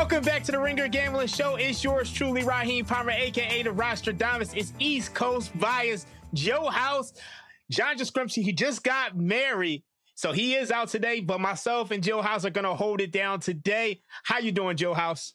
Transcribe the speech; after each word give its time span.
Welcome 0.00 0.24
back 0.24 0.44
to 0.44 0.52
the 0.52 0.58
Ringer 0.58 0.88
Gambling 0.88 1.26
Show. 1.26 1.56
It's 1.56 1.84
yours 1.84 2.10
truly, 2.10 2.42
Raheem 2.42 2.86
Palmer, 2.86 3.10
aka 3.10 3.62
the 3.62 3.68
Rostradamus. 3.68 4.56
It's 4.56 4.72
East 4.78 5.12
Coast 5.12 5.56
bias. 5.60 6.06
Joe 6.32 6.68
House, 6.68 7.12
John 7.70 7.98
Jastremski, 7.98 8.42
he 8.42 8.54
just 8.54 8.82
got 8.82 9.14
married. 9.14 9.82
So 10.14 10.32
he 10.32 10.54
is 10.54 10.70
out 10.70 10.88
today, 10.88 11.20
but 11.20 11.38
myself 11.38 11.90
and 11.90 12.02
Joe 12.02 12.22
House 12.22 12.46
are 12.46 12.50
gonna 12.50 12.74
hold 12.74 13.02
it 13.02 13.12
down 13.12 13.40
today. 13.40 14.00
How 14.22 14.38
you 14.38 14.52
doing, 14.52 14.78
Joe 14.78 14.94
House? 14.94 15.34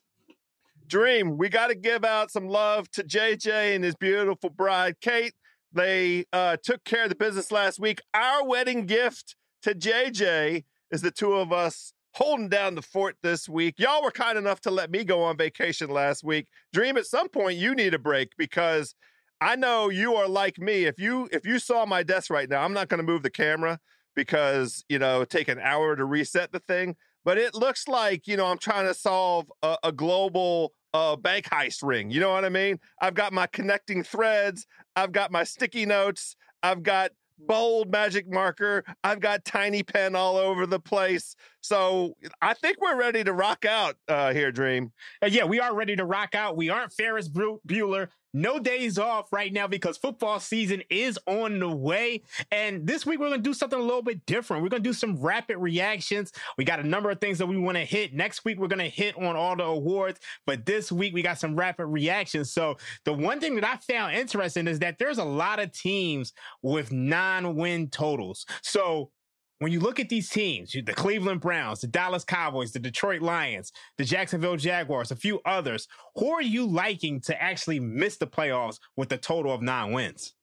Dream, 0.87 1.37
we 1.37 1.47
got 1.47 1.67
to 1.67 1.75
give 1.75 2.03
out 2.03 2.31
some 2.31 2.47
love 2.47 2.89
to 2.93 3.03
JJ 3.03 3.75
and 3.75 3.83
his 3.83 3.93
beautiful 3.93 4.49
bride, 4.49 4.95
Kate. 4.99 5.35
They 5.73 6.25
uh, 6.33 6.57
took 6.63 6.83
care 6.83 7.03
of 7.03 7.09
the 7.09 7.15
business 7.15 7.51
last 7.51 7.79
week. 7.79 8.01
Our 8.15 8.43
wedding 8.43 8.87
gift 8.87 9.35
to 9.61 9.75
JJ 9.75 10.63
is 10.89 11.01
the 11.03 11.11
two 11.11 11.33
of 11.33 11.53
us 11.53 11.93
holding 12.15 12.47
down 12.47 12.75
the 12.75 12.81
fort 12.81 13.17
this 13.21 13.49
week. 13.49 13.75
Y'all 13.77 14.01
were 14.01 14.11
kind 14.11 14.37
enough 14.37 14.61
to 14.61 14.71
let 14.71 14.89
me 14.89 15.03
go 15.03 15.21
on 15.21 15.35
vacation 15.37 15.89
last 15.89 16.23
week. 16.23 16.47
Dream, 16.73 16.95
at 16.97 17.05
some 17.05 17.27
point 17.27 17.57
you 17.57 17.75
need 17.75 17.93
a 17.93 17.99
break 17.99 18.31
because 18.37 18.95
I 19.41 19.57
know 19.57 19.89
you 19.89 20.15
are 20.15 20.27
like 20.27 20.57
me. 20.57 20.85
If 20.85 20.97
you 20.97 21.27
if 21.31 21.45
you 21.45 21.59
saw 21.59 21.85
my 21.85 22.03
desk 22.03 22.31
right 22.31 22.49
now, 22.49 22.63
I'm 22.63 22.73
not 22.73 22.87
going 22.87 22.99
to 22.99 23.03
move 23.03 23.23
the 23.23 23.29
camera 23.29 23.79
because 24.15 24.85
you 24.87 24.97
know 24.97 25.25
take 25.25 25.49
an 25.49 25.59
hour 25.59 25.95
to 25.95 26.05
reset 26.05 26.53
the 26.53 26.59
thing. 26.59 26.95
But 27.25 27.37
it 27.37 27.53
looks 27.53 27.87
like 27.87 28.27
you 28.27 28.37
know 28.37 28.45
I'm 28.45 28.59
trying 28.59 28.87
to 28.87 28.93
solve 28.93 29.51
a, 29.61 29.77
a 29.83 29.91
global 29.91 30.71
uh, 30.93 31.17
bank 31.17 31.49
heist 31.49 31.83
ring. 31.83 32.11
You 32.11 32.21
know 32.21 32.31
what 32.31 32.45
I 32.45 32.49
mean? 32.49 32.79
I've 33.01 33.13
got 33.13 33.33
my 33.33 33.47
connecting 33.47 34.03
threads. 34.03 34.65
I've 34.95 35.11
got 35.11 35.31
my 35.31 35.43
sticky 35.43 35.85
notes. 35.85 36.37
I've 36.63 36.81
got 36.81 37.11
bold 37.37 37.91
magic 37.91 38.31
marker. 38.31 38.83
I've 39.03 39.19
got 39.19 39.45
tiny 39.45 39.83
pen 39.83 40.15
all 40.15 40.37
over 40.37 40.65
the 40.65 40.79
place. 40.79 41.35
So 41.65 42.15
I 42.43 42.53
think 42.53 42.79
we're 42.79 42.95
ready 42.95 43.23
to 43.23 43.33
rock 43.33 43.65
out 43.65 43.95
uh, 44.07 44.33
here, 44.33 44.51
Dream. 44.51 44.91
Uh, 45.23 45.29
yeah, 45.31 45.45
we 45.45 45.59
are 45.59 45.73
ready 45.73 45.95
to 45.95 46.05
rock 46.05 46.35
out. 46.35 46.55
We 46.55 46.69
aren't 46.69 46.93
Ferris 46.93 47.27
Bueller. 47.27 48.09
No 48.35 48.59
days 48.59 48.99
off 48.99 49.33
right 49.33 49.51
now 49.51 49.65
because 49.65 49.97
football 49.97 50.39
season 50.39 50.83
is 50.91 51.17
on 51.25 51.57
the 51.57 51.69
way. 51.69 52.21
And 52.51 52.85
this 52.85 53.03
week 53.03 53.19
we're 53.19 53.29
going 53.29 53.41
to 53.41 53.49
do 53.49 53.53
something 53.55 53.79
a 53.79 53.81
little 53.81 54.03
bit 54.03 54.27
different. 54.27 54.61
We're 54.61 54.69
going 54.69 54.83
to 54.83 54.89
do 54.89 54.93
some 54.93 55.19
rapid 55.19 55.57
reactions. 55.57 56.31
We 56.55 56.65
got 56.65 56.79
a 56.79 56.87
number 56.87 57.09
of 57.09 57.19
things 57.19 57.39
that 57.39 57.47
we 57.47 57.57
want 57.57 57.77
to 57.77 57.85
hit. 57.85 58.13
Next 58.13 58.45
week 58.45 58.59
we're 58.59 58.67
going 58.67 58.77
to 58.79 58.89
hit 58.89 59.17
on 59.17 59.35
all 59.35 59.55
the 59.55 59.63
awards, 59.63 60.19
but 60.45 60.67
this 60.67 60.91
week 60.91 61.15
we 61.15 61.23
got 61.23 61.39
some 61.39 61.55
rapid 61.55 61.87
reactions. 61.87 62.51
So 62.51 62.77
the 63.05 63.13
one 63.13 63.39
thing 63.39 63.55
that 63.55 63.63
I 63.63 63.77
found 63.77 64.13
interesting 64.13 64.67
is 64.67 64.79
that 64.79 64.99
there's 64.99 65.17
a 65.17 65.25
lot 65.25 65.59
of 65.59 65.71
teams 65.71 66.31
with 66.61 66.91
non-win 66.91 67.89
totals. 67.89 68.45
So 68.61 69.09
when 69.59 69.71
you 69.71 69.79
look 69.79 69.99
at 69.99 70.09
these 70.09 70.29
teams, 70.29 70.71
the 70.73 70.93
Cleveland 70.93 71.41
Browns, 71.41 71.81
the 71.81 71.87
Dallas 71.87 72.23
Cowboys, 72.25 72.71
the 72.71 72.79
Detroit 72.79 73.21
Lions, 73.21 73.71
the 73.97 74.03
Jacksonville 74.03 74.57
Jaguars, 74.57 75.11
a 75.11 75.15
few 75.15 75.39
others, 75.45 75.87
who 76.15 76.29
are 76.31 76.41
you 76.41 76.65
liking 76.65 77.21
to 77.21 77.41
actually 77.41 77.79
miss 77.79 78.17
the 78.17 78.27
playoffs 78.27 78.79
with 78.97 79.11
a 79.11 79.17
total 79.17 79.53
of 79.53 79.61
nine 79.61 79.93
wins? 79.93 80.33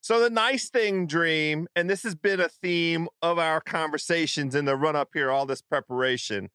So 0.00 0.18
the 0.18 0.30
nice 0.30 0.68
thing, 0.68 1.06
Dream, 1.06 1.68
and 1.76 1.88
this 1.88 2.02
has 2.02 2.16
been 2.16 2.40
a 2.40 2.48
theme 2.48 3.06
of 3.22 3.38
our 3.38 3.60
conversations 3.60 4.56
in 4.56 4.64
the 4.64 4.74
run 4.74 4.96
up 4.96 5.10
here, 5.14 5.30
all 5.30 5.46
this 5.46 5.62
preparation. 5.62 6.50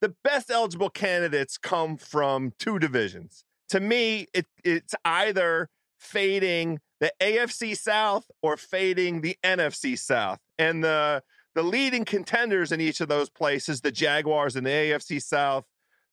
The 0.00 0.14
best 0.24 0.50
eligible 0.50 0.90
candidates 0.90 1.56
come 1.56 1.96
from 1.96 2.52
two 2.58 2.80
divisions. 2.80 3.44
To 3.68 3.78
me, 3.78 4.26
it, 4.34 4.46
it's 4.64 4.94
either 5.04 5.68
fading 6.00 6.80
the 7.00 7.12
AFC 7.20 7.76
South 7.76 8.30
or 8.42 8.56
fading 8.56 9.20
the 9.20 9.36
NFC 9.44 9.98
South. 9.98 10.38
And 10.58 10.82
the 10.82 11.22
the 11.54 11.62
leading 11.62 12.04
contenders 12.04 12.70
in 12.70 12.80
each 12.80 13.00
of 13.00 13.08
those 13.08 13.28
places, 13.28 13.80
the 13.80 13.90
Jaguars 13.90 14.54
in 14.54 14.64
the 14.64 14.70
AFC 14.70 15.20
South, 15.20 15.64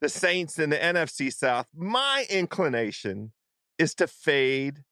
the 0.01 0.09
Saints 0.09 0.57
in 0.57 0.69
the 0.71 0.77
NFC 0.77 1.31
South. 1.31 1.67
My 1.75 2.25
inclination 2.29 3.33
is 3.77 3.93
to 3.95 4.07
fade 4.07 4.83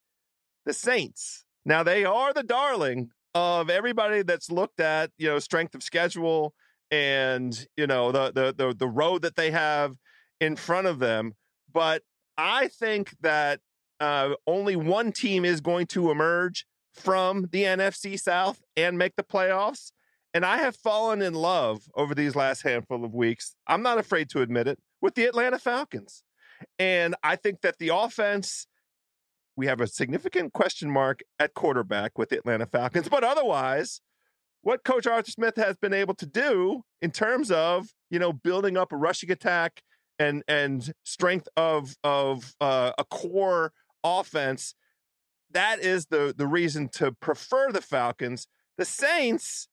the 0.65 0.73
Saints. 0.73 1.45
Now 1.65 1.83
they 1.83 2.05
are 2.05 2.33
the 2.33 2.43
darling 2.43 3.09
of 3.33 3.69
everybody 3.69 4.21
that's 4.21 4.51
looked 4.51 4.79
at, 4.79 5.11
you 5.17 5.27
know, 5.27 5.39
strength 5.39 5.75
of 5.75 5.83
schedule 5.83 6.53
and, 6.91 7.67
you 7.75 7.87
know, 7.87 8.11
the 8.11 8.31
the 8.31 8.53
the, 8.55 8.73
the 8.73 8.87
road 8.87 9.23
that 9.23 9.35
they 9.35 9.51
have 9.51 9.95
in 10.39 10.55
front 10.55 10.87
of 10.87 10.99
them, 10.99 11.33
but 11.71 12.03
I 12.37 12.67
think 12.67 13.15
that 13.21 13.59
uh, 13.99 14.33
only 14.47 14.75
one 14.75 15.11
team 15.11 15.45
is 15.45 15.61
going 15.61 15.87
to 15.87 16.11
emerge 16.11 16.65
from 16.93 17.47
the 17.51 17.63
NFC 17.63 18.19
South 18.19 18.61
and 18.75 18.97
make 18.97 19.15
the 19.15 19.23
playoffs. 19.23 19.91
And 20.33 20.45
I 20.45 20.57
have 20.57 20.75
fallen 20.75 21.21
in 21.21 21.33
love 21.33 21.83
over 21.95 22.13
these 22.13 22.35
last 22.35 22.63
handful 22.63 23.05
of 23.05 23.13
weeks. 23.13 23.55
I'm 23.67 23.81
not 23.81 23.97
afraid 23.97 24.29
to 24.31 24.41
admit 24.41 24.67
it 24.67 24.79
with 25.01 25.15
the 25.15 25.25
Atlanta 25.25 25.59
Falcons. 25.59 26.23
And 26.77 27.15
I 27.23 27.35
think 27.35 27.61
that 27.61 27.77
the 27.79 27.89
offense, 27.93 28.67
we 29.55 29.67
have 29.67 29.79
a 29.79 29.87
significant 29.87 30.53
question 30.53 30.89
mark 30.89 31.21
at 31.39 31.53
quarterback 31.53 32.17
with 32.17 32.29
the 32.29 32.37
Atlanta 32.37 32.65
Falcons. 32.65 33.07
But 33.07 33.23
otherwise, 33.23 34.01
what 34.61 34.83
Coach 34.83 35.07
Arthur 35.07 35.31
Smith 35.31 35.55
has 35.57 35.77
been 35.77 35.93
able 35.93 36.15
to 36.15 36.25
do 36.25 36.81
in 37.01 37.11
terms 37.11 37.51
of, 37.51 37.87
you 38.09 38.19
know, 38.19 38.33
building 38.33 38.77
up 38.77 38.91
a 38.91 38.97
rushing 38.97 39.31
attack 39.31 39.81
and 40.17 40.43
and 40.47 40.93
strength 41.03 41.47
of 41.55 41.95
of 42.03 42.53
uh, 42.61 42.91
a 42.97 43.03
core 43.05 43.71
offense, 44.05 44.75
that 45.51 45.79
is 45.79 46.07
the 46.07 46.33
the 46.35 46.47
reason 46.47 46.89
to 46.89 47.11
prefer 47.11 47.71
the 47.71 47.81
Falcons. 47.81 48.47
The 48.77 48.85
Saints, 48.85 49.67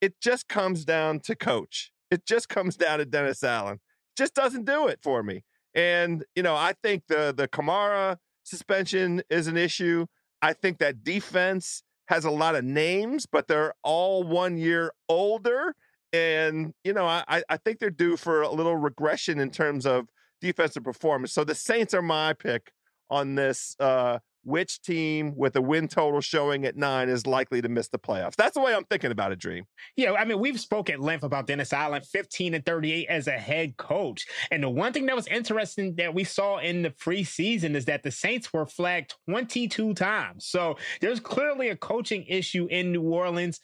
it 0.00 0.20
just 0.20 0.48
comes 0.48 0.84
down 0.84 1.20
to 1.20 1.34
coach. 1.34 1.92
It 2.10 2.26
just 2.26 2.48
comes 2.48 2.76
down 2.76 2.98
to 2.98 3.04
Dennis 3.04 3.42
Allen. 3.42 3.80
Just 4.16 4.34
doesn't 4.34 4.64
do 4.64 4.88
it 4.88 4.98
for 5.02 5.22
me. 5.22 5.44
And 5.74 6.24
you 6.34 6.42
know, 6.42 6.56
I 6.56 6.74
think 6.82 7.04
the 7.08 7.32
the 7.36 7.48
Kamara 7.48 8.16
suspension 8.44 9.22
is 9.30 9.46
an 9.46 9.56
issue. 9.56 10.06
I 10.42 10.52
think 10.52 10.78
that 10.78 11.04
defense 11.04 11.82
has 12.08 12.24
a 12.24 12.30
lot 12.30 12.54
of 12.54 12.64
names, 12.64 13.26
but 13.26 13.48
they're 13.48 13.74
all 13.82 14.24
one 14.24 14.56
year 14.56 14.92
older. 15.08 15.74
And, 16.12 16.72
you 16.84 16.94
know, 16.94 17.06
I, 17.06 17.42
I 17.48 17.56
think 17.58 17.78
they're 17.78 17.90
due 17.90 18.16
for 18.16 18.40
a 18.40 18.50
little 18.50 18.76
regression 18.76 19.38
in 19.38 19.50
terms 19.50 19.84
of 19.84 20.08
defensive 20.40 20.84
performance. 20.84 21.34
So 21.34 21.44
the 21.44 21.54
Saints 21.54 21.92
are 21.92 22.00
my 22.00 22.32
pick 22.32 22.72
on 23.10 23.34
this 23.34 23.76
uh, 23.80 24.18
which 24.48 24.80
team 24.80 25.34
with 25.36 25.54
a 25.56 25.60
win 25.60 25.88
total 25.88 26.20
showing 26.20 26.64
at 26.64 26.76
nine 26.76 27.08
is 27.08 27.26
likely 27.26 27.60
to 27.60 27.68
miss 27.68 27.88
the 27.88 27.98
playoffs. 27.98 28.34
That's 28.34 28.54
the 28.54 28.62
way 28.62 28.74
I'm 28.74 28.84
thinking 28.84 29.10
about 29.10 29.30
it, 29.30 29.38
Dream. 29.38 29.64
Yeah, 29.94 30.14
I 30.14 30.24
mean, 30.24 30.40
we've 30.40 30.58
spoken 30.58 30.94
at 30.94 31.00
length 31.00 31.22
about 31.22 31.46
Dennis 31.46 31.72
Allen, 31.72 32.02
15 32.02 32.54
and 32.54 32.64
38 32.64 33.06
as 33.08 33.26
a 33.26 33.32
head 33.32 33.76
coach. 33.76 34.26
And 34.50 34.62
the 34.62 34.70
one 34.70 34.92
thing 34.92 35.06
that 35.06 35.16
was 35.16 35.26
interesting 35.26 35.94
that 35.96 36.14
we 36.14 36.24
saw 36.24 36.58
in 36.58 36.82
the 36.82 36.90
preseason 36.90 37.74
is 37.74 37.84
that 37.86 38.02
the 38.02 38.10
Saints 38.10 38.52
were 38.52 38.66
flagged 38.66 39.14
22 39.28 39.92
times. 39.94 40.46
So 40.46 40.78
there's 41.00 41.20
clearly 41.20 41.68
a 41.68 41.76
coaching 41.76 42.24
issue 42.26 42.66
in 42.70 42.92
New 42.92 43.02
Orleans. 43.02 43.60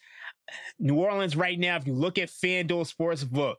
New 0.79 0.97
Orleans 0.97 1.35
right 1.35 1.59
now, 1.59 1.77
if 1.77 1.87
you 1.87 1.95
look 1.95 2.19
at 2.19 2.29
FanDuel 2.29 2.93
Sportsbook, 2.93 3.55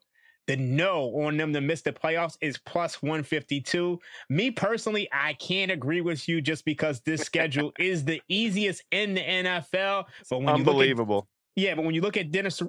the 0.48 0.56
no 0.56 1.06
on 1.24 1.38
them 1.38 1.54
to 1.54 1.62
miss 1.62 1.82
the 1.82 1.92
playoffs 1.92 2.38
is 2.42 2.58
plus 2.58 3.02
152. 3.02 4.00
Me 4.30 4.52
personally, 4.52 5.08
I 5.12 5.34
can't 5.34 5.72
agree 5.72 6.02
with 6.02 6.28
you 6.28 6.42
just 6.42 6.66
because 6.66 7.02
this 7.02 7.22
schedule 7.22 7.72
is 7.80 8.04
the 8.04 8.22
easiest 8.30 8.84
in 8.92 9.16
the 9.16 9.22
NFL. 9.22 10.06
But 10.30 10.40
when 10.40 10.50
unbelievable. 10.50 11.28
At, 11.58 11.62
yeah, 11.62 11.76
but 11.76 11.86
when 11.86 11.96
you 11.96 12.02
look 12.02 12.18
at 12.18 12.32
Dennis 12.32 12.62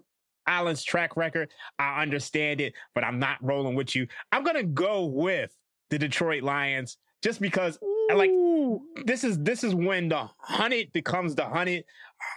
Allen's 0.47 0.85
track 0.85 1.17
record, 1.17 1.51
I 1.79 2.03
understand 2.03 2.61
it, 2.61 2.75
but 2.95 3.05
I'm 3.05 3.19
not 3.19 3.39
rolling 3.43 3.75
with 3.75 3.95
you. 3.95 4.07
I'm 4.33 4.45
gonna 4.45 4.63
go 4.63 5.05
with 5.05 5.53
the 5.91 5.99
Detroit 5.99 6.43
Lions 6.43 6.99
just 7.23 7.41
because 7.41 7.79
Ooh. 8.13 8.17
like 8.17 9.07
this 9.07 9.25
is 9.25 9.39
this 9.39 9.65
is 9.65 9.75
when 9.75 10.09
the 10.09 10.29
hunted 10.39 10.93
becomes 10.93 11.35
the 11.35 11.45
hunted 11.45 11.85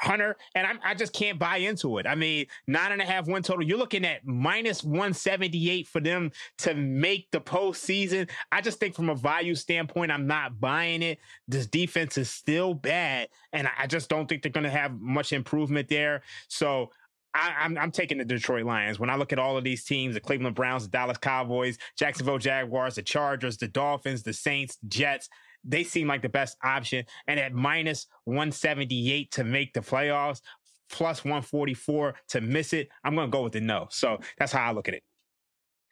hunter, 0.01 0.35
and 0.55 0.67
I'm, 0.67 0.79
i 0.83 0.93
just 0.93 1.13
can't 1.13 1.39
buy 1.39 1.57
into 1.57 1.97
it. 1.97 2.07
I 2.07 2.15
mean, 2.15 2.47
nine 2.67 2.91
and 2.91 3.01
a 3.01 3.05
half 3.05 3.27
win 3.27 3.43
total. 3.43 3.63
You're 3.63 3.77
looking 3.77 4.05
at 4.05 4.25
minus 4.25 4.83
one 4.83 5.13
seventy 5.13 5.69
eight 5.69 5.87
for 5.87 5.99
them 5.99 6.31
to 6.59 6.73
make 6.73 7.29
the 7.31 7.41
postseason. 7.41 8.29
I 8.51 8.61
just 8.61 8.79
think 8.79 8.95
from 8.95 9.09
a 9.09 9.15
value 9.15 9.55
standpoint, 9.55 10.11
I'm 10.11 10.27
not 10.27 10.59
buying 10.59 11.01
it. 11.01 11.19
This 11.47 11.67
defense 11.67 12.17
is 12.17 12.29
still 12.29 12.73
bad, 12.73 13.29
and 13.53 13.69
I 13.77 13.87
just 13.87 14.09
don't 14.09 14.27
think 14.27 14.43
they're 14.43 14.51
going 14.51 14.63
to 14.63 14.69
have 14.69 14.99
much 14.99 15.33
improvement 15.33 15.87
there. 15.87 16.23
So 16.47 16.91
I, 17.33 17.53
I'm, 17.59 17.77
I'm 17.77 17.91
taking 17.91 18.17
the 18.17 18.25
Detroit 18.25 18.65
Lions. 18.65 18.99
When 18.99 19.09
I 19.09 19.15
look 19.15 19.31
at 19.31 19.39
all 19.39 19.57
of 19.57 19.63
these 19.63 19.83
teams, 19.83 20.15
the 20.15 20.19
Cleveland 20.19 20.55
Browns, 20.55 20.83
the 20.83 20.89
Dallas 20.89 21.17
Cowboys, 21.17 21.77
Jacksonville 21.97 22.39
Jaguars, 22.39 22.95
the 22.95 23.03
Chargers, 23.03 23.57
the 23.57 23.67
Dolphins, 23.67 24.23
the 24.23 24.33
Saints, 24.33 24.77
Jets, 24.87 25.29
they 25.63 25.83
seem 25.83 26.07
like 26.07 26.21
the 26.21 26.29
best 26.29 26.57
option. 26.63 27.05
And 27.27 27.39
at 27.39 27.53
minus 27.53 28.07
178 28.25 29.31
to 29.31 29.43
make 29.43 29.73
the 29.73 29.81
playoffs, 29.81 30.41
plus 30.89 31.23
144 31.23 32.15
to 32.29 32.41
miss 32.41 32.73
it, 32.73 32.89
I'm 33.03 33.15
going 33.15 33.29
to 33.29 33.35
go 33.35 33.43
with 33.43 33.53
the 33.53 33.61
no. 33.61 33.87
So 33.89 34.19
that's 34.37 34.51
how 34.51 34.69
I 34.69 34.71
look 34.71 34.87
at 34.87 34.95
it. 34.95 35.03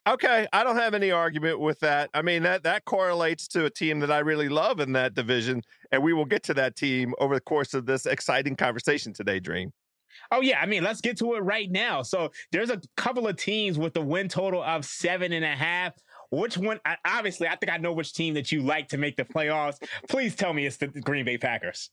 Okay, 0.08 0.46
I 0.54 0.64
don't 0.64 0.76
have 0.76 0.94
any 0.94 1.10
argument 1.10 1.60
with 1.60 1.80
that. 1.80 2.08
I 2.14 2.22
mean 2.22 2.42
that 2.44 2.62
that 2.62 2.86
correlates 2.86 3.46
to 3.48 3.66
a 3.66 3.70
team 3.70 4.00
that 4.00 4.10
I 4.10 4.20
really 4.20 4.48
love 4.48 4.80
in 4.80 4.92
that 4.92 5.12
division, 5.12 5.60
and 5.92 6.02
we 6.02 6.14
will 6.14 6.24
get 6.24 6.42
to 6.44 6.54
that 6.54 6.76
team 6.76 7.12
over 7.18 7.34
the 7.34 7.42
course 7.42 7.74
of 7.74 7.84
this 7.84 8.06
exciting 8.06 8.56
conversation 8.56 9.12
today, 9.12 9.38
Dream. 9.38 9.70
Oh 10.30 10.40
yeah, 10.40 10.60
I 10.60 10.66
mean, 10.66 10.82
let's 10.82 11.02
get 11.02 11.18
to 11.18 11.34
it 11.34 11.40
right 11.40 11.70
now. 11.70 12.00
So 12.00 12.30
there's 12.52 12.70
a 12.70 12.80
couple 12.96 13.28
of 13.28 13.36
teams 13.36 13.78
with 13.78 13.92
the 13.92 14.00
win 14.00 14.28
total 14.28 14.62
of 14.62 14.86
seven 14.86 15.32
and 15.32 15.44
a 15.44 15.54
half. 15.54 15.92
Which 16.30 16.58
one? 16.58 16.80
I, 16.84 16.96
obviously, 17.04 17.48
I 17.48 17.56
think 17.56 17.72
I 17.72 17.78
know 17.78 17.92
which 17.92 18.12
team 18.12 18.34
that 18.34 18.52
you 18.52 18.62
like 18.62 18.88
to 18.88 18.98
make 18.98 19.16
the 19.16 19.24
playoffs. 19.24 19.82
Please 20.08 20.34
tell 20.34 20.52
me 20.52 20.66
it's 20.66 20.76
the 20.76 20.88
Green 20.88 21.24
Bay 21.24 21.38
Packers. 21.38 21.90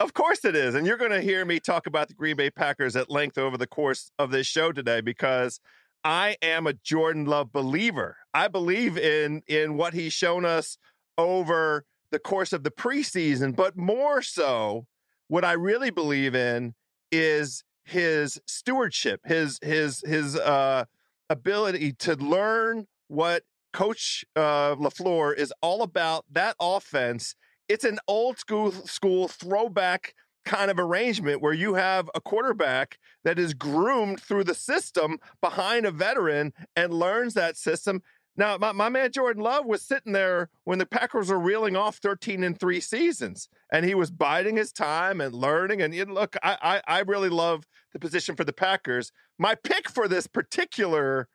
Of 0.00 0.12
course 0.12 0.44
it 0.44 0.56
is. 0.56 0.74
And 0.74 0.86
you're 0.86 0.96
going 0.96 1.12
to 1.12 1.20
hear 1.20 1.44
me 1.44 1.60
talk 1.60 1.86
about 1.86 2.08
the 2.08 2.14
Green 2.14 2.36
Bay 2.36 2.50
Packers 2.50 2.96
at 2.96 3.10
length 3.10 3.38
over 3.38 3.56
the 3.56 3.66
course 3.66 4.10
of 4.18 4.30
this 4.30 4.46
show 4.46 4.72
today 4.72 5.00
because 5.00 5.60
I 6.02 6.36
am 6.42 6.66
a 6.66 6.72
Jordan 6.72 7.24
Love 7.24 7.52
believer. 7.52 8.16
I 8.32 8.48
believe 8.48 8.98
in 8.98 9.42
in 9.46 9.76
what 9.76 9.94
he's 9.94 10.12
shown 10.12 10.44
us 10.44 10.78
over 11.16 11.84
the 12.10 12.18
course 12.18 12.52
of 12.52 12.64
the 12.64 12.70
preseason, 12.70 13.56
but 13.56 13.76
more 13.76 14.20
so, 14.20 14.86
what 15.28 15.44
I 15.44 15.52
really 15.52 15.90
believe 15.90 16.34
in 16.34 16.74
is 17.10 17.64
his 17.84 18.40
stewardship, 18.46 19.20
his 19.24 19.58
his 19.62 20.02
his 20.06 20.36
uh, 20.36 20.84
ability 21.30 21.92
to 21.92 22.16
learn 22.16 22.86
what 23.08 23.44
Coach 23.74 24.24
uh, 24.36 24.76
LaFleur 24.76 25.36
is 25.36 25.52
all 25.60 25.82
about. 25.82 26.24
That 26.30 26.56
offense, 26.60 27.34
it's 27.68 27.84
an 27.84 27.98
old 28.08 28.38
school 28.38 28.70
school 28.70 29.28
throwback 29.28 30.14
kind 30.46 30.70
of 30.70 30.78
arrangement 30.78 31.42
where 31.42 31.52
you 31.52 31.74
have 31.74 32.08
a 32.14 32.20
quarterback 32.20 32.98
that 33.24 33.38
is 33.38 33.52
groomed 33.52 34.20
through 34.20 34.44
the 34.44 34.54
system 34.54 35.18
behind 35.40 35.86
a 35.86 35.90
veteran 35.90 36.52
and 36.76 36.94
learns 36.94 37.34
that 37.34 37.56
system 37.56 38.02
now, 38.36 38.58
my, 38.58 38.72
my 38.72 38.88
man 38.88 39.12
Jordan 39.12 39.42
Love 39.42 39.64
was 39.64 39.82
sitting 39.82 40.12
there 40.12 40.50
when 40.64 40.78
the 40.78 40.86
Packers 40.86 41.30
were 41.30 41.38
reeling 41.38 41.76
off 41.76 41.98
13 41.98 42.42
and 42.42 42.58
three 42.58 42.80
seasons, 42.80 43.48
and 43.72 43.84
he 43.84 43.94
was 43.94 44.10
biding 44.10 44.56
his 44.56 44.72
time 44.72 45.20
and 45.20 45.34
learning. 45.34 45.82
And 45.82 45.94
look, 46.12 46.36
I, 46.42 46.82
I, 46.88 46.98
I 46.98 47.00
really 47.00 47.28
love 47.28 47.64
the 47.92 48.00
position 48.00 48.34
for 48.34 48.44
the 48.44 48.52
Packers. 48.52 49.12
My 49.38 49.54
pick 49.54 49.88
for 49.88 50.08
this 50.08 50.26
particular 50.26 51.28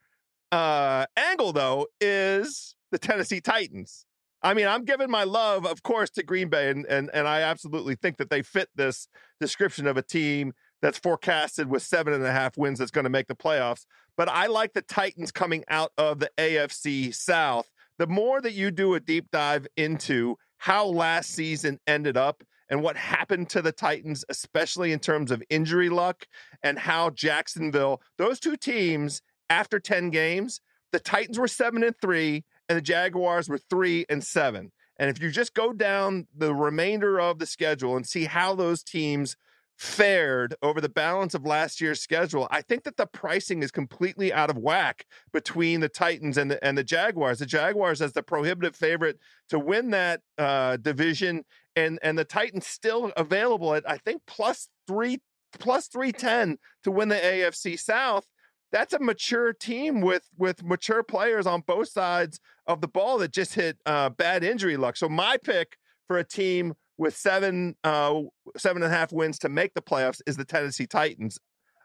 uh, 0.51 1.06
angle, 1.16 1.54
though, 1.54 1.88
is 2.00 2.75
the 2.92 3.00
Tennessee 3.00 3.42
Titans. 3.42 4.06
I 4.42 4.54
mean, 4.54 4.68
I'm 4.68 4.86
giving 4.86 5.12
my 5.12 5.24
love, 5.24 5.66
of 5.66 5.84
course, 5.84 6.10
to 6.12 6.24
Green 6.24 6.50
Bay, 6.50 6.69
and 6.69 6.86
and 6.86 7.10
and 7.13 7.28
I 7.28 7.42
absolutely 7.42 7.96
think 7.96 8.18
that 8.18 8.30
they 8.30 8.42
fit 8.42 8.69
this 8.75 9.07
description 9.40 9.86
of 9.86 9.98
a 9.98 10.01
team 10.01 10.54
that's 10.81 10.98
forecasted 10.98 11.69
with 11.69 11.84
seven 11.84 12.13
and 12.13 12.24
a 12.24 12.31
half 12.31 12.57
wins 12.57 12.80
that's 12.80 12.92
going 12.92 13.04
to 13.04 13.10
make 13.10 13.28
the 13.28 13.36
playoffs. 13.36 13.86
But 14.16 14.30
I 14.30 14.48
like 14.48 14.74
the 14.74 14.81
Titans 14.81 15.31
coming 15.31 15.63
out 15.68 15.92
of 15.98 16.19
the 16.19 16.31
AFC 16.38 17.13
South. 17.13 17.69
The 17.98 18.07
more 18.07 18.40
that 18.40 18.54
you 18.54 18.72
do 18.72 18.94
a 18.94 19.00
deep 19.00 19.28
dive 19.31 19.68
into 19.75 20.38
how 20.57 20.86
last 20.86 21.31
season 21.31 21.80
ended 21.86 22.16
up 22.16 22.44
and 22.69 22.81
what 22.81 22.96
happened 22.96 23.50
to 23.50 23.62
the 23.62 23.72
Titans, 23.72 24.24
especially 24.30 24.92
in 24.92 25.00
terms 25.00 25.31
of 25.31 25.44
injury 25.50 25.90
luck 25.90 26.25
and 26.63 26.78
how 26.78 27.10
Jacksonville, 27.10 28.01
those 28.18 28.40
two 28.40 28.56
teams, 28.56 29.22
after 29.50 29.80
10 29.80 30.10
games, 30.10 30.62
the 30.92 31.00
Titans 31.00 31.40
were 31.40 31.48
seven 31.48 31.84
and 31.84 31.96
three 32.01 32.44
and 32.68 32.78
the 32.78 32.81
Jaguars 32.81 33.50
were 33.50 33.57
three 33.57 34.06
and 34.10 34.24
seven. 34.24 34.72
And 34.98 35.10
if 35.10 35.22
you 35.22 35.31
just 35.31 35.54
go 35.54 35.74
down 35.74 36.28
the 36.36 36.54
remainder 36.54 37.19
of 37.19 37.40
the 37.40 37.46
schedule 37.46 37.96
and 37.96 38.06
see 38.06 38.25
how 38.25 38.54
those 38.54 38.84
teams 38.84 39.38
fared 39.78 40.54
over 40.62 40.81
the 40.81 40.90
balance 40.90 41.34
of 41.34 41.46
last 41.46 41.80
year's 41.80 42.01
schedule, 42.01 42.50
I 42.51 42.62
think 42.62 42.84
that 42.84 42.98
the 42.98 43.07
pricing 43.07 43.63
is 43.63 43.72
completely 43.72 44.34
out 44.34 44.50
of 44.50 44.57
whack 44.57 45.06
between 45.31 45.80
the 45.80 45.88
Titans 45.88 46.38
and 46.38 46.51
the 46.51 46.63
and 46.63 46.78
the 46.78 46.84
Jaguars. 46.84 47.40
The 47.40 47.46
Jaguars 47.46 48.01
as 48.01 48.12
the 48.12 48.22
prohibitive 48.22 48.75
favorite 48.75 49.19
to 49.48 49.57
win 49.57 49.92
that 49.92 50.22
uh, 50.38 50.78
division, 50.78 51.46
and 51.78 51.98
and 52.04 52.18
the 52.18 52.25
Titans 52.25 52.68
still 52.68 53.13
available 53.16 53.74
at 53.74 53.90
I 53.90 53.98
think 53.98 54.22
plus 54.28 54.68
three 54.86 55.22
plus 55.57 55.88
three 55.88 56.12
ten 56.12 56.57
to 56.84 56.92
win 56.92 57.07
the 57.07 57.16
AFC 57.16 57.80
South. 57.80 58.28
That's 58.71 58.94
a 58.94 59.00
mature 59.00 59.54
team 59.54 60.01
with 60.01 60.30
with 60.38 60.63
mature 60.63 61.04
players 61.04 61.48
on 61.48 61.62
both 61.62 61.89
sides 61.89 62.39
of 62.68 62.81
the 62.81 62.88
ball 62.88 63.18
that 63.19 63.31
just 63.31 63.56
hit 63.56 63.77
uh, 63.86 64.10
bad 64.10 64.44
injury 64.44 64.77
luck. 64.77 64.95
So 64.95 65.10
my 65.10 65.38
pick 65.38 65.77
for 66.07 66.18
a 66.18 66.24
team 66.24 66.74
with 66.98 67.16
seven 67.16 67.75
uh, 67.83 68.21
seven 68.57 68.83
and 68.83 68.92
a 68.92 68.95
half 68.95 69.12
wins 69.12 69.39
to 69.39 69.50
make 69.50 69.74
the 69.74 69.81
playoffs 69.81 70.21
is 70.27 70.38
the 70.38 70.45
Tennessee 70.45 70.86
Titans 70.86 71.39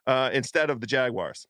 uh, 0.06 0.30
instead 0.32 0.70
of 0.70 0.80
the 0.80 0.86
Jaguars. 0.86 1.46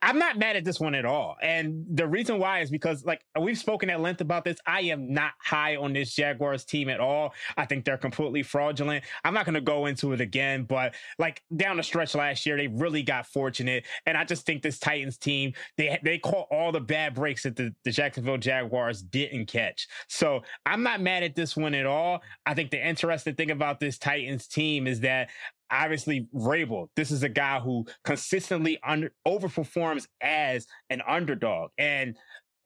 I'm 0.00 0.18
not 0.18 0.38
mad 0.38 0.56
at 0.56 0.64
this 0.64 0.78
one 0.78 0.94
at 0.94 1.04
all. 1.04 1.36
And 1.42 1.84
the 1.90 2.06
reason 2.06 2.38
why 2.38 2.60
is 2.60 2.70
because, 2.70 3.04
like, 3.04 3.20
we've 3.38 3.58
spoken 3.58 3.90
at 3.90 4.00
length 4.00 4.20
about 4.20 4.44
this. 4.44 4.58
I 4.66 4.82
am 4.82 5.12
not 5.12 5.32
high 5.40 5.76
on 5.76 5.92
this 5.92 6.14
Jaguars 6.14 6.64
team 6.64 6.88
at 6.88 7.00
all. 7.00 7.34
I 7.56 7.66
think 7.66 7.84
they're 7.84 7.98
completely 7.98 8.42
fraudulent. 8.42 9.04
I'm 9.24 9.34
not 9.34 9.44
going 9.44 9.56
to 9.56 9.60
go 9.60 9.86
into 9.86 10.12
it 10.12 10.20
again, 10.20 10.64
but 10.64 10.94
like 11.18 11.42
down 11.56 11.76
the 11.76 11.82
stretch 11.82 12.14
last 12.14 12.46
year, 12.46 12.56
they 12.56 12.68
really 12.68 13.02
got 13.02 13.26
fortunate. 13.26 13.84
And 14.06 14.16
I 14.16 14.24
just 14.24 14.46
think 14.46 14.62
this 14.62 14.78
Titans 14.78 15.18
team, 15.18 15.52
they, 15.76 15.98
they 16.02 16.18
caught 16.18 16.46
all 16.50 16.72
the 16.72 16.80
bad 16.80 17.14
breaks 17.14 17.42
that 17.42 17.56
the, 17.56 17.74
the 17.84 17.90
Jacksonville 17.90 18.38
Jaguars 18.38 19.02
didn't 19.02 19.46
catch. 19.46 19.88
So 20.08 20.42
I'm 20.64 20.82
not 20.82 21.00
mad 21.00 21.24
at 21.24 21.34
this 21.34 21.56
one 21.56 21.74
at 21.74 21.86
all. 21.86 22.22
I 22.46 22.54
think 22.54 22.70
the 22.70 22.86
interesting 22.86 23.34
thing 23.34 23.50
about 23.50 23.80
this 23.80 23.98
Titans 23.98 24.46
team 24.46 24.86
is 24.86 25.00
that 25.00 25.28
obviously 25.70 26.28
Vrabel, 26.34 26.88
this 26.96 27.10
is 27.10 27.22
a 27.22 27.28
guy 27.28 27.60
who 27.60 27.86
consistently 28.04 28.78
under 28.84 29.12
overperforms 29.26 30.06
as 30.20 30.66
an 30.90 31.02
underdog. 31.06 31.70
And 31.78 32.16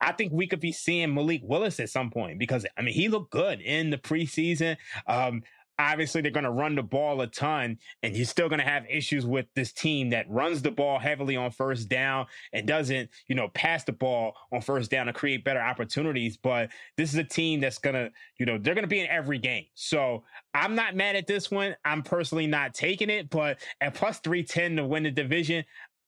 I 0.01 0.11
think 0.11 0.33
we 0.33 0.47
could 0.47 0.59
be 0.59 0.71
seeing 0.71 1.13
Malik 1.13 1.41
Willis 1.43 1.79
at 1.79 1.89
some 1.89 2.09
point 2.09 2.37
because 2.37 2.65
I 2.77 2.81
mean 2.81 2.93
he 2.93 3.07
looked 3.07 3.31
good 3.31 3.61
in 3.61 3.89
the 3.89 3.97
preseason. 3.97 4.77
Um, 5.07 5.43
obviously 5.79 6.21
they're 6.21 6.31
going 6.31 6.43
to 6.43 6.51
run 6.51 6.75
the 6.75 6.83
ball 6.83 7.21
a 7.21 7.27
ton 7.27 7.77
and 8.03 8.15
you're 8.15 8.25
still 8.25 8.47
going 8.47 8.59
to 8.59 8.65
have 8.65 8.85
issues 8.89 9.25
with 9.25 9.45
this 9.55 9.71
team 9.71 10.09
that 10.11 10.29
runs 10.29 10.61
the 10.61 10.71
ball 10.71 10.99
heavily 10.99 11.35
on 11.35 11.51
first 11.51 11.89
down 11.89 12.25
and 12.53 12.67
doesn't 12.67 13.09
you 13.27 13.35
know 13.35 13.47
pass 13.49 13.83
the 13.83 13.91
ball 13.91 14.33
on 14.51 14.61
first 14.61 14.91
down 14.91 15.07
to 15.07 15.13
create 15.13 15.43
better 15.43 15.61
opportunities. 15.61 16.37
But 16.37 16.69
this 16.97 17.11
is 17.11 17.19
a 17.19 17.23
team 17.23 17.59
that's 17.59 17.79
going 17.79 17.95
to 17.95 18.11
you 18.37 18.45
know 18.45 18.57
they're 18.57 18.75
going 18.75 18.83
to 18.83 18.89
be 18.89 18.99
in 18.99 19.07
every 19.07 19.39
game. 19.39 19.65
So 19.73 20.23
i'm 20.53 20.75
not 20.75 20.95
mad 20.95 21.15
at 21.15 21.27
this 21.27 21.49
one. 21.49 21.75
I'm 21.85 22.03
personally 22.03 22.47
not 22.47 22.73
taking 22.73 23.09
it 23.09 23.29
but 23.29 23.59
at 23.81 23.95
plus 23.95 24.19
310 24.19 24.77
to 24.77 24.85
win 24.85 25.03
the 25.03 25.11
division 25.11 25.63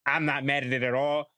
i'm 0.06 0.26
not 0.26 0.44
mad 0.44 0.64
at 0.64 0.74
it 0.74 0.84
at 0.84 0.94
all. 0.94 1.32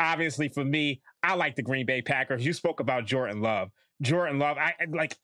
Obviously 0.00 0.48
for 0.48 0.64
me 0.64 1.00
i 1.22 1.34
like 1.34 1.56
the 1.56 1.62
green 1.62 1.86
bay 1.86 2.02
packers. 2.02 2.44
You 2.44 2.52
spoke 2.52 2.80
about 2.80 3.06
jordan 3.06 3.40
love. 3.40 3.70
Jordan 4.02 4.38
love 4.38 4.58
i 4.58 4.74
like 4.90 5.16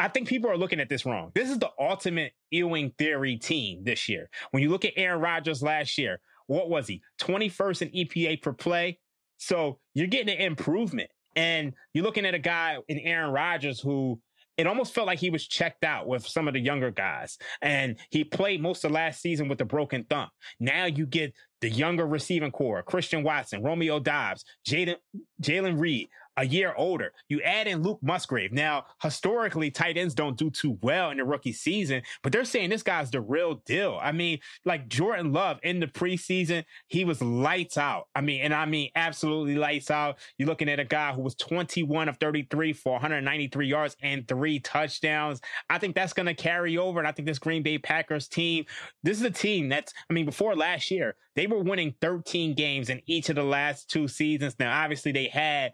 I 0.00 0.08
think 0.08 0.28
people 0.28 0.50
are 0.50 0.56
looking 0.56 0.80
at 0.80 0.88
this 0.88 1.04
wrong. 1.04 1.30
This 1.34 1.50
is 1.50 1.58
the 1.58 1.70
ultimate 1.78 2.32
Ewing 2.50 2.92
theory 2.98 3.36
team 3.36 3.84
this 3.84 4.08
year. 4.08 4.30
When 4.50 4.62
you 4.62 4.70
look 4.70 4.84
at 4.84 4.94
Aaron 4.96 5.20
Rodgers 5.20 5.62
last 5.62 5.98
year, 5.98 6.20
what 6.46 6.70
was 6.70 6.88
he? 6.88 7.02
21st 7.20 7.82
in 7.82 7.88
EPA 7.90 8.42
per 8.42 8.52
play. 8.52 8.98
So 9.36 9.78
you're 9.94 10.06
getting 10.06 10.34
an 10.34 10.40
improvement. 10.40 11.10
And 11.36 11.74
you're 11.94 12.04
looking 12.04 12.26
at 12.26 12.34
a 12.34 12.38
guy 12.38 12.78
in 12.88 12.98
Aaron 12.98 13.30
Rodgers 13.30 13.78
who 13.78 14.20
it 14.56 14.66
almost 14.66 14.92
felt 14.92 15.06
like 15.06 15.18
he 15.18 15.30
was 15.30 15.46
checked 15.46 15.84
out 15.84 16.06
with 16.06 16.26
some 16.26 16.48
of 16.48 16.54
the 16.54 16.60
younger 16.60 16.90
guys. 16.90 17.38
And 17.62 17.96
he 18.10 18.24
played 18.24 18.60
most 18.60 18.84
of 18.84 18.90
last 18.90 19.22
season 19.22 19.48
with 19.48 19.60
a 19.60 19.64
broken 19.64 20.04
thumb. 20.04 20.28
Now 20.58 20.86
you 20.86 21.06
get 21.06 21.32
the 21.60 21.70
younger 21.70 22.06
receiving 22.06 22.50
corps, 22.50 22.82
Christian 22.82 23.22
Watson, 23.22 23.62
Romeo 23.62 24.00
Doubs, 24.00 24.44
Jayden 24.66 25.80
Reed, 25.80 26.08
a 26.36 26.46
year 26.46 26.74
older. 26.76 27.12
You 27.28 27.42
add 27.42 27.66
in 27.66 27.82
Luke 27.82 27.98
Musgrave. 28.02 28.52
Now, 28.52 28.86
historically, 29.02 29.70
tight 29.70 29.96
ends 29.96 30.14
don't 30.14 30.36
do 30.36 30.50
too 30.50 30.78
well 30.80 31.10
in 31.10 31.18
the 31.18 31.24
rookie 31.24 31.52
season, 31.52 32.02
but 32.22 32.32
they're 32.32 32.44
saying 32.44 32.70
this 32.70 32.82
guy's 32.82 33.10
the 33.10 33.20
real 33.20 33.54
deal. 33.66 33.98
I 34.00 34.12
mean, 34.12 34.38
like 34.64 34.88
Jordan 34.88 35.32
Love 35.32 35.58
in 35.62 35.80
the 35.80 35.86
preseason, 35.86 36.64
he 36.86 37.04
was 37.04 37.20
lights 37.20 37.76
out. 37.76 38.08
I 38.14 38.20
mean, 38.20 38.40
and 38.42 38.54
I 38.54 38.66
mean 38.66 38.90
absolutely 38.94 39.56
lights 39.56 39.90
out. 39.90 40.18
You're 40.38 40.48
looking 40.48 40.68
at 40.68 40.80
a 40.80 40.84
guy 40.84 41.12
who 41.12 41.22
was 41.22 41.34
21 41.34 42.08
of 42.08 42.16
33 42.18 42.72
for 42.72 42.92
193 42.92 43.66
yards 43.66 43.96
and 44.02 44.26
three 44.26 44.60
touchdowns. 44.60 45.40
I 45.68 45.78
think 45.78 45.94
that's 45.94 46.12
going 46.12 46.26
to 46.26 46.34
carry 46.34 46.78
over. 46.78 46.98
And 46.98 47.08
I 47.08 47.12
think 47.12 47.26
this 47.26 47.38
Green 47.38 47.62
Bay 47.62 47.78
Packers 47.78 48.28
team, 48.28 48.64
this 49.02 49.18
is 49.18 49.24
a 49.24 49.30
team 49.30 49.68
that's, 49.68 49.92
I 50.08 50.12
mean, 50.12 50.26
before 50.26 50.56
last 50.56 50.90
year, 50.90 51.16
they 51.36 51.46
were 51.46 51.62
winning 51.62 51.94
13 52.00 52.54
games 52.54 52.90
in 52.90 53.00
each 53.06 53.28
of 53.28 53.36
the 53.36 53.44
last 53.44 53.90
two 53.90 54.08
seasons. 54.08 54.56
Now, 54.58 54.82
obviously, 54.82 55.12
they 55.12 55.28
had 55.28 55.72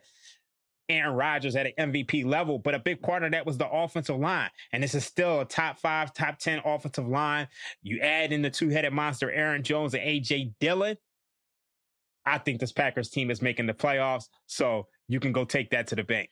Aaron 0.88 1.14
Rodgers 1.14 1.56
at 1.56 1.66
an 1.66 1.92
MVP 1.92 2.24
level, 2.24 2.58
but 2.58 2.74
a 2.74 2.78
big 2.78 3.02
part 3.02 3.22
of 3.22 3.32
that 3.32 3.46
was 3.46 3.58
the 3.58 3.68
offensive 3.68 4.18
line. 4.18 4.50
And 4.72 4.82
this 4.82 4.94
is 4.94 5.04
still 5.04 5.40
a 5.40 5.44
top 5.44 5.78
five, 5.78 6.12
top 6.14 6.38
10 6.38 6.62
offensive 6.64 7.08
line. 7.08 7.48
You 7.82 8.00
add 8.00 8.32
in 8.32 8.42
the 8.42 8.50
two 8.50 8.68
headed 8.68 8.92
monster, 8.92 9.30
Aaron 9.30 9.62
Jones 9.62 9.94
and 9.94 10.02
AJ 10.02 10.54
Dillon. 10.60 10.96
I 12.24 12.38
think 12.38 12.60
this 12.60 12.72
Packers 12.72 13.08
team 13.08 13.30
is 13.30 13.40
making 13.40 13.66
the 13.66 13.74
playoffs. 13.74 14.28
So 14.46 14.88
you 15.08 15.20
can 15.20 15.32
go 15.32 15.44
take 15.44 15.70
that 15.70 15.86
to 15.88 15.96
the 15.96 16.04
bank. 16.04 16.30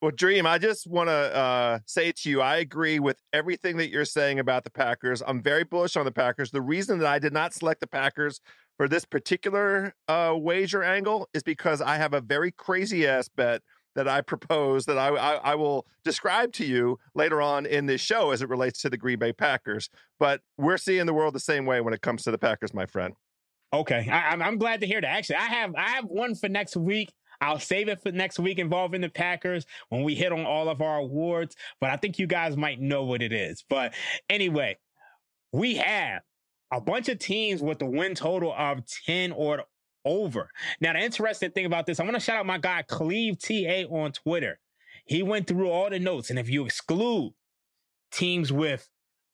Well, 0.00 0.12
Dream, 0.12 0.46
I 0.46 0.58
just 0.58 0.86
want 0.86 1.08
to 1.08 1.12
uh, 1.12 1.78
say 1.86 2.12
to 2.12 2.30
you, 2.30 2.40
I 2.40 2.58
agree 2.58 3.00
with 3.00 3.20
everything 3.32 3.78
that 3.78 3.90
you're 3.90 4.04
saying 4.04 4.38
about 4.38 4.62
the 4.62 4.70
Packers. 4.70 5.22
I'm 5.26 5.42
very 5.42 5.64
bullish 5.64 5.96
on 5.96 6.04
the 6.04 6.12
Packers. 6.12 6.50
The 6.52 6.62
reason 6.62 6.98
that 7.00 7.08
I 7.08 7.18
did 7.18 7.32
not 7.32 7.52
select 7.52 7.80
the 7.80 7.88
Packers 7.88 8.40
for 8.78 8.88
this 8.88 9.04
particular 9.04 9.92
uh, 10.06 10.32
wager 10.34 10.82
angle 10.82 11.28
is 11.34 11.42
because 11.42 11.82
I 11.82 11.96
have 11.96 12.14
a 12.14 12.20
very 12.20 12.52
crazy 12.52 13.06
ass 13.06 13.28
bet 13.28 13.60
that 13.96 14.06
I 14.06 14.20
propose 14.20 14.86
that 14.86 14.96
I, 14.96 15.08
I, 15.08 15.34
I 15.34 15.54
will 15.56 15.84
describe 16.04 16.52
to 16.54 16.64
you 16.64 16.98
later 17.16 17.42
on 17.42 17.66
in 17.66 17.86
this 17.86 18.00
show 18.00 18.30
as 18.30 18.40
it 18.40 18.48
relates 18.48 18.80
to 18.82 18.90
the 18.90 18.96
Green 18.96 19.18
Bay 19.18 19.32
Packers. 19.32 19.90
But 20.20 20.40
we're 20.56 20.78
seeing 20.78 21.04
the 21.04 21.12
world 21.12 21.34
the 21.34 21.40
same 21.40 21.66
way 21.66 21.80
when 21.80 21.92
it 21.92 22.00
comes 22.00 22.22
to 22.22 22.30
the 22.30 22.38
Packers, 22.38 22.72
my 22.72 22.86
friend. 22.86 23.14
Okay, 23.72 24.08
I, 24.08 24.30
I'm 24.30 24.56
glad 24.56 24.80
to 24.80 24.86
hear 24.86 25.00
that. 25.00 25.10
Actually, 25.10 25.36
I 25.36 25.46
have 25.46 25.74
I 25.74 25.88
have 25.90 26.04
one 26.04 26.36
for 26.36 26.48
next 26.48 26.76
week. 26.76 27.12
I'll 27.40 27.58
save 27.58 27.88
it 27.88 28.00
for 28.00 28.12
next 28.12 28.38
week 28.38 28.58
involving 28.58 29.00
the 29.00 29.08
Packers 29.08 29.66
when 29.88 30.04
we 30.04 30.14
hit 30.14 30.32
on 30.32 30.46
all 30.46 30.68
of 30.68 30.80
our 30.80 30.98
awards, 30.98 31.54
but 31.80 31.90
I 31.90 31.96
think 31.96 32.18
you 32.18 32.26
guys 32.26 32.56
might 32.56 32.80
know 32.80 33.04
what 33.04 33.22
it 33.22 33.32
is. 33.32 33.64
But 33.68 33.94
anyway, 34.30 34.78
we 35.52 35.76
have 35.76 36.22
a 36.72 36.80
bunch 36.80 37.08
of 37.08 37.18
teams 37.18 37.62
with 37.62 37.78
the 37.78 37.86
win 37.86 38.14
total 38.14 38.52
of 38.56 38.82
10 39.06 39.32
or 39.32 39.64
over. 40.04 40.50
Now, 40.80 40.92
the 40.92 41.00
interesting 41.00 41.50
thing 41.50 41.66
about 41.66 41.86
this, 41.86 42.00
I 42.00 42.04
want 42.04 42.14
to 42.14 42.20
shout 42.20 42.36
out 42.36 42.46
my 42.46 42.58
guy, 42.58 42.82
Cleve 42.82 43.38
TA 43.38 43.84
on 43.90 44.12
Twitter. 44.12 44.58
He 45.04 45.22
went 45.22 45.46
through 45.46 45.70
all 45.70 45.90
the 45.90 45.98
notes, 45.98 46.30
and 46.30 46.38
if 46.38 46.50
you 46.50 46.64
exclude 46.64 47.32
teams 48.12 48.52
with 48.52 48.88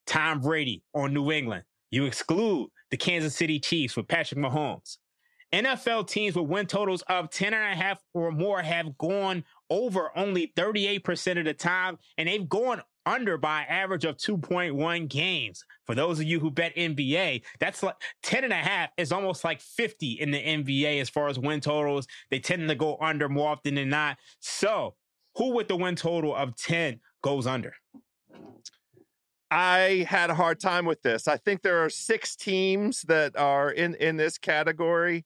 Tom 0.06 0.40
Brady 0.40 0.82
on 0.94 1.12
New 1.12 1.30
England, 1.32 1.64
you 1.90 2.04
exclude 2.06 2.70
the 2.90 2.96
Kansas 2.96 3.34
City 3.34 3.58
Chiefs 3.58 3.96
with 3.96 4.08
Patrick 4.08 4.40
Mahomes. 4.40 4.98
NFL 5.52 6.08
teams 6.08 6.34
with 6.34 6.48
win 6.48 6.66
totals 6.66 7.02
of 7.02 7.30
10 7.30 7.54
and 7.54 7.72
a 7.72 7.76
half 7.76 8.00
or 8.12 8.32
more 8.32 8.60
have 8.60 8.98
gone 8.98 9.44
over 9.70 10.10
only 10.16 10.52
38% 10.56 11.38
of 11.38 11.44
the 11.44 11.54
time, 11.54 11.98
and 12.18 12.28
they've 12.28 12.48
gone 12.48 12.82
under 13.06 13.36
by 13.36 13.62
an 13.62 13.66
average 13.68 14.04
of 14.04 14.16
2.1 14.16 15.08
games. 15.08 15.64
For 15.86 15.94
those 15.94 16.20
of 16.20 16.26
you 16.26 16.40
who 16.40 16.50
bet 16.50 16.74
NBA, 16.76 17.42
that's 17.60 17.82
like 17.82 17.96
10 18.22 18.44
and 18.44 18.52
a 18.52 18.56
half 18.56 18.90
is 18.96 19.12
almost 19.12 19.44
like 19.44 19.60
50 19.60 20.12
in 20.12 20.30
the 20.30 20.40
NBA 20.40 21.00
as 21.00 21.10
far 21.10 21.28
as 21.28 21.38
win 21.38 21.60
totals. 21.60 22.06
They 22.30 22.40
tend 22.40 22.68
to 22.68 22.74
go 22.74 22.96
under 23.00 23.28
more 23.28 23.50
often 23.50 23.74
than 23.74 23.88
not. 23.88 24.18
So, 24.40 24.94
who 25.36 25.52
with 25.54 25.68
the 25.68 25.76
win 25.76 25.96
total 25.96 26.34
of 26.34 26.56
10 26.56 27.00
goes 27.22 27.46
under? 27.46 27.74
I 29.50 30.06
had 30.08 30.30
a 30.30 30.34
hard 30.34 30.58
time 30.58 30.84
with 30.84 31.02
this. 31.02 31.28
I 31.28 31.36
think 31.36 31.62
there 31.62 31.84
are 31.84 31.90
six 31.90 32.34
teams 32.34 33.02
that 33.02 33.36
are 33.36 33.70
in 33.70 33.94
in 33.96 34.16
this 34.16 34.36
category. 34.36 35.24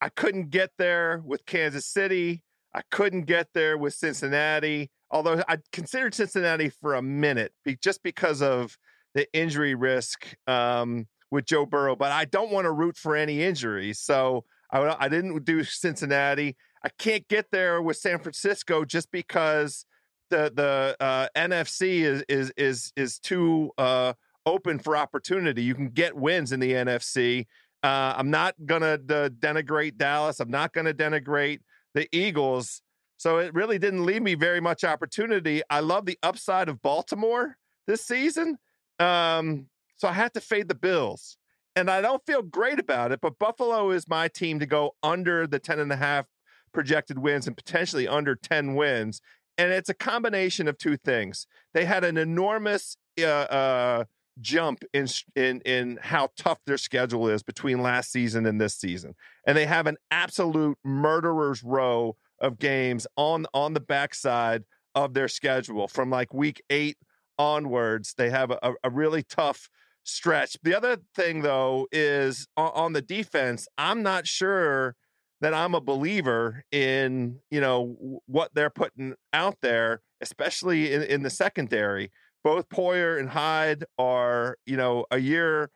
I 0.00 0.08
couldn't 0.08 0.50
get 0.50 0.70
there 0.78 1.22
with 1.24 1.46
Kansas 1.46 1.86
City. 1.86 2.42
I 2.74 2.82
couldn't 2.90 3.22
get 3.22 3.48
there 3.54 3.76
with 3.76 3.94
Cincinnati 3.94 4.90
although 5.10 5.42
I 5.48 5.58
considered 5.72 6.14
Cincinnati 6.14 6.68
for 6.68 6.94
a 6.94 7.02
minute 7.02 7.52
just 7.82 8.02
because 8.02 8.42
of 8.42 8.76
the 9.14 9.26
injury 9.32 9.74
risk 9.74 10.34
um, 10.46 11.06
with 11.30 11.46
Joe 11.46 11.66
Burrow, 11.66 11.96
but 11.96 12.12
I 12.12 12.24
don't 12.24 12.50
want 12.50 12.64
to 12.64 12.72
root 12.72 12.96
for 12.96 13.16
any 13.16 13.42
injuries. 13.42 13.98
So 13.98 14.44
I, 14.72 14.96
I 14.98 15.08
didn't 15.08 15.44
do 15.44 15.64
Cincinnati. 15.64 16.56
I 16.84 16.90
can't 16.98 17.26
get 17.28 17.46
there 17.50 17.82
with 17.82 17.96
San 17.96 18.20
Francisco 18.20 18.84
just 18.84 19.10
because 19.10 19.84
the 20.30 20.52
the 20.54 20.96
uh, 21.00 21.26
NFC 21.36 22.02
is 22.02 22.24
is 22.28 22.52
is 22.56 22.92
is 22.96 23.18
too 23.18 23.72
uh, 23.78 24.12
open 24.46 24.78
for 24.78 24.96
opportunity. 24.96 25.62
You 25.62 25.74
can 25.74 25.88
get 25.88 26.16
wins 26.16 26.52
in 26.52 26.60
the 26.60 26.72
NFC. 26.72 27.46
Uh, 27.82 28.14
I'm 28.16 28.30
not 28.30 28.54
gonna 28.64 28.96
denigrate 28.98 29.96
Dallas. 29.96 30.38
I'm 30.38 30.50
not 30.50 30.72
gonna 30.72 30.94
denigrate 30.94 31.60
the 31.94 32.08
Eagles. 32.12 32.82
So 33.16 33.38
it 33.38 33.52
really 33.54 33.78
didn't 33.78 34.06
leave 34.06 34.22
me 34.22 34.34
very 34.34 34.60
much 34.60 34.84
opportunity. 34.84 35.62
I 35.68 35.80
love 35.80 36.06
the 36.06 36.18
upside 36.22 36.68
of 36.68 36.80
Baltimore 36.82 37.56
this 37.86 38.04
season. 38.04 38.56
Um, 38.98 39.66
so 39.96 40.08
I 40.08 40.12
had 40.12 40.32
to 40.34 40.40
fade 40.40 40.68
the 40.68 40.74
Bills. 40.74 41.36
And 41.76 41.90
I 41.90 42.00
don't 42.00 42.24
feel 42.26 42.42
great 42.42 42.80
about 42.80 43.12
it, 43.12 43.20
but 43.20 43.38
Buffalo 43.38 43.90
is 43.90 44.08
my 44.08 44.28
team 44.28 44.58
to 44.58 44.66
go 44.66 44.96
under 45.02 45.46
the 45.46 45.58
10 45.58 45.78
and 45.78 45.92
a 45.92 45.96
half 45.96 46.26
projected 46.72 47.18
wins 47.18 47.46
and 47.46 47.56
potentially 47.56 48.08
under 48.08 48.34
10 48.34 48.74
wins. 48.74 49.20
And 49.56 49.72
it's 49.72 49.88
a 49.88 49.94
combination 49.94 50.68
of 50.68 50.78
two 50.78 50.96
things. 50.96 51.46
They 51.74 51.84
had 51.84 52.04
an 52.04 52.16
enormous 52.16 52.96
uh, 53.20 53.24
uh, 53.24 54.04
jump 54.40 54.84
in 54.92 55.06
in 55.34 55.60
in 55.62 55.98
how 56.02 56.28
tough 56.36 56.58
their 56.66 56.78
schedule 56.78 57.28
is 57.28 57.42
between 57.42 57.82
last 57.82 58.12
season 58.12 58.46
and 58.46 58.60
this 58.60 58.74
season, 58.74 59.14
and 59.46 59.56
they 59.56 59.66
have 59.66 59.86
an 59.86 59.96
absolute 60.10 60.78
murderer's 60.84 61.62
row 61.62 62.16
of 62.40 62.58
games 62.58 63.06
on 63.16 63.46
on 63.54 63.74
the 63.74 63.80
backside 63.80 64.64
of 64.94 65.14
their 65.14 65.28
schedule 65.28 65.88
from 65.88 66.10
like 66.10 66.32
week 66.34 66.62
eight 66.70 66.96
onwards. 67.38 68.14
They 68.16 68.30
have 68.30 68.50
a, 68.50 68.74
a 68.82 68.90
really 68.90 69.22
tough 69.22 69.68
stretch. 70.04 70.56
The 70.62 70.74
other 70.74 70.98
thing 71.14 71.42
though 71.42 71.86
is 71.92 72.46
on, 72.56 72.72
on 72.74 72.92
the 72.92 73.02
defense, 73.02 73.68
I'm 73.78 74.02
not 74.02 74.26
sure 74.26 74.96
that 75.40 75.54
I'm 75.54 75.74
a 75.74 75.80
believer 75.80 76.64
in 76.70 77.40
you 77.50 77.60
know 77.60 78.20
what 78.26 78.54
they're 78.54 78.70
putting 78.70 79.14
out 79.32 79.58
there, 79.62 80.02
especially 80.20 80.92
in, 80.92 81.02
in 81.02 81.22
the 81.22 81.30
secondary. 81.30 82.10
Both 82.42 82.68
Poyer 82.68 83.18
and 83.18 83.28
Hyde 83.28 83.84
are 83.98 84.56
you 84.66 84.76
know 84.76 85.06
a 85.10 85.18
year 85.18 85.70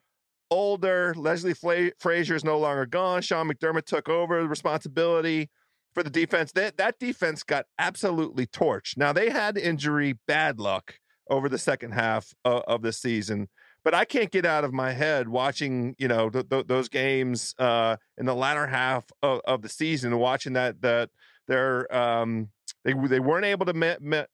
older. 0.51 1.15
Leslie 1.17 1.55
Fla- 1.55 1.93
Frazier 1.99 2.35
is 2.35 2.45
no 2.45 2.59
longer 2.59 2.87
gone. 2.87 3.23
Sean 3.23 3.49
McDermott 3.49 3.85
took 3.87 4.09
over 4.09 4.43
the 4.43 4.49
responsibility 4.49 5.51
for 5.95 6.03
the 6.03 6.11
defense. 6.11 6.53
That 6.53 6.77
that 6.77 6.99
defense 6.99 7.43
got 7.43 7.67
absolutely 7.79 8.47
torched. 8.47 8.97
Now 8.97 9.13
they 9.13 9.31
had 9.31 9.57
injury 9.59 10.19
bad 10.27 10.59
luck 10.59 10.95
over 11.31 11.49
the 11.49 11.59
second 11.59 11.93
half 11.93 12.35
of, 12.45 12.63
of 12.67 12.83
the 12.83 12.93
season, 12.93 13.49
but 13.83 13.95
I 13.95 14.05
can't 14.05 14.31
get 14.31 14.45
out 14.45 14.65
of 14.65 14.73
my 14.73 14.93
head 14.93 15.29
watching 15.29 15.95
you 15.99 16.09
know 16.09 16.31
th- 16.31 16.49
th- 16.49 16.67
those 16.67 16.89
games 16.89 17.55
uh, 17.59 17.97
in 18.19 18.27
the 18.27 18.35
latter 18.35 18.67
half 18.67 19.05
of, 19.23 19.41
of 19.47 19.63
the 19.63 19.69
season 19.69 20.17
watching 20.19 20.55
that 20.55 20.81
that 20.83 21.11
they're 21.47 21.95
um, 21.95 22.49
they 22.85 22.93
they 22.93 23.21
weren't 23.21 23.45
able 23.45 23.67
to 23.67 23.75
ma- 23.75 23.97
ma- 24.01 24.25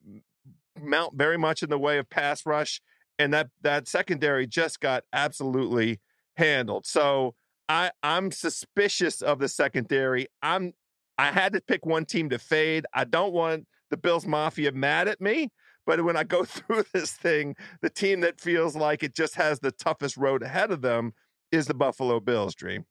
mount 0.81 1.15
very 1.17 1.39
much 1.39 1.63
in 1.63 1.71
the 1.71 1.79
way 1.79 1.99
of 1.99 2.11
pass 2.11 2.45
rush, 2.45 2.81
and 3.19 3.33
that 3.33 3.49
that 3.63 3.89
secondary 3.89 4.47
just 4.47 4.81
got 4.81 5.05
absolutely 5.13 6.01
handled. 6.37 6.87
So. 6.87 7.35
I, 7.73 7.93
I'm 8.03 8.33
suspicious 8.33 9.23
of 9.23 9.39
the 9.39 9.47
secondary. 9.47 10.27
I'm 10.43 10.73
I 11.21 11.33
had 11.33 11.53
to 11.53 11.61
pick 11.61 11.85
one 11.85 12.05
team 12.05 12.31
to 12.31 12.39
fade. 12.41 12.85
I 12.95 13.05
don't 13.05 13.33
want 13.33 13.67
the 13.91 13.97
Bills 13.99 14.27
Mafia 14.27 14.73
mad 14.73 15.07
at 15.07 15.21
me, 15.21 15.51
but 15.85 16.03
when 16.03 16.17
I 16.17 16.25
go 16.25 16.45
through 16.47 16.85
this 16.95 17.13
thing, 17.13 17.57
the 17.83 17.91
team 17.91 18.21
that 18.21 18.41
feels 18.41 18.75
like 18.75 19.03
it 19.03 19.15
just 19.15 19.35
has 19.35 19.61
the 19.61 19.73
toughest 19.73 20.17
road 20.17 20.43
ahead 20.43 20.71
of 20.71 20.81
them 20.81 21.13
is 21.53 21.67
the 21.67 21.75
Buffalo 21.75 22.21
Bills, 22.21 22.55
Dream. 22.55 22.87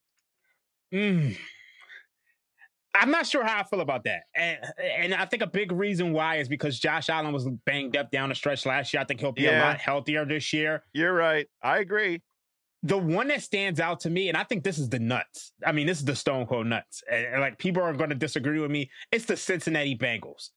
Mm. 0.94 1.38
I'm 3.00 3.12
not 3.12 3.26
sure 3.26 3.44
how 3.44 3.60
I 3.60 3.64
feel 3.64 3.82
about 3.82 4.04
that. 4.04 4.24
And, 4.36 4.60
and 4.78 5.14
I 5.14 5.26
think 5.26 5.42
a 5.42 5.48
big 5.48 5.72
reason 5.72 6.14
why 6.14 6.38
is 6.38 6.48
because 6.48 6.80
Josh 6.80 7.10
Allen 7.10 7.34
was 7.34 7.48
banged 7.66 7.96
up 7.98 8.12
down 8.12 8.30
the 8.30 8.36
stretch 8.36 8.66
last 8.66 8.94
year. 8.94 9.02
I 9.02 9.06
think 9.06 9.20
he'll 9.20 9.32
be 9.32 9.44
yeah. 9.44 9.60
a 9.60 9.66
lot 9.68 9.78
healthier 9.78 10.26
this 10.26 10.52
year. 10.54 10.84
You're 10.94 11.14
right. 11.14 11.48
I 11.64 11.80
agree 11.80 12.22
the 12.84 12.98
one 12.98 13.28
that 13.28 13.42
stands 13.42 13.80
out 13.80 14.00
to 14.02 14.10
me, 14.10 14.30
and 14.30 14.38
I 14.38 14.44
think 14.44 14.64
this 14.64 14.78
is 14.78 14.90
the 14.90 15.00
nuts. 15.00 15.52
I 15.66 15.72
mean, 15.72 15.86
this 15.86 16.00
is 16.00 16.06
the 16.06 16.16
stone 16.16 16.46
cold 16.46 16.68
nuts. 16.68 17.04
And, 17.12 17.26
and 17.26 17.42
like 17.42 17.58
people 17.58 17.84
are 17.84 17.94
going 17.94 18.10
to 18.10 18.16
disagree 18.16 18.60
with 18.60 18.72
me. 18.72 18.90
It's 19.12 19.26
the 19.26 19.36
Cincinnati 19.36 19.98
Bengals. 19.98 20.50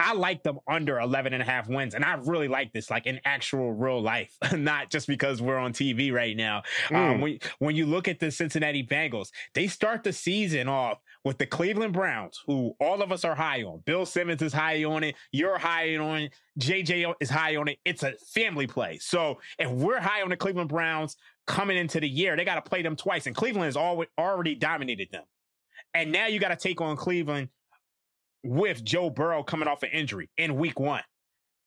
I 0.00 0.14
like 0.14 0.44
them 0.44 0.60
under 0.68 1.00
11 1.00 1.32
and 1.32 1.42
a 1.42 1.44
half 1.44 1.68
wins. 1.68 1.94
And 1.94 2.04
I 2.04 2.14
really 2.14 2.46
like 2.46 2.72
this, 2.72 2.88
like 2.88 3.06
in 3.06 3.20
actual 3.24 3.72
real 3.72 4.00
life, 4.00 4.36
not 4.52 4.90
just 4.90 5.08
because 5.08 5.42
we're 5.42 5.56
on 5.56 5.72
TV 5.72 6.12
right 6.12 6.36
now. 6.36 6.62
Mm. 6.88 6.96
Um, 6.96 7.20
when, 7.20 7.38
when 7.58 7.76
you 7.76 7.84
look 7.84 8.06
at 8.06 8.20
the 8.20 8.30
Cincinnati 8.30 8.86
Bengals, 8.86 9.30
they 9.54 9.66
start 9.66 10.04
the 10.04 10.12
season 10.12 10.68
off 10.68 10.98
with 11.24 11.38
the 11.38 11.46
Cleveland 11.46 11.92
Browns, 11.92 12.40
who 12.46 12.76
all 12.80 13.02
of 13.02 13.10
us 13.10 13.24
are 13.24 13.34
high 13.34 13.62
on. 13.64 13.82
Bill 13.84 14.06
Simmons 14.06 14.40
is 14.40 14.52
high 14.52 14.84
on 14.84 15.02
it. 15.02 15.16
You're 15.32 15.58
high 15.58 15.96
on 15.96 16.22
it. 16.22 16.32
JJ 16.60 17.14
is 17.20 17.30
high 17.30 17.56
on 17.56 17.68
it. 17.68 17.78
It's 17.84 18.04
a 18.04 18.12
family 18.32 18.68
play. 18.68 18.98
So 18.98 19.40
if 19.58 19.68
we're 19.70 20.00
high 20.00 20.22
on 20.22 20.28
the 20.28 20.36
Cleveland 20.36 20.68
Browns 20.68 21.16
coming 21.46 21.76
into 21.76 21.98
the 21.98 22.08
year, 22.08 22.36
they 22.36 22.44
got 22.44 22.62
to 22.62 22.68
play 22.68 22.82
them 22.82 22.94
twice. 22.94 23.26
And 23.26 23.34
Cleveland 23.34 23.64
has 23.64 23.76
already 23.76 24.54
dominated 24.54 25.08
them. 25.10 25.24
And 25.94 26.12
now 26.12 26.26
you 26.26 26.38
got 26.38 26.48
to 26.48 26.56
take 26.56 26.80
on 26.80 26.96
Cleveland 26.96 27.48
with 28.48 28.82
Joe 28.82 29.10
Burrow 29.10 29.42
coming 29.42 29.68
off 29.68 29.82
an 29.82 29.90
injury 29.92 30.30
in 30.38 30.56
week 30.56 30.80
one. 30.80 31.02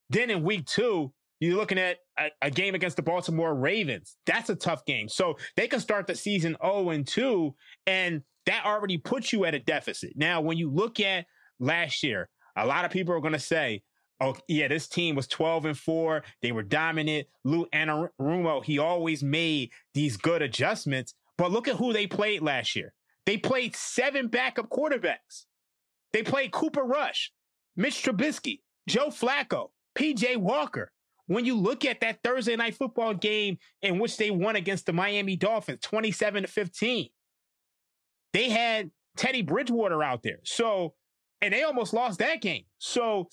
Then 0.09 0.31
in 0.31 0.43
week 0.43 0.65
two, 0.65 1.13
you're 1.39 1.55
looking 1.55 1.77
at 1.77 1.97
a, 2.19 2.29
a, 2.41 2.49
game 2.49 2.73
against 2.73 2.97
the 2.97 3.03
Baltimore 3.03 3.53
Ravens. 3.53 4.17
That's 4.25 4.49
a 4.49 4.55
tough 4.55 4.83
game. 4.85 5.07
So 5.07 5.37
they 5.55 5.67
can 5.67 5.79
start 5.79 6.07
the 6.07 6.15
season 6.15 6.57
0 6.63 6.89
and 6.89 7.07
2, 7.07 7.53
and 7.85 8.23
that 8.47 8.65
already 8.65 8.97
puts 8.97 9.31
you 9.31 9.45
at 9.45 9.53
a 9.53 9.59
deficit. 9.59 10.13
Now, 10.15 10.41
when 10.41 10.57
you 10.57 10.71
look 10.71 10.99
at 10.99 11.25
last 11.59 12.01
year, 12.01 12.29
a 12.55 12.65
lot 12.65 12.83
of 12.83 12.91
people 12.91 13.13
are 13.13 13.21
going 13.21 13.33
to 13.33 13.39
say, 13.39 13.83
oh, 14.19 14.35
yeah, 14.47 14.67
this 14.67 14.87
team 14.87 15.15
was 15.15 15.27
12 15.27 15.65
and 15.65 15.77
4. 15.77 16.23
They 16.41 16.51
were 16.51 16.63
dominant. 16.63 17.27
Lou 17.43 17.67
Anarumo, 17.67 18.63
he 18.63 18.79
always 18.79 19.23
made 19.23 19.69
these 19.93 20.17
good 20.17 20.41
adjustments. 20.41 21.13
But 21.37 21.51
look 21.51 21.67
at 21.67 21.75
who 21.75 21.93
they 21.93 22.07
played 22.07 22.41
last 22.41 22.75
year. 22.75 22.93
They 23.27 23.37
played 23.37 23.75
seven 23.75 24.27
backup 24.27 24.69
quarterbacks. 24.69 25.45
They 26.13 26.23
played 26.23 26.51
Cooper 26.51 26.83
Rush, 26.83 27.31
Mitch 27.75 28.03
Trubisky, 28.03 28.61
Joe 28.87 29.07
Flacco, 29.07 29.69
PJ 29.95 30.37
Walker. 30.37 30.91
When 31.27 31.45
you 31.45 31.55
look 31.55 31.85
at 31.85 32.01
that 32.01 32.19
Thursday 32.23 32.55
night 32.55 32.75
football 32.75 33.13
game 33.13 33.57
in 33.81 33.99
which 33.99 34.17
they 34.17 34.31
won 34.31 34.57
against 34.57 34.85
the 34.85 34.93
Miami 34.93 35.37
Dolphins 35.37 35.79
27 35.81 36.43
to 36.43 36.47
15, 36.49 37.07
they 38.33 38.49
had 38.49 38.91
Teddy 39.15 39.41
Bridgewater 39.41 40.03
out 40.03 40.23
there. 40.23 40.39
So, 40.43 40.93
and 41.41 41.53
they 41.53 41.63
almost 41.63 41.93
lost 41.93 42.19
that 42.19 42.41
game. 42.41 42.63
So, 42.79 43.29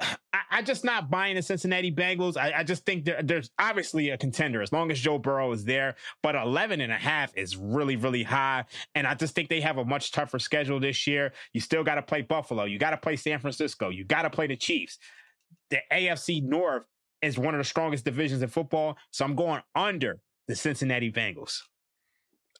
I, 0.00 0.16
I 0.50 0.62
just 0.62 0.84
not 0.84 1.10
buying 1.10 1.36
the 1.36 1.42
Cincinnati 1.42 1.90
Bengals. 1.90 2.36
I, 2.36 2.52
I 2.58 2.62
just 2.62 2.84
think 2.84 3.08
there's 3.22 3.50
obviously 3.58 4.10
a 4.10 4.18
contender 4.18 4.62
as 4.62 4.72
long 4.72 4.90
as 4.90 5.00
Joe 5.00 5.18
Burrow 5.18 5.52
is 5.52 5.64
there, 5.64 5.96
but 6.22 6.34
11 6.34 6.80
and 6.80 6.92
a 6.92 6.96
half 6.96 7.36
is 7.36 7.56
really, 7.56 7.96
really 7.96 8.22
high. 8.22 8.64
And 8.94 9.06
I 9.06 9.14
just 9.14 9.34
think 9.34 9.48
they 9.48 9.60
have 9.60 9.78
a 9.78 9.84
much 9.84 10.12
tougher 10.12 10.38
schedule 10.38 10.80
this 10.80 11.06
year. 11.06 11.32
You 11.52 11.60
still 11.60 11.84
got 11.84 11.94
to 11.96 12.02
play 12.02 12.22
Buffalo. 12.22 12.64
You 12.64 12.78
got 12.78 12.90
to 12.90 12.96
play 12.96 13.16
San 13.16 13.38
Francisco. 13.38 13.88
You 13.88 14.04
got 14.04 14.22
to 14.22 14.30
play 14.30 14.46
the 14.46 14.56
Chiefs. 14.56 14.98
The 15.70 15.78
AFC 15.92 16.42
North 16.42 16.84
is 17.22 17.38
one 17.38 17.54
of 17.54 17.58
the 17.58 17.64
strongest 17.64 18.04
divisions 18.04 18.42
in 18.42 18.48
football. 18.48 18.96
So 19.10 19.24
I'm 19.24 19.34
going 19.34 19.62
under 19.74 20.18
the 20.48 20.54
Cincinnati 20.54 21.10
Bengals. 21.10 21.60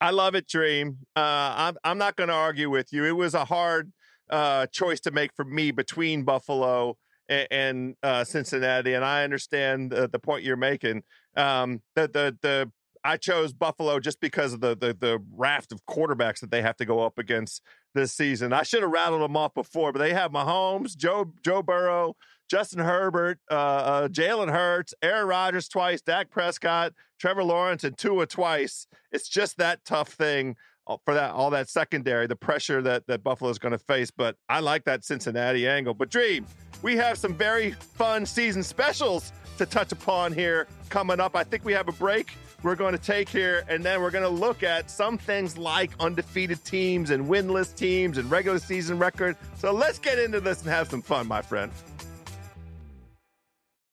I 0.01 0.11
love 0.11 0.35
it, 0.35 0.47
Dream. 0.47 0.99
Uh, 1.15 1.21
I'm 1.57 1.77
I'm 1.83 1.99
not 1.99 2.17
going 2.17 2.29
to 2.29 2.35
argue 2.35 2.69
with 2.69 2.93
you. 2.93 3.05
It 3.05 3.13
was 3.13 3.33
a 3.33 3.47
hard 3.47 3.93
uh, 4.29 4.67
choice 4.67 5.01
to 5.01 5.11
make 5.11 5.33
for 5.35 5.45
me 5.45 5.71
between 5.71 6.25
Buffalo 6.25 6.99
and, 7.29 7.97
uh, 8.03 8.25
Cincinnati, 8.25 8.95
and 8.95 9.05
I 9.05 9.25
understand 9.25 9.91
the, 9.91 10.09
the 10.09 10.19
point 10.19 10.45
you're 10.45 10.57
making. 10.57 11.03
Um, 11.37 11.83
the 11.95 12.09
the 12.09 12.37
the 12.43 12.73
I 13.05 13.17
chose 13.17 13.53
Buffalo 13.53 14.01
just 14.01 14.21
because 14.21 14.53
of 14.53 14.61
the, 14.61 14.77
the 14.77 14.97
the 14.99 15.23
raft 15.33 15.73
of 15.73 15.85
quarterbacks 15.87 16.41
that 16.41 16.51
they 16.51 16.63
have 16.63 16.77
to 16.79 16.85
go 16.85 17.05
up 17.05 17.19
against 17.19 17.63
this 17.95 18.13
season. 18.13 18.53
I 18.53 18.63
should 18.65 18.83
have 18.83 18.91
rattled 18.91 19.23
them 19.23 19.37
off 19.37 19.55
before, 19.55 19.93
but 19.93 20.01
they 20.01 20.13
have 20.13 20.33
Mahomes, 20.33 20.97
Joe 20.97 21.33
Joe 21.45 21.63
Burrow, 21.63 22.17
Justin 22.51 22.81
Herbert, 22.81 23.39
uh, 23.51 23.55
uh, 23.55 24.09
Jalen 24.09 24.51
Hurts, 24.51 24.95
Aaron 25.03 25.29
Rodgers 25.29 25.69
twice, 25.69 26.03
Dak 26.03 26.31
Prescott, 26.31 26.93
Trevor 27.21 27.45
Lawrence, 27.45 27.85
and 27.85 27.97
Tua 27.97 28.27
twice. 28.27 28.87
It's 29.13 29.29
just 29.29 29.59
that 29.59 29.85
tough 29.85 30.09
thing 30.09 30.57
for 31.05 31.15
that 31.15 31.33
all 31.33 31.51
that 31.51 31.69
secondary, 31.69 32.27
the 32.27 32.37
pressure 32.37 32.83
that 32.83 33.07
that 33.07 33.23
Buffalo 33.23 33.51
is 33.51 33.59
going 33.59 33.73
to 33.73 33.79
face. 33.79 34.11
But 34.11 34.37
I 34.49 34.61
like 34.61 34.85
that 34.85 35.05
Cincinnati 35.05 35.67
angle. 35.67 35.95
But 35.95 36.11
Dream, 36.11 36.47
we 36.83 36.97
have 36.97 37.19
some 37.19 37.35
very 37.35 37.73
fun 37.73 38.27
season 38.27 38.63
specials 38.63 39.33
to 39.59 39.67
touch 39.67 39.93
upon 39.93 40.33
here 40.33 40.67
coming 40.89 41.21
up. 41.21 41.35
I 41.35 41.45
think 41.45 41.65
we 41.65 41.73
have 41.73 41.89
a 41.89 41.93
break 41.93 42.33
we're 42.63 42.75
going 42.75 42.93
to 42.93 43.03
take 43.03 43.29
here, 43.29 43.65
and 43.69 43.85
then 43.85 44.01
we're 44.03 44.11
going 44.11 44.25
to 44.25 44.29
look 44.29 44.63
at 44.63 44.91
some 44.91 45.19
things 45.19 45.57
like 45.57 45.93
undefeated 46.01 46.65
teams 46.65 47.11
and 47.11 47.27
winless 47.27 47.75
teams 47.75 48.19
and 48.19 48.31
regular 48.31 48.59
season 48.59 48.99
record. 48.99 49.37
So 49.57 49.73
let's 49.73 49.99
get 49.99 50.19
into 50.19 50.41
this 50.41 50.63
and 50.63 50.71
have 50.71 50.89
some 50.91 51.03
fun, 51.03 51.29
my 51.29 51.43
friend. 51.43 51.71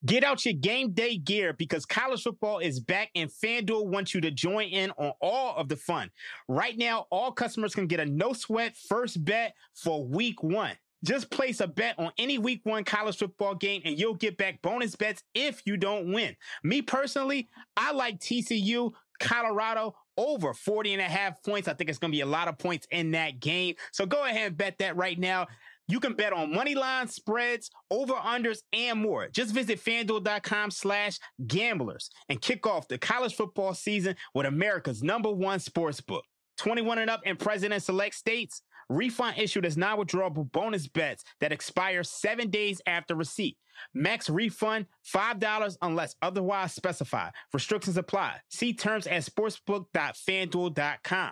Get 0.05 0.23
out 0.23 0.43
your 0.43 0.53
game 0.55 0.91
day 0.91 1.17
gear 1.17 1.53
because 1.53 1.85
college 1.85 2.23
football 2.23 2.59
is 2.59 2.79
back 2.79 3.09
and 3.15 3.29
FanDuel 3.29 3.85
wants 3.85 4.13
you 4.13 4.19
to 4.21 4.31
join 4.31 4.67
in 4.67 4.91
on 4.91 5.13
all 5.21 5.55
of 5.55 5.69
the 5.69 5.77
fun. 5.77 6.11
Right 6.49 6.77
now, 6.77 7.07
all 7.09 7.31
customers 7.31 7.73
can 7.73 7.87
get 7.87 8.01
a 8.01 8.05
no 8.05 8.33
sweat 8.33 8.75
first 8.75 9.23
bet 9.23 9.55
for 9.73 10.05
week 10.05 10.43
one. 10.43 10.73
Just 11.05 11.29
place 11.29 11.59
a 11.59 11.67
bet 11.67 11.97
on 11.99 12.11
any 12.17 12.37
week 12.37 12.61
one 12.63 12.83
college 12.83 13.17
football 13.17 13.55
game 13.55 13.81
and 13.85 13.97
you'll 13.97 14.13
get 14.13 14.37
back 14.37 14.61
bonus 14.61 14.95
bets 14.95 15.23
if 15.33 15.61
you 15.65 15.77
don't 15.77 16.11
win. 16.11 16.35
Me 16.63 16.81
personally, 16.81 17.49
I 17.77 17.91
like 17.93 18.19
TCU, 18.19 18.91
Colorado 19.19 19.95
over 20.17 20.53
40 20.53 20.93
and 20.93 21.01
a 21.01 21.05
half 21.05 21.41
points. 21.43 21.67
I 21.67 21.73
think 21.73 21.89
it's 21.89 21.99
going 21.99 22.11
to 22.11 22.15
be 22.15 22.21
a 22.21 22.25
lot 22.25 22.47
of 22.47 22.57
points 22.57 22.87
in 22.91 23.11
that 23.11 23.39
game. 23.39 23.75
So 23.91 24.05
go 24.05 24.25
ahead 24.25 24.47
and 24.47 24.57
bet 24.57 24.77
that 24.79 24.95
right 24.95 25.17
now. 25.17 25.47
You 25.87 25.99
can 25.99 26.13
bet 26.13 26.33
on 26.33 26.53
money 26.53 26.75
line 26.75 27.07
spreads, 27.07 27.69
over 27.91 28.13
unders, 28.13 28.59
and 28.71 28.99
more. 28.99 29.27
Just 29.29 29.53
visit 29.53 29.83
fanduel.com 29.83 30.71
slash 30.71 31.19
gamblers 31.45 32.09
and 32.29 32.41
kick 32.41 32.65
off 32.65 32.87
the 32.87 32.97
college 32.97 33.35
football 33.35 33.73
season 33.73 34.15
with 34.33 34.45
America's 34.45 35.03
number 35.03 35.31
one 35.31 35.59
sports 35.59 36.01
book. 36.01 36.23
21 36.57 36.99
and 36.99 37.09
up 37.09 37.21
in 37.25 37.35
president 37.35 37.83
select 37.83 38.15
states. 38.15 38.61
Refund 38.89 39.37
issued 39.37 39.65
as 39.65 39.77
non-withdrawable 39.77 40.51
bonus 40.51 40.87
bets 40.87 41.23
that 41.39 41.51
expire 41.51 42.03
seven 42.03 42.49
days 42.49 42.81
after 42.85 43.15
receipt. 43.15 43.57
Max 43.93 44.29
refund 44.29 44.85
$5 45.13 45.77
unless 45.81 46.15
otherwise 46.21 46.73
specified. 46.73 47.31
Restrictions 47.53 47.97
apply. 47.97 48.37
See 48.49 48.73
terms 48.73 49.07
at 49.07 49.23
sportsbook.fanduel.com. 49.23 51.31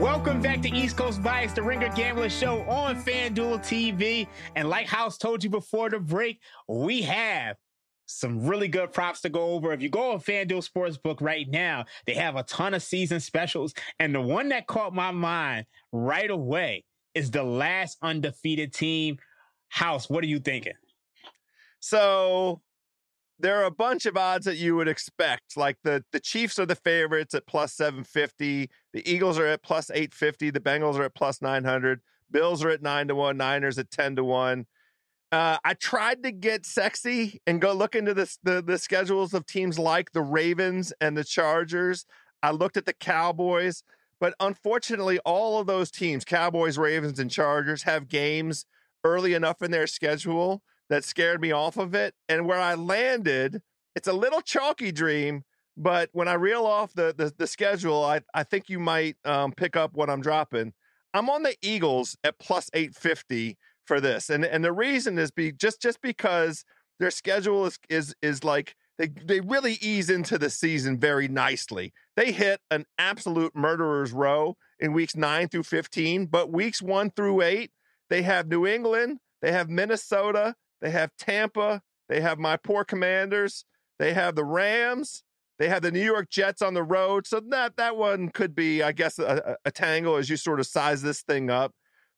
Welcome 0.00 0.42
back 0.42 0.60
to 0.62 0.68
East 0.68 0.96
Coast 0.96 1.22
Bias, 1.22 1.52
the 1.52 1.62
Ringer 1.62 1.88
Gambler 1.90 2.28
Show 2.28 2.62
on 2.62 3.00
FanDuel 3.00 3.60
TV. 3.60 4.26
And 4.56 4.68
like 4.68 4.88
House 4.88 5.16
told 5.16 5.44
you 5.44 5.50
before 5.50 5.88
the 5.88 6.00
break, 6.00 6.40
we 6.66 7.02
have 7.02 7.56
some 8.06 8.44
really 8.44 8.66
good 8.66 8.92
props 8.92 9.20
to 9.20 9.28
go 9.28 9.52
over. 9.52 9.72
If 9.72 9.80
you 9.80 9.88
go 9.88 10.10
on 10.10 10.18
FanDuel 10.18 10.68
Sportsbook 10.68 11.20
right 11.20 11.48
now, 11.48 11.84
they 12.06 12.14
have 12.14 12.34
a 12.34 12.42
ton 12.42 12.74
of 12.74 12.82
season 12.82 13.20
specials. 13.20 13.72
And 14.00 14.12
the 14.12 14.20
one 14.20 14.48
that 14.48 14.66
caught 14.66 14.94
my 14.94 15.12
mind 15.12 15.66
right 15.92 16.30
away 16.30 16.84
is 17.14 17.30
the 17.30 17.44
last 17.44 17.96
undefeated 18.02 18.72
team. 18.72 19.18
House, 19.68 20.10
what 20.10 20.24
are 20.24 20.28
you 20.28 20.40
thinking? 20.40 20.74
So 21.78 22.62
there 23.38 23.60
are 23.60 23.64
a 23.64 23.70
bunch 23.70 24.06
of 24.06 24.16
odds 24.16 24.44
that 24.46 24.56
you 24.56 24.76
would 24.76 24.88
expect. 24.88 25.56
Like 25.56 25.76
the 25.82 26.04
the 26.12 26.20
Chiefs 26.20 26.58
are 26.58 26.66
the 26.66 26.74
favorites 26.74 27.34
at 27.34 27.46
plus 27.46 27.74
750. 27.74 28.70
The 28.92 29.10
Eagles 29.10 29.38
are 29.38 29.46
at 29.46 29.62
plus 29.62 29.90
850. 29.90 30.50
The 30.50 30.60
Bengals 30.60 30.96
are 30.96 31.04
at 31.04 31.14
plus 31.14 31.42
900. 31.42 32.00
Bills 32.30 32.64
are 32.64 32.70
at 32.70 32.82
9 32.82 33.08
to 33.08 33.14
1. 33.14 33.36
Niners 33.36 33.78
at 33.78 33.90
10 33.90 34.16
to 34.16 34.24
1. 34.24 34.66
Uh, 35.32 35.58
I 35.64 35.74
tried 35.74 36.22
to 36.22 36.30
get 36.30 36.64
sexy 36.64 37.40
and 37.46 37.60
go 37.60 37.72
look 37.72 37.96
into 37.96 38.14
the, 38.14 38.62
the 38.64 38.78
schedules 38.78 39.34
of 39.34 39.46
teams 39.46 39.78
like 39.78 40.12
the 40.12 40.22
Ravens 40.22 40.92
and 41.00 41.16
the 41.16 41.24
Chargers. 41.24 42.06
I 42.42 42.52
looked 42.52 42.76
at 42.76 42.86
the 42.86 42.92
Cowboys, 42.92 43.82
but 44.20 44.34
unfortunately, 44.38 45.18
all 45.20 45.58
of 45.58 45.66
those 45.66 45.90
teams, 45.90 46.24
Cowboys, 46.24 46.78
Ravens, 46.78 47.18
and 47.18 47.30
Chargers, 47.30 47.82
have 47.82 48.08
games 48.08 48.64
early 49.02 49.34
enough 49.34 49.60
in 49.60 49.72
their 49.72 49.88
schedule 49.88 50.62
that 50.90 51.04
scared 51.04 51.40
me 51.40 51.52
off 51.52 51.76
of 51.76 51.94
it. 51.94 52.14
And 52.28 52.46
where 52.46 52.60
I 52.60 52.74
landed, 52.74 53.62
it's 53.94 54.08
a 54.08 54.12
little 54.12 54.40
chalky 54.40 54.92
dream, 54.92 55.44
but 55.76 56.08
when 56.12 56.28
I 56.28 56.34
reel 56.34 56.66
off 56.66 56.92
the 56.94 57.14
the, 57.16 57.32
the 57.36 57.46
schedule, 57.46 58.04
I, 58.04 58.20
I 58.32 58.44
think 58.44 58.68
you 58.68 58.78
might 58.78 59.16
um, 59.24 59.52
pick 59.52 59.76
up 59.76 59.94
what 59.94 60.10
I'm 60.10 60.20
dropping. 60.20 60.72
I'm 61.12 61.30
on 61.30 61.42
the 61.42 61.56
Eagles 61.62 62.16
at 62.24 62.38
plus 62.38 62.70
850 62.74 63.56
for 63.86 64.00
this. 64.00 64.30
And 64.30 64.44
and 64.44 64.64
the 64.64 64.72
reason 64.72 65.18
is 65.18 65.30
be 65.30 65.52
just 65.52 65.80
just 65.80 66.00
because 66.00 66.64
their 66.98 67.10
schedule 67.10 67.66
is 67.66 67.78
is 67.88 68.14
is 68.22 68.44
like 68.44 68.74
they 68.98 69.08
they 69.08 69.40
really 69.40 69.78
ease 69.80 70.10
into 70.10 70.38
the 70.38 70.50
season 70.50 70.98
very 70.98 71.28
nicely. 71.28 71.92
They 72.16 72.32
hit 72.32 72.60
an 72.70 72.84
absolute 72.98 73.54
murderer's 73.54 74.12
row 74.12 74.56
in 74.78 74.92
weeks 74.92 75.16
9 75.16 75.48
through 75.48 75.62
15, 75.64 76.26
but 76.26 76.52
weeks 76.52 76.82
1 76.82 77.10
through 77.10 77.42
8, 77.42 77.70
they 78.10 78.22
have 78.22 78.48
New 78.48 78.66
England, 78.66 79.18
they 79.40 79.52
have 79.52 79.68
Minnesota, 79.68 80.54
they 80.84 80.90
have 80.90 81.16
Tampa. 81.16 81.80
They 82.10 82.20
have 82.20 82.38
my 82.38 82.58
poor 82.58 82.84
commanders. 82.84 83.64
They 83.98 84.12
have 84.12 84.34
the 84.34 84.44
Rams. 84.44 85.24
They 85.58 85.70
have 85.70 85.80
the 85.80 85.90
New 85.90 86.04
York 86.04 86.28
Jets 86.28 86.60
on 86.60 86.74
the 86.74 86.82
road. 86.82 87.26
So 87.26 87.40
that 87.40 87.78
that 87.78 87.96
one 87.96 88.28
could 88.28 88.54
be, 88.54 88.82
I 88.82 88.92
guess, 88.92 89.18
a, 89.18 89.56
a 89.64 89.70
tangle 89.70 90.16
as 90.16 90.28
you 90.28 90.36
sort 90.36 90.60
of 90.60 90.66
size 90.66 91.00
this 91.00 91.22
thing 91.22 91.48
up. 91.48 91.72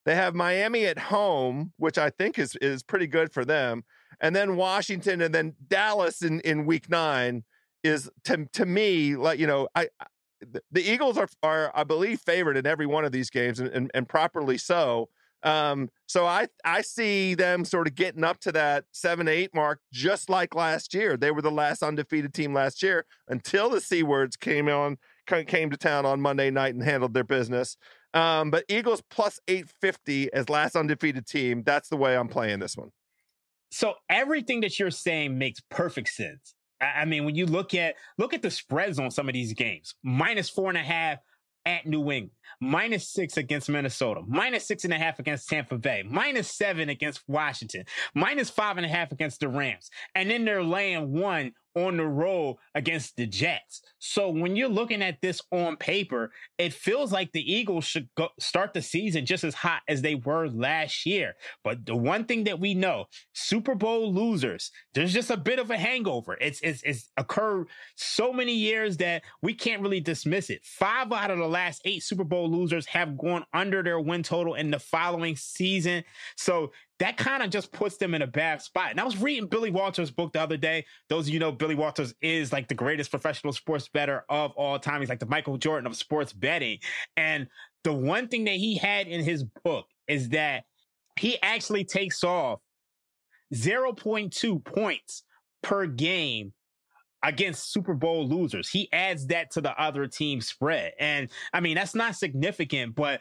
They 0.04 0.16
have 0.16 0.34
Miami 0.34 0.84
at 0.84 0.98
home, 0.98 1.74
which 1.76 1.96
I 1.96 2.10
think 2.10 2.40
is 2.40 2.56
is 2.56 2.82
pretty 2.82 3.06
good 3.06 3.32
for 3.32 3.44
them. 3.44 3.84
And 4.20 4.34
then 4.34 4.56
Washington 4.56 5.20
and 5.20 5.32
then 5.32 5.54
Dallas 5.68 6.22
in, 6.22 6.40
in 6.40 6.66
week 6.66 6.90
nine 6.90 7.44
is 7.84 8.10
to 8.24 8.46
to 8.52 8.66
me, 8.66 9.14
like, 9.14 9.38
you 9.38 9.46
know, 9.46 9.68
I 9.76 9.90
the 10.72 10.82
Eagles 10.82 11.18
are 11.18 11.28
are, 11.44 11.70
I 11.72 11.84
believe, 11.84 12.18
favored 12.18 12.56
in 12.56 12.66
every 12.66 12.86
one 12.86 13.04
of 13.04 13.12
these 13.12 13.30
games 13.30 13.60
and, 13.60 13.68
and, 13.68 13.92
and 13.94 14.08
properly 14.08 14.58
so. 14.58 15.08
Um, 15.46 15.90
so 16.06 16.26
I 16.26 16.48
I 16.64 16.82
see 16.82 17.34
them 17.34 17.64
sort 17.64 17.86
of 17.86 17.94
getting 17.94 18.24
up 18.24 18.40
to 18.40 18.52
that 18.52 18.84
seven 18.90 19.28
eight 19.28 19.54
mark, 19.54 19.80
just 19.92 20.28
like 20.28 20.56
last 20.56 20.92
year. 20.92 21.16
They 21.16 21.30
were 21.30 21.40
the 21.40 21.52
last 21.52 21.84
undefeated 21.84 22.34
team 22.34 22.52
last 22.52 22.82
year 22.82 23.06
until 23.28 23.70
the 23.70 23.80
C 23.80 24.02
words 24.02 24.36
came 24.36 24.68
on 24.68 24.98
came 25.46 25.70
to 25.70 25.76
town 25.76 26.04
on 26.04 26.20
Monday 26.20 26.50
night 26.50 26.74
and 26.74 26.82
handled 26.82 27.14
their 27.14 27.24
business. 27.24 27.76
Um, 28.12 28.50
but 28.50 28.64
Eagles 28.68 29.02
plus 29.08 29.38
eight 29.46 29.70
fifty 29.80 30.32
as 30.32 30.48
last 30.48 30.74
undefeated 30.74 31.26
team. 31.26 31.62
That's 31.64 31.88
the 31.88 31.96
way 31.96 32.16
I'm 32.16 32.28
playing 32.28 32.58
this 32.58 32.76
one. 32.76 32.90
So 33.70 33.94
everything 34.08 34.60
that 34.62 34.78
you're 34.80 34.90
saying 34.90 35.38
makes 35.38 35.60
perfect 35.70 36.08
sense. 36.08 36.54
I 36.80 37.04
mean, 37.04 37.24
when 37.24 37.36
you 37.36 37.46
look 37.46 37.72
at 37.72 37.94
look 38.18 38.34
at 38.34 38.42
the 38.42 38.50
spreads 38.50 38.98
on 38.98 39.12
some 39.12 39.28
of 39.28 39.32
these 39.32 39.52
games, 39.52 39.94
minus 40.02 40.50
four 40.50 40.68
and 40.70 40.78
a 40.78 40.82
half 40.82 41.18
at 41.66 41.84
New 41.84 42.10
England, 42.10 42.30
minus 42.60 43.08
six 43.08 43.36
against 43.36 43.68
Minnesota, 43.68 44.22
minus 44.26 44.66
six 44.66 44.84
and 44.84 44.92
a 44.92 44.98
half 44.98 45.18
against 45.18 45.48
Tampa 45.48 45.76
Bay, 45.76 46.02
minus 46.08 46.50
seven 46.50 46.88
against 46.88 47.22
Washington, 47.26 47.84
minus 48.14 48.48
five 48.48 48.76
and 48.76 48.86
a 48.86 48.88
half 48.88 49.12
against 49.12 49.40
the 49.40 49.48
Rams. 49.48 49.90
And 50.14 50.30
then 50.30 50.44
they're 50.44 50.62
laying 50.62 51.12
one 51.12 51.52
on 51.76 51.98
the 51.98 52.06
road 52.06 52.56
against 52.74 53.16
the 53.16 53.26
Jets. 53.26 53.82
So 53.98 54.30
when 54.30 54.56
you're 54.56 54.68
looking 54.68 55.02
at 55.02 55.20
this 55.20 55.40
on 55.52 55.76
paper, 55.76 56.32
it 56.58 56.72
feels 56.72 57.12
like 57.12 57.32
the 57.32 57.52
Eagles 57.52 57.84
should 57.84 58.08
go 58.16 58.30
start 58.40 58.72
the 58.72 58.82
season 58.82 59.26
just 59.26 59.44
as 59.44 59.54
hot 59.54 59.82
as 59.86 60.02
they 60.02 60.14
were 60.14 60.48
last 60.48 61.04
year. 61.04 61.34
But 61.62 61.84
the 61.84 61.94
one 61.94 62.24
thing 62.24 62.44
that 62.44 62.58
we 62.58 62.74
know, 62.74 63.06
Super 63.34 63.74
Bowl 63.74 64.12
losers, 64.12 64.72
there's 64.94 65.12
just 65.12 65.30
a 65.30 65.36
bit 65.36 65.58
of 65.58 65.70
a 65.70 65.76
hangover. 65.76 66.36
It's 66.40 66.60
it's, 66.62 66.82
it's 66.82 67.10
occurred 67.16 67.68
so 67.94 68.32
many 68.32 68.54
years 68.54 68.96
that 68.96 69.22
we 69.42 69.52
can't 69.52 69.82
really 69.82 70.00
dismiss 70.00 70.50
it. 70.50 70.64
Five 70.64 71.12
out 71.12 71.30
of 71.30 71.38
the 71.38 71.48
last 71.48 71.82
eight 71.84 72.02
Super 72.02 72.24
Bowl 72.24 72.50
losers 72.50 72.86
have 72.86 73.18
gone 73.18 73.44
under 73.52 73.82
their 73.82 74.00
win 74.00 74.22
total 74.22 74.54
in 74.54 74.70
the 74.70 74.78
following 74.78 75.36
season. 75.36 76.04
So 76.36 76.72
that 76.98 77.16
kind 77.16 77.42
of 77.42 77.50
just 77.50 77.72
puts 77.72 77.96
them 77.98 78.14
in 78.14 78.22
a 78.22 78.26
bad 78.26 78.62
spot. 78.62 78.90
And 78.90 78.98
I 78.98 79.04
was 79.04 79.20
reading 79.20 79.48
Billy 79.48 79.70
Walters' 79.70 80.10
book 80.10 80.32
the 80.32 80.40
other 80.40 80.56
day. 80.56 80.86
Those 81.08 81.28
of 81.28 81.34
you 81.34 81.40
know, 81.40 81.52
Billy 81.52 81.74
Walters 81.74 82.14
is 82.22 82.52
like 82.52 82.68
the 82.68 82.74
greatest 82.74 83.10
professional 83.10 83.52
sports 83.52 83.88
better 83.88 84.24
of 84.30 84.52
all 84.52 84.78
time. 84.78 85.00
He's 85.00 85.10
like 85.10 85.20
the 85.20 85.26
Michael 85.26 85.58
Jordan 85.58 85.86
of 85.86 85.96
sports 85.96 86.32
betting. 86.32 86.78
And 87.16 87.48
the 87.84 87.92
one 87.92 88.28
thing 88.28 88.44
that 88.44 88.56
he 88.56 88.76
had 88.76 89.08
in 89.08 89.22
his 89.22 89.44
book 89.64 89.86
is 90.08 90.30
that 90.30 90.64
he 91.18 91.40
actually 91.42 91.84
takes 91.84 92.24
off 92.24 92.60
0.2 93.54 94.64
points 94.64 95.22
per 95.62 95.86
game 95.86 96.52
against 97.22 97.72
Super 97.72 97.94
Bowl 97.94 98.26
losers. 98.26 98.68
He 98.70 98.88
adds 98.92 99.26
that 99.26 99.50
to 99.52 99.60
the 99.60 99.78
other 99.80 100.06
team 100.06 100.40
spread. 100.40 100.92
And 100.98 101.28
I 101.52 101.60
mean, 101.60 101.74
that's 101.74 101.94
not 101.94 102.16
significant, 102.16 102.94
but 102.94 103.20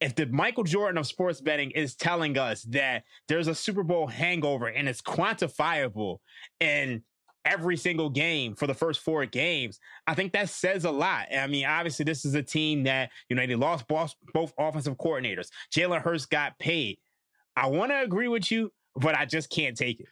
if 0.00 0.14
the 0.14 0.26
Michael 0.26 0.64
Jordan 0.64 0.98
of 0.98 1.06
sports 1.06 1.40
betting 1.40 1.70
is 1.72 1.94
telling 1.94 2.38
us 2.38 2.62
that 2.64 3.04
there's 3.26 3.48
a 3.48 3.54
Super 3.54 3.82
Bowl 3.82 4.06
hangover 4.06 4.66
and 4.68 4.88
it's 4.88 5.02
quantifiable 5.02 6.18
in 6.60 7.02
every 7.44 7.76
single 7.76 8.10
game 8.10 8.54
for 8.54 8.66
the 8.66 8.74
first 8.74 9.00
four 9.00 9.24
games, 9.26 9.80
I 10.06 10.14
think 10.14 10.32
that 10.32 10.50
says 10.50 10.84
a 10.84 10.90
lot. 10.90 11.26
I 11.34 11.46
mean, 11.46 11.64
obviously, 11.64 12.04
this 12.04 12.24
is 12.24 12.34
a 12.34 12.42
team 12.42 12.84
that, 12.84 13.10
you 13.28 13.36
know, 13.36 13.46
they 13.46 13.54
lost 13.54 13.88
both, 13.88 14.14
both 14.32 14.52
offensive 14.58 14.96
coordinators. 14.96 15.48
Jalen 15.74 16.02
Hurts 16.02 16.26
got 16.26 16.58
paid. 16.58 16.98
I 17.56 17.66
want 17.66 17.90
to 17.90 18.00
agree 18.00 18.28
with 18.28 18.52
you, 18.52 18.72
but 18.94 19.16
I 19.16 19.24
just 19.24 19.50
can't 19.50 19.76
take 19.76 20.00
it. 20.00 20.06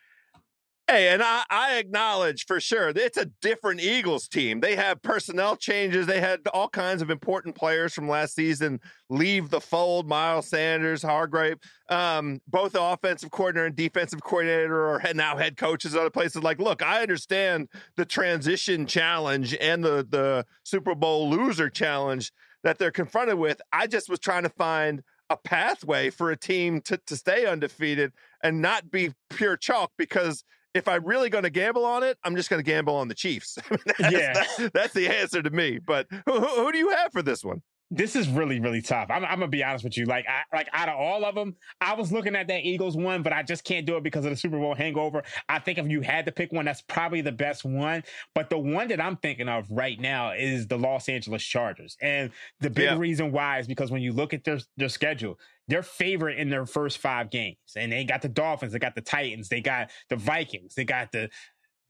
Hey, 0.88 1.08
and 1.08 1.20
I, 1.20 1.42
I 1.50 1.78
acknowledge 1.78 2.46
for 2.46 2.60
sure 2.60 2.90
it's 2.90 3.18
a 3.18 3.24
different 3.42 3.80
Eagles 3.80 4.28
team. 4.28 4.60
They 4.60 4.76
have 4.76 5.02
personnel 5.02 5.56
changes. 5.56 6.06
They 6.06 6.20
had 6.20 6.46
all 6.54 6.68
kinds 6.68 7.02
of 7.02 7.10
important 7.10 7.56
players 7.56 7.92
from 7.92 8.08
last 8.08 8.36
season 8.36 8.78
leave 9.10 9.50
the 9.50 9.60
fold. 9.60 10.06
Miles 10.06 10.46
Sanders, 10.46 11.02
Hargrave, 11.02 11.58
um, 11.90 12.40
both 12.46 12.70
the 12.70 12.82
offensive 12.82 13.32
coordinator 13.32 13.66
and 13.66 13.74
defensive 13.74 14.22
coordinator 14.22 14.86
are 14.86 15.02
now 15.12 15.36
head 15.36 15.56
coaches 15.56 15.96
at 15.96 16.00
other 16.02 16.10
places. 16.10 16.44
Like, 16.44 16.60
look, 16.60 16.84
I 16.84 17.02
understand 17.02 17.68
the 17.96 18.04
transition 18.04 18.86
challenge 18.86 19.56
and 19.60 19.82
the 19.82 20.06
the 20.08 20.46
Super 20.62 20.94
Bowl 20.94 21.28
loser 21.28 21.68
challenge 21.68 22.30
that 22.62 22.78
they're 22.78 22.92
confronted 22.92 23.38
with. 23.38 23.60
I 23.72 23.88
just 23.88 24.08
was 24.08 24.20
trying 24.20 24.44
to 24.44 24.50
find 24.50 25.02
a 25.30 25.36
pathway 25.36 26.10
for 26.10 26.30
a 26.30 26.36
team 26.36 26.80
to, 26.82 26.96
to 27.06 27.16
stay 27.16 27.44
undefeated 27.44 28.12
and 28.42 28.62
not 28.62 28.90
be 28.90 29.12
pure 29.30 29.56
chalk 29.56 29.90
because 29.98 30.44
if 30.76 30.88
I'm 30.88 31.04
really 31.04 31.30
going 31.30 31.44
to 31.44 31.50
gamble 31.50 31.84
on 31.84 32.02
it, 32.02 32.18
I'm 32.24 32.36
just 32.36 32.50
going 32.50 32.62
to 32.62 32.70
gamble 32.70 32.94
on 32.94 33.08
the 33.08 33.14
Chiefs. 33.14 33.58
that's, 33.70 34.12
yeah, 34.12 34.32
that, 34.32 34.70
that's 34.72 34.94
the 34.94 35.08
answer 35.08 35.42
to 35.42 35.50
me. 35.50 35.78
But 35.78 36.06
who, 36.26 36.40
who, 36.40 36.72
do 36.72 36.78
you 36.78 36.90
have 36.90 37.12
for 37.12 37.22
this 37.22 37.44
one? 37.44 37.62
This 37.90 38.16
is 38.16 38.28
really, 38.28 38.58
really 38.58 38.82
tough. 38.82 39.08
I'm, 39.10 39.24
I'm, 39.24 39.38
gonna 39.38 39.48
be 39.48 39.62
honest 39.62 39.84
with 39.84 39.96
you. 39.96 40.06
Like, 40.06 40.26
I, 40.28 40.42
like 40.54 40.68
out 40.72 40.88
of 40.88 40.96
all 40.96 41.24
of 41.24 41.36
them, 41.36 41.54
I 41.80 41.94
was 41.94 42.10
looking 42.10 42.34
at 42.34 42.48
that 42.48 42.66
Eagles 42.66 42.96
one, 42.96 43.22
but 43.22 43.32
I 43.32 43.44
just 43.44 43.62
can't 43.62 43.86
do 43.86 43.96
it 43.96 44.02
because 44.02 44.24
of 44.24 44.32
the 44.32 44.36
Super 44.36 44.58
Bowl 44.58 44.74
hangover. 44.74 45.22
I 45.48 45.60
think 45.60 45.78
if 45.78 45.88
you 45.88 46.00
had 46.00 46.26
to 46.26 46.32
pick 46.32 46.52
one, 46.52 46.64
that's 46.64 46.82
probably 46.82 47.20
the 47.20 47.30
best 47.30 47.64
one. 47.64 48.02
But 48.34 48.50
the 48.50 48.58
one 48.58 48.88
that 48.88 49.00
I'm 49.00 49.16
thinking 49.18 49.48
of 49.48 49.66
right 49.70 50.00
now 50.00 50.32
is 50.32 50.66
the 50.66 50.76
Los 50.76 51.08
Angeles 51.08 51.44
Chargers, 51.44 51.96
and 52.02 52.32
the 52.60 52.70
big 52.70 52.86
yeah. 52.86 52.98
reason 52.98 53.30
why 53.30 53.60
is 53.60 53.68
because 53.68 53.92
when 53.92 54.02
you 54.02 54.12
look 54.12 54.34
at 54.34 54.42
their 54.42 54.58
their 54.76 54.88
schedule, 54.88 55.38
they're 55.68 55.82
favorite 55.82 56.38
in 56.38 56.50
their 56.50 56.66
first 56.66 56.98
five 56.98 57.30
games. 57.30 57.56
And 57.76 57.92
they 57.92 58.04
got 58.04 58.22
the 58.22 58.28
Dolphins, 58.28 58.72
they 58.72 58.78
got 58.78 58.94
the 58.94 59.00
Titans, 59.00 59.48
they 59.48 59.60
got 59.60 59.90
the 60.08 60.16
Vikings, 60.16 60.74
they 60.74 60.84
got 60.84 61.12
the 61.12 61.28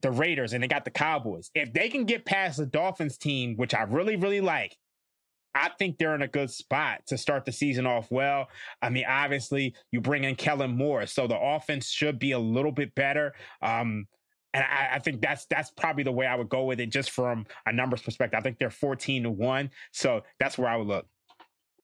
the 0.03 0.11
Raiders, 0.11 0.53
and 0.53 0.63
they 0.63 0.69
got 0.69 0.85
the 0.85 0.91
Cowboys. 0.91 1.51
If 1.55 1.73
they 1.73 1.89
can 1.89 2.05
get 2.05 2.27
past 2.27 2.59
the 2.59 2.67
Dolphins 2.67 3.17
team, 3.17 3.57
which 3.57 3.75
I 3.75 3.83
really, 3.85 4.17
really 4.17 4.43
like, 4.43 4.77
I 5.57 5.71
think 5.79 5.99
they're 5.99 6.15
in 6.15 6.23
a 6.23 6.29
good 6.29 6.51
spot 6.51 7.01
to 7.07 7.17
start 7.17 7.45
the 7.45 7.53
season 7.53 7.87
off 7.87 8.11
well. 8.11 8.49
I 8.83 8.91
mean, 8.91 9.05
obviously, 9.09 9.75
you 9.91 10.01
bring 10.01 10.25
in 10.25 10.37
Kellen 10.37 10.77
Moore, 10.77 11.07
so 11.07 11.27
the 11.27 11.39
offense 11.39 11.89
should 11.89 12.19
be 12.19 12.33
a 12.33 12.39
little 12.39 12.73
bit 12.73 12.95
better. 12.95 13.35
Um, 13.63 14.07
and 14.53 14.65
I, 14.65 14.97
I, 14.97 14.99
think 14.99 15.21
that's 15.21 15.47
that's 15.47 15.71
probably 15.71 16.03
the 16.03 16.13
way 16.13 16.27
I 16.27 16.35
would 16.35 16.49
go 16.49 16.65
with 16.65 16.81
it, 16.81 16.91
just 16.91 17.11
from 17.11 17.47
a 17.67 17.73
numbers 17.73 18.03
perspective. 18.03 18.39
I 18.39 18.43
think 18.43 18.59
they're 18.59 18.71
fourteen 18.71 19.23
to 19.25 19.31
one, 19.31 19.71
so 19.93 20.23
that's 20.39 20.59
where 20.59 20.69
I 20.69 20.77
would 20.77 20.87
look. 20.87 21.07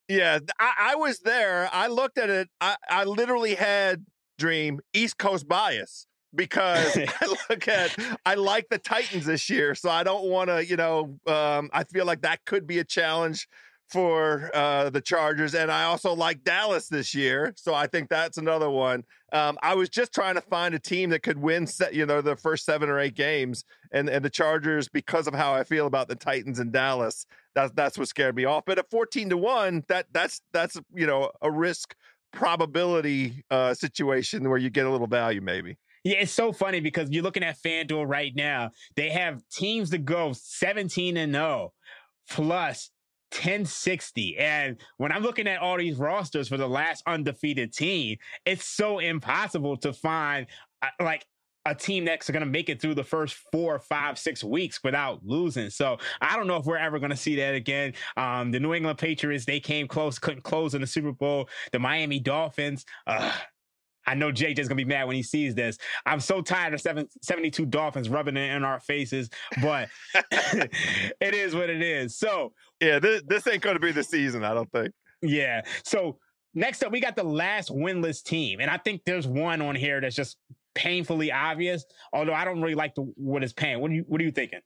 Yeah, 0.09 0.39
I, 0.59 0.73
I 0.79 0.95
was 0.97 1.21
there. 1.21 1.69
I 1.73 1.87
looked 1.87 2.19
at 2.19 2.31
it. 2.31 2.49
I, 2.61 2.77
I 2.89 3.05
literally 3.05 3.55
had 3.55 4.05
dream 4.39 4.81
East 4.93 5.19
Coast 5.19 5.49
bias 5.49 6.07
because 6.35 6.97
I 7.21 7.37
look 7.51 7.69
at 7.69 7.97
I 8.25 8.35
like 8.35 8.69
the 8.69 8.79
Titans 8.79 9.27
this 9.27 9.49
year, 9.51 9.75
so 9.75 9.91
I 9.91 10.03
don't 10.03 10.25
want 10.25 10.49
to, 10.51 10.65
you 10.65 10.77
know, 10.77 11.19
um, 11.27 11.71
I 11.73 11.85
feel 11.85 12.07
like 12.07 12.23
that 12.23 12.45
could 12.45 12.67
be 12.67 12.79
a 12.79 12.85
challenge 12.85 13.49
for 13.89 14.51
uh, 14.55 14.89
the 14.89 15.03
Chargers, 15.03 15.55
and 15.55 15.71
I 15.71 15.85
also 15.85 16.15
like 16.15 16.45
Dallas 16.45 16.89
this 16.89 17.15
year, 17.15 17.53
so 17.57 17.75
I 17.75 17.87
think 17.87 18.09
that's 18.09 18.39
another 18.39 18.71
one. 18.71 19.05
Um, 19.35 19.59
I 19.63 19.75
was 19.75 19.91
just 19.91 20.15
trying 20.15 20.35
to 20.37 20.41
find 20.41 20.75
a 20.75 20.79
team 20.79 21.11
that 21.11 21.23
could 21.23 21.37
win, 21.39 21.67
you 21.93 22.07
know, 22.07 22.23
the 22.23 22.37
first 22.37 22.65
seven 22.65 22.89
or 22.89 22.99
eight 22.99 23.15
games, 23.15 23.65
and 23.93 24.09
and 24.09 24.25
the 24.25 24.31
Chargers, 24.31 24.89
because 24.89 25.27
of 25.27 25.35
how 25.35 25.53
I 25.53 25.65
feel 25.65 25.87
about 25.87 26.09
the 26.09 26.17
Titans 26.17 26.59
and 26.59 26.73
Dallas, 26.73 27.27
that's 27.55 27.73
that's 27.75 27.99
what 27.99 28.09
scared 28.09 28.35
me 28.35 28.47
off. 28.47 28.65
But 28.67 28.79
at 28.79 28.91
fourteen 28.91 29.29
to 29.29 29.37
one, 29.37 29.85
that 29.89 30.07
that's 30.13 30.41
that's 30.53 30.81
you 30.95 31.07
know 31.07 31.31
a 31.43 31.51
risk 31.51 31.95
probability 32.33 33.45
uh, 33.51 33.75
situation 33.75 34.49
where 34.49 34.59
you 34.59 34.71
get 34.71 34.87
a 34.87 34.91
little 34.91 35.07
value 35.07 35.43
maybe. 35.43 35.77
Yeah, 36.05 36.17
it's 36.21 36.33
so 36.33 36.53
funny 36.53 36.81
because 36.81 37.11
you're 37.11 37.23
looking 37.23 37.45
at 37.45 37.61
FanDuel 37.63 38.09
right 38.09 38.35
now. 38.35 38.73
They 38.97 39.11
have 39.11 39.43
teams 39.51 39.91
to 39.91 39.99
go 39.99 40.33
17 40.35 41.17
and 41.17 41.33
0 41.33 41.73
plus 42.29 42.91
1060. 43.33 44.37
And 44.39 44.81
when 44.99 45.13
I'm 45.13 45.23
looking 45.23 45.47
at 45.47 45.61
all 45.61 45.79
these 45.79 45.97
rosters 45.97 46.49
for 46.49 46.57
the 46.57 46.69
last 46.69 47.03
undefeated 47.07 47.73
team, 47.73 48.19
it's 48.45 48.65
so 48.65 48.99
impossible 48.99 49.77
to 49.79 49.93
find 49.93 50.47
uh, 50.83 50.89
like 51.01 51.25
a 51.65 51.75
team 51.75 52.05
that's 52.05 52.29
going 52.29 52.41
to 52.41 52.47
make 52.47 52.69
it 52.69 52.81
through 52.81 52.95
the 52.95 53.05
first 53.05 53.37
four, 53.53 53.79
five, 53.79 54.19
six 54.19 54.43
weeks 54.43 54.83
without 54.83 55.21
losing. 55.25 55.71
So 55.71 55.99
I 56.21 56.37
don't 56.37 56.49
know 56.49 56.57
if 56.57 56.67
we're 56.67 56.77
ever 56.77 56.99
going 56.99 57.11
to 57.11 57.17
see 57.17 57.37
that 57.37 57.55
again. 57.55 57.95
Um, 58.17 58.51
the 58.51 58.59
New 58.59 58.75
England 58.75 58.99
Patriots, 58.99 59.45
they 59.45 59.61
came 59.61 59.87
close, 59.87 60.19
couldn't 60.19 60.43
close 60.43 60.75
in 60.75 60.81
the 60.81 60.87
Super 60.87 61.13
Bowl. 61.13 61.49
The 61.71 61.79
Miami 61.79 62.19
Dolphins, 62.19 62.85
uh, 63.07 63.33
I 64.07 64.15
know 64.15 64.31
JJ's 64.31 64.69
gonna 64.69 64.77
be 64.77 64.85
mad 64.85 65.05
when 65.05 65.17
he 65.17 65.23
sees 65.23 65.55
this. 65.55 65.79
I'm 66.07 66.21
so 66.21 66.41
tired 66.41 66.75
of 66.75 66.81
seven, 66.81 67.09
72 67.23 67.67
Dolphins 67.67 68.09
rubbing 68.09 68.37
it 68.37 68.55
in 68.55 68.65
our 68.65 68.81
faces, 68.81 69.31
but 69.61 69.89
it 70.31 71.35
is 71.35 71.55
what 71.55 71.71
it 71.71 71.83
is. 71.83 72.19
So 72.19 72.53
yeah, 72.81 72.99
this, 72.99 73.23
this 73.27 73.47
ain't 73.47 73.63
gonna 73.63 73.79
be 73.79 73.93
the 73.93 74.05
season, 74.05 74.45
I 74.45 74.55
don't 74.55 74.71
think. 74.71 74.93
Yeah. 75.23 75.63
So 75.85 76.19
next 76.55 76.83
up, 76.83 76.93
we 76.93 77.01
got 77.01 77.17
the 77.17 77.25
last 77.25 77.71
winless 77.71 78.23
team, 78.23 78.61
and 78.61 78.71
I 78.71 78.79
think 78.79 79.03
there's 79.07 79.27
one 79.27 79.63
on 79.63 79.75
here 79.75 80.01
that's 80.01 80.17
just 80.17 80.37
painfully 80.75 81.31
obvious. 81.31 81.85
Although 82.13 82.35
I 82.35 82.45
don't 82.45 82.61
really 82.61 82.75
like 82.75 82.95
the 82.95 83.03
what 83.17 83.45
is 83.45 83.53
paying. 83.53 83.81
What 83.81 83.91
are 83.91 83.95
you 83.95 84.05
What 84.07 84.21
are 84.21 84.25
you 84.25 84.33
thinking? 84.33 84.61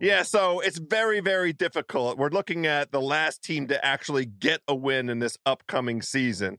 Yeah, 0.00 0.22
so 0.22 0.60
it's 0.60 0.78
very, 0.78 1.20
very 1.20 1.52
difficult. 1.52 2.16
We're 2.16 2.30
looking 2.30 2.66
at 2.66 2.90
the 2.90 3.00
last 3.00 3.44
team 3.44 3.68
to 3.68 3.84
actually 3.84 4.24
get 4.24 4.62
a 4.66 4.74
win 4.74 5.10
in 5.10 5.18
this 5.18 5.36
upcoming 5.44 6.00
season. 6.00 6.58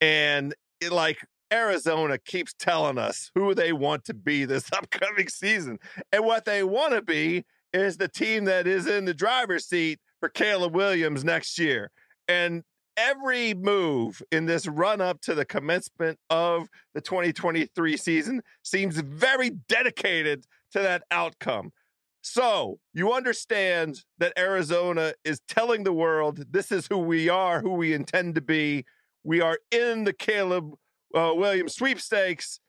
And 0.00 0.54
like 0.90 1.18
Arizona 1.52 2.18
keeps 2.18 2.54
telling 2.58 2.98
us 2.98 3.30
who 3.34 3.54
they 3.54 3.72
want 3.72 4.04
to 4.06 4.14
be 4.14 4.44
this 4.44 4.70
upcoming 4.72 5.28
season. 5.28 5.78
And 6.12 6.24
what 6.24 6.44
they 6.44 6.62
want 6.62 6.94
to 6.94 7.02
be 7.02 7.44
is 7.72 7.96
the 7.96 8.08
team 8.08 8.44
that 8.44 8.66
is 8.66 8.86
in 8.86 9.04
the 9.04 9.14
driver's 9.14 9.66
seat 9.66 10.00
for 10.20 10.28
Caleb 10.28 10.74
Williams 10.74 11.24
next 11.24 11.58
year. 11.58 11.90
And 12.26 12.62
every 12.96 13.54
move 13.54 14.20
in 14.32 14.46
this 14.46 14.66
run 14.66 15.00
up 15.00 15.20
to 15.22 15.34
the 15.34 15.44
commencement 15.44 16.18
of 16.30 16.68
the 16.94 17.00
2023 17.00 17.96
season 17.96 18.42
seems 18.62 18.98
very 18.98 19.50
dedicated 19.68 20.44
to 20.72 20.80
that 20.80 21.04
outcome. 21.10 21.72
So 22.22 22.78
you 22.92 23.12
understand 23.12 24.02
that 24.18 24.32
Arizona 24.36 25.12
is 25.24 25.40
telling 25.48 25.84
the 25.84 25.92
world 25.92 26.44
this 26.50 26.72
is 26.72 26.86
who 26.88 26.98
we 26.98 27.28
are, 27.28 27.60
who 27.60 27.74
we 27.74 27.94
intend 27.94 28.34
to 28.34 28.40
be. 28.40 28.84
We 29.28 29.42
are 29.42 29.58
in 29.70 30.04
the 30.04 30.14
Caleb 30.14 30.72
uh, 31.14 31.32
Williams 31.34 31.74
sweepstakes. 31.74 32.60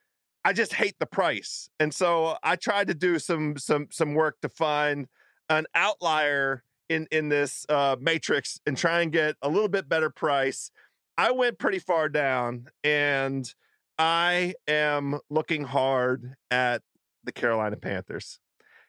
I 0.43 0.51
just 0.51 0.73
hate 0.73 0.95
the 0.99 1.05
price, 1.05 1.69
and 1.79 1.93
so 1.93 2.35
I 2.43 2.57
tried 2.57 2.87
to 2.87 2.93
do 2.93 3.17
some 3.17 3.55
some 3.55 3.87
some 3.91 4.13
work 4.13 4.41
to 4.41 4.49
find 4.49 5.07
an 5.47 5.67
outlier 5.73 6.65
in 6.89 7.07
in 7.11 7.29
this 7.29 7.65
uh, 7.69 7.95
matrix 8.01 8.59
and 8.65 8.75
try 8.75 8.99
and 8.99 9.09
get 9.09 9.37
a 9.41 9.47
little 9.47 9.69
bit 9.69 9.87
better 9.87 10.09
price. 10.09 10.69
I 11.17 11.31
went 11.31 11.59
pretty 11.59 11.79
far 11.79 12.09
down, 12.09 12.65
and 12.83 13.49
I 13.97 14.55
am 14.67 15.17
looking 15.29 15.63
hard 15.63 16.33
at 16.51 16.81
the 17.23 17.31
Carolina 17.31 17.77
Panthers. 17.77 18.37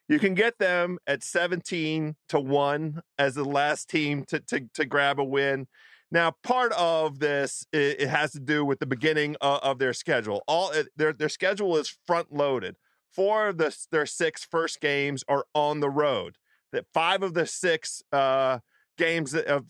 You 0.09 0.19
can 0.19 0.35
get 0.35 0.59
them 0.59 0.99
at 1.07 1.23
17 1.23 2.17
to 2.31 2.41
1 2.41 3.01
as 3.17 3.37
the 3.37 3.45
last 3.45 3.89
team 3.89 4.25
to, 4.25 4.41
to, 4.41 4.69
to 4.75 4.85
grab 4.85 5.21
a 5.21 5.25
win. 5.25 5.69
Now, 6.13 6.35
part 6.43 6.73
of 6.73 7.21
this 7.21 7.65
it, 7.73 8.09
has 8.09 8.33
to 8.33 8.41
do 8.41 8.65
with 8.65 8.81
the 8.81 8.87
beginning 8.87 9.37
of, 9.41 9.61
of 9.61 9.79
their 9.79 9.93
schedule. 9.93 10.43
All 10.49 10.73
their 10.97 11.13
their 11.13 11.29
schedule 11.29 11.77
is 11.77 11.97
front 12.07 12.33
loaded. 12.33 12.77
Four 13.13 13.49
of 13.49 13.59
the, 13.59 13.77
their 13.91 14.07
six 14.07 14.45
first 14.45 14.81
games 14.81 15.25
are 15.29 15.45
on 15.55 15.81
the 15.81 15.91
road. 15.91 16.37
That 16.73 16.87
five 16.93 17.23
of 17.23 17.35
the 17.35 17.47
six 17.47 18.03
uh, 18.13 18.59
games 18.97 19.35
of 19.35 19.67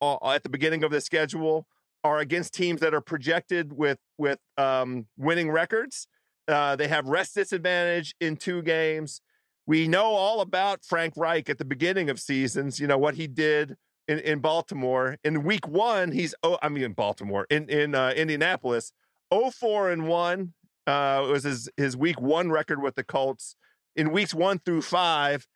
uh, 0.00 0.16
at 0.30 0.42
the 0.42 0.48
beginning 0.48 0.84
of 0.84 0.90
the 0.90 1.00
schedule 1.00 1.66
are 2.04 2.18
against 2.18 2.54
teams 2.54 2.80
that 2.80 2.94
are 2.94 3.00
projected 3.00 3.72
with 3.72 3.98
with 4.18 4.38
um, 4.56 5.06
winning 5.16 5.50
records. 5.50 6.06
Uh, 6.46 6.76
they 6.76 6.88
have 6.88 7.06
rest 7.06 7.34
disadvantage 7.34 8.14
in 8.20 8.36
two 8.36 8.62
games 8.62 9.20
we 9.68 9.86
know 9.86 10.06
all 10.06 10.40
about 10.40 10.82
Frank 10.82 11.12
Reich 11.14 11.50
at 11.50 11.58
the 11.58 11.64
beginning 11.66 12.08
of 12.08 12.18
seasons, 12.18 12.80
you 12.80 12.86
know, 12.86 12.96
what 12.96 13.16
he 13.16 13.26
did 13.26 13.76
in, 14.08 14.18
in 14.20 14.40
Baltimore. 14.40 15.18
In 15.22 15.44
week 15.44 15.68
one, 15.68 16.12
he's, 16.12 16.34
oh, 16.42 16.58
I 16.62 16.68
mean, 16.68 16.82
in 16.82 16.92
Baltimore, 16.92 17.46
in, 17.50 17.68
in 17.68 17.94
uh, 17.94 18.12
Indianapolis, 18.16 18.92
4 19.30 19.90
and 19.90 20.08
1 20.08 20.54
uh, 20.86 21.26
was 21.30 21.44
his, 21.44 21.68
his 21.76 21.96
week 21.96 22.20
one 22.20 22.50
record 22.50 22.82
with 22.82 22.94
the 22.94 23.04
Colts. 23.04 23.54
In 23.94 24.10
weeks 24.10 24.34
one 24.34 24.58
through 24.58 24.82
five, 24.82 25.46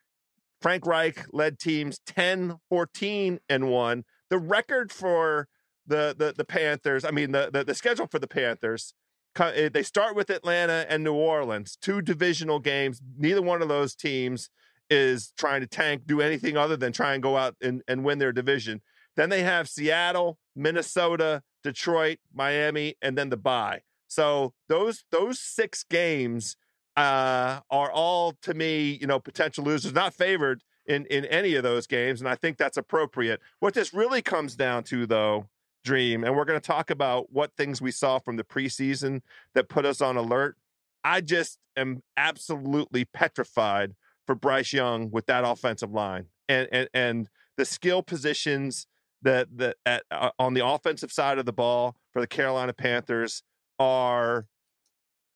Frank 0.61 0.87
Reich 0.87 1.27
led 1.33 1.59
teams 1.59 2.01
10, 2.07 2.59
14 2.69 3.41
and 3.49 3.71
1. 3.71 4.05
The 4.31 4.38
record 4.38 4.93
for 4.93 5.49
the, 5.87 6.15
the, 6.17 6.35
the 6.37 6.45
Panthers, 6.45 7.05
I 7.05 7.11
mean, 7.11 7.33
the, 7.33 7.51
the, 7.53 7.65
the 7.65 7.75
schedule 7.75 8.07
for 8.07 8.19
the 8.19 8.29
Panthers 8.29 8.95
Eh, 9.38 9.69
they 9.73 9.83
start 9.83 10.15
with 10.15 10.31
Atlanta 10.31 10.87
and 10.88 11.03
New 11.03 11.15
Orleans, 11.15 11.77
two 11.81 12.03
divisional 12.03 12.59
games. 12.59 13.01
Neither 13.17 13.43
one 13.43 13.62
of 13.62 13.69
those 13.69 13.95
teams 13.95 14.51
is 14.93 15.33
trying 15.39 15.63
to 15.63 15.67
tank, 15.67 16.03
do 16.07 16.21
anything 16.21 16.57
other 16.57 16.77
than 16.77 16.93
try 16.93 17.15
and 17.15 17.23
go 17.23 17.37
out 17.37 17.57
and, 17.63 17.83
and 17.89 18.05
win 18.05 18.19
their 18.19 18.33
division. 18.33 18.83
Then 19.17 19.31
they 19.31 19.43
have 19.43 19.69
Seattle, 19.69 20.39
Minnesota, 20.55 21.43
Detroit, 21.63 22.19
Miami, 22.35 22.97
and 23.01 23.17
then 23.17 23.31
the 23.31 23.37
bye. 23.37 23.81
So 24.09 24.53
those 24.69 25.05
those 25.11 25.41
six 25.41 25.85
games 25.85 26.57
uh, 26.97 27.61
are 27.71 27.91
all 27.91 28.35
to 28.43 28.53
me, 28.53 28.99
you 29.01 29.07
know, 29.07 29.19
potential 29.19 29.65
losers, 29.65 29.95
not 29.95 30.13
favored 30.13 30.63
in 30.87 31.07
in 31.07 31.25
any 31.27 31.55
of 31.55 31.63
those 31.63 31.87
games, 31.87 32.21
and 32.21 32.29
I 32.29 32.35
think 32.35 32.59
that's 32.59 32.77
appropriate. 32.77 33.41
What 33.61 33.75
this 33.75 33.95
really 33.95 34.21
comes 34.21 34.55
down 34.57 34.85
to, 34.85 35.07
though, 35.07 35.47
dream. 35.85 36.25
And 36.25 36.37
we're 36.37 36.45
going 36.45 36.61
to 36.61 36.67
talk 36.67 36.91
about 36.91 37.33
what 37.33 37.53
things 37.57 37.81
we 37.81 37.91
saw 37.91 38.19
from 38.19 38.37
the 38.37 38.45
preseason 38.45 39.23
that 39.55 39.69
put 39.69 39.87
us 39.87 40.01
on 40.01 40.17
alert. 40.17 40.57
I 41.05 41.21
just 41.21 41.59
am 41.77 42.03
absolutely 42.17 43.05
petrified 43.05 43.95
for 44.27 44.35
Bryce 44.35 44.73
Young 44.73 45.11
with 45.11 45.27
that 45.27 45.45
offensive 45.45 45.93
line 45.93 46.27
and 46.49 46.69
and, 46.73 46.89
and 46.95 47.29
the 47.57 47.65
skill 47.65 48.03
positions 48.03 48.87
that 49.23 49.49
that 49.57 49.77
at, 49.87 50.05
uh, 50.11 50.31
on 50.39 50.55
the 50.55 50.67
offensive 50.67 51.13
side 51.13 51.39
of 51.39 51.47
the 51.47 51.53
ball 51.53 51.97
for 52.13 52.21
the 52.21 52.27
Carolina 52.27 52.73
Panthers 52.73 53.43
are 53.79 54.47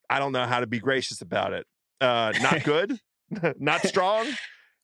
I 0.09 0.18
don't 0.18 0.33
know 0.33 0.46
how 0.46 0.61
to 0.61 0.66
be 0.66 0.79
gracious 0.79 1.20
about 1.20 1.53
it. 1.53 1.66
Uh, 2.01 2.33
not 2.40 2.62
good, 2.64 2.99
not 3.59 3.83
strong. 3.87 4.27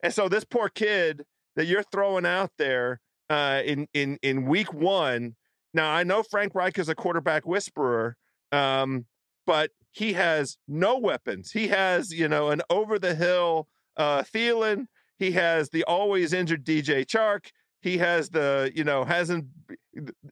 And 0.02 0.12
so 0.12 0.28
this 0.28 0.44
poor 0.44 0.68
kid 0.68 1.24
that 1.56 1.66
you're 1.66 1.84
throwing 1.84 2.26
out 2.26 2.50
there 2.58 3.00
uh, 3.30 3.62
in 3.64 3.86
in 3.94 4.18
in 4.22 4.46
week 4.46 4.72
one 4.72 5.36
now, 5.74 5.90
I 5.90 6.04
know 6.04 6.22
Frank 6.22 6.54
Reich 6.54 6.78
is 6.78 6.88
a 6.88 6.94
quarterback 6.94 7.46
whisperer, 7.46 8.16
um, 8.50 9.06
but 9.46 9.70
he 9.90 10.12
has 10.14 10.58
no 10.68 10.98
weapons. 10.98 11.52
He 11.52 11.68
has, 11.68 12.12
you 12.12 12.28
know, 12.28 12.50
an 12.50 12.62
over 12.68 12.98
the 12.98 13.14
hill 13.14 13.68
uh, 13.96 14.22
Thielen. 14.22 14.86
He 15.18 15.32
has 15.32 15.70
the 15.70 15.84
always 15.84 16.32
injured 16.32 16.64
DJ 16.64 17.06
Chark. 17.06 17.50
He 17.80 17.98
has 17.98 18.30
the, 18.30 18.70
you 18.74 18.84
know, 18.84 19.04
hasn't. 19.04 19.46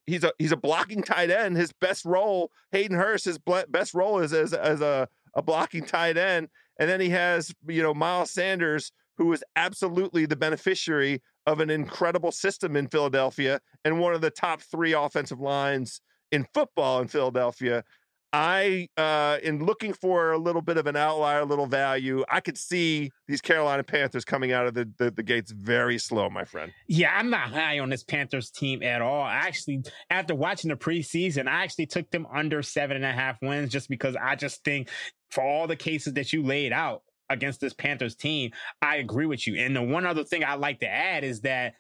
He's 0.07 0.25
a 0.25 0.33
he's 0.39 0.53
a 0.53 0.57
blocking 0.57 1.03
tight 1.03 1.31
end. 1.31 1.57
His 1.57 1.73
best 1.73 2.05
role, 2.05 2.51
Hayden 2.73 2.97
Hurst, 2.97 3.25
his 3.25 3.39
best 3.69 3.95
role 3.95 4.21
is 4.21 4.33
as 4.33 4.53
as 4.53 4.81
a 4.81 5.09
a 5.35 5.43
blocking 5.43 5.85
tight 5.85 6.17
end. 6.17 6.49
And 6.79 6.89
then 6.89 7.01
he 7.01 7.11
has, 7.11 7.53
you 7.69 7.83
know, 7.83 7.93
Miles 7.93 8.31
Sanders, 8.31 8.93
who 9.19 9.33
is 9.33 9.45
absolutely 9.57 10.27
the 10.27 10.37
beneficiary 10.37 11.21
of 11.47 11.61
an 11.61 11.71
incredible 11.71 12.33
system 12.33 12.77
in 12.77 12.89
Philadelphia 12.89 13.61
and 13.85 14.01
one 14.01 14.15
of 14.15 14.21
the 14.21 14.31
top 14.31 14.63
three 14.63 14.93
offensive 14.93 15.41
lines 15.41 16.01
in 16.33 16.47
football 16.55 17.01
in 17.01 17.09
Philadelphia. 17.09 17.85
I, 18.33 18.89
uh, 18.97 19.39
in 19.43 19.65
looking 19.65 19.93
for 19.93 20.33
a 20.33 20.39
little 20.39 20.63
bit 20.63 20.77
of 20.77 20.87
an 20.87 20.97
outlier, 20.97 21.41
a 21.41 21.45
little 21.45 21.67
value, 21.67 22.25
I 22.29 22.41
could 22.41 22.57
see 22.57 23.11
these 23.27 23.41
Carolina 23.41 23.83
Panthers 23.83 24.25
coming 24.25 24.53
out 24.53 24.67
of 24.67 24.75
the, 24.75 24.89
the, 24.99 25.11
the, 25.11 25.23
gates 25.23 25.51
very 25.51 25.99
slow, 25.99 26.31
my 26.31 26.45
friend. 26.45 26.73
Yeah, 26.87 27.13
I'm 27.17 27.31
not 27.31 27.51
high 27.51 27.81
on 27.81 27.91
this 27.91 28.05
Panthers 28.05 28.51
team 28.51 28.83
at 28.83 29.03
all. 29.03 29.23
I 29.23 29.35
actually, 29.35 29.83
after 30.11 30.35
watching 30.35 30.71
the 30.71 30.77
preseason, 30.77 31.49
I 31.49 31.65
actually 31.65 31.87
took 31.87 32.11
them 32.11 32.27
under 32.33 32.63
seven 32.63 32.97
and 32.97 33.05
a 33.05 33.13
half 33.13 33.39
wins 33.43 33.73
just 33.73 33.89
because 33.89 34.17
I 34.17 34.37
just 34.37 34.63
think 34.65 34.89
for 35.31 35.43
all 35.43 35.67
the 35.67 35.77
cases 35.77 36.15
that 36.15 36.33
you 36.33 36.43
laid 36.43 36.73
out, 36.73 37.03
against 37.31 37.61
this 37.61 37.73
Panthers 37.73 38.17
team, 38.17 38.51
I 38.83 38.97
agree 38.97 39.27
with 39.27 39.47
you. 39.47 39.55
And 39.55 39.75
the 39.75 39.83
one 39.83 40.05
other 40.05 40.25
thing 40.25 40.45
I'd 40.45 40.59
like 40.59 40.81
to 40.81 40.89
add 40.89 41.25
is 41.25 41.41
that 41.43 41.75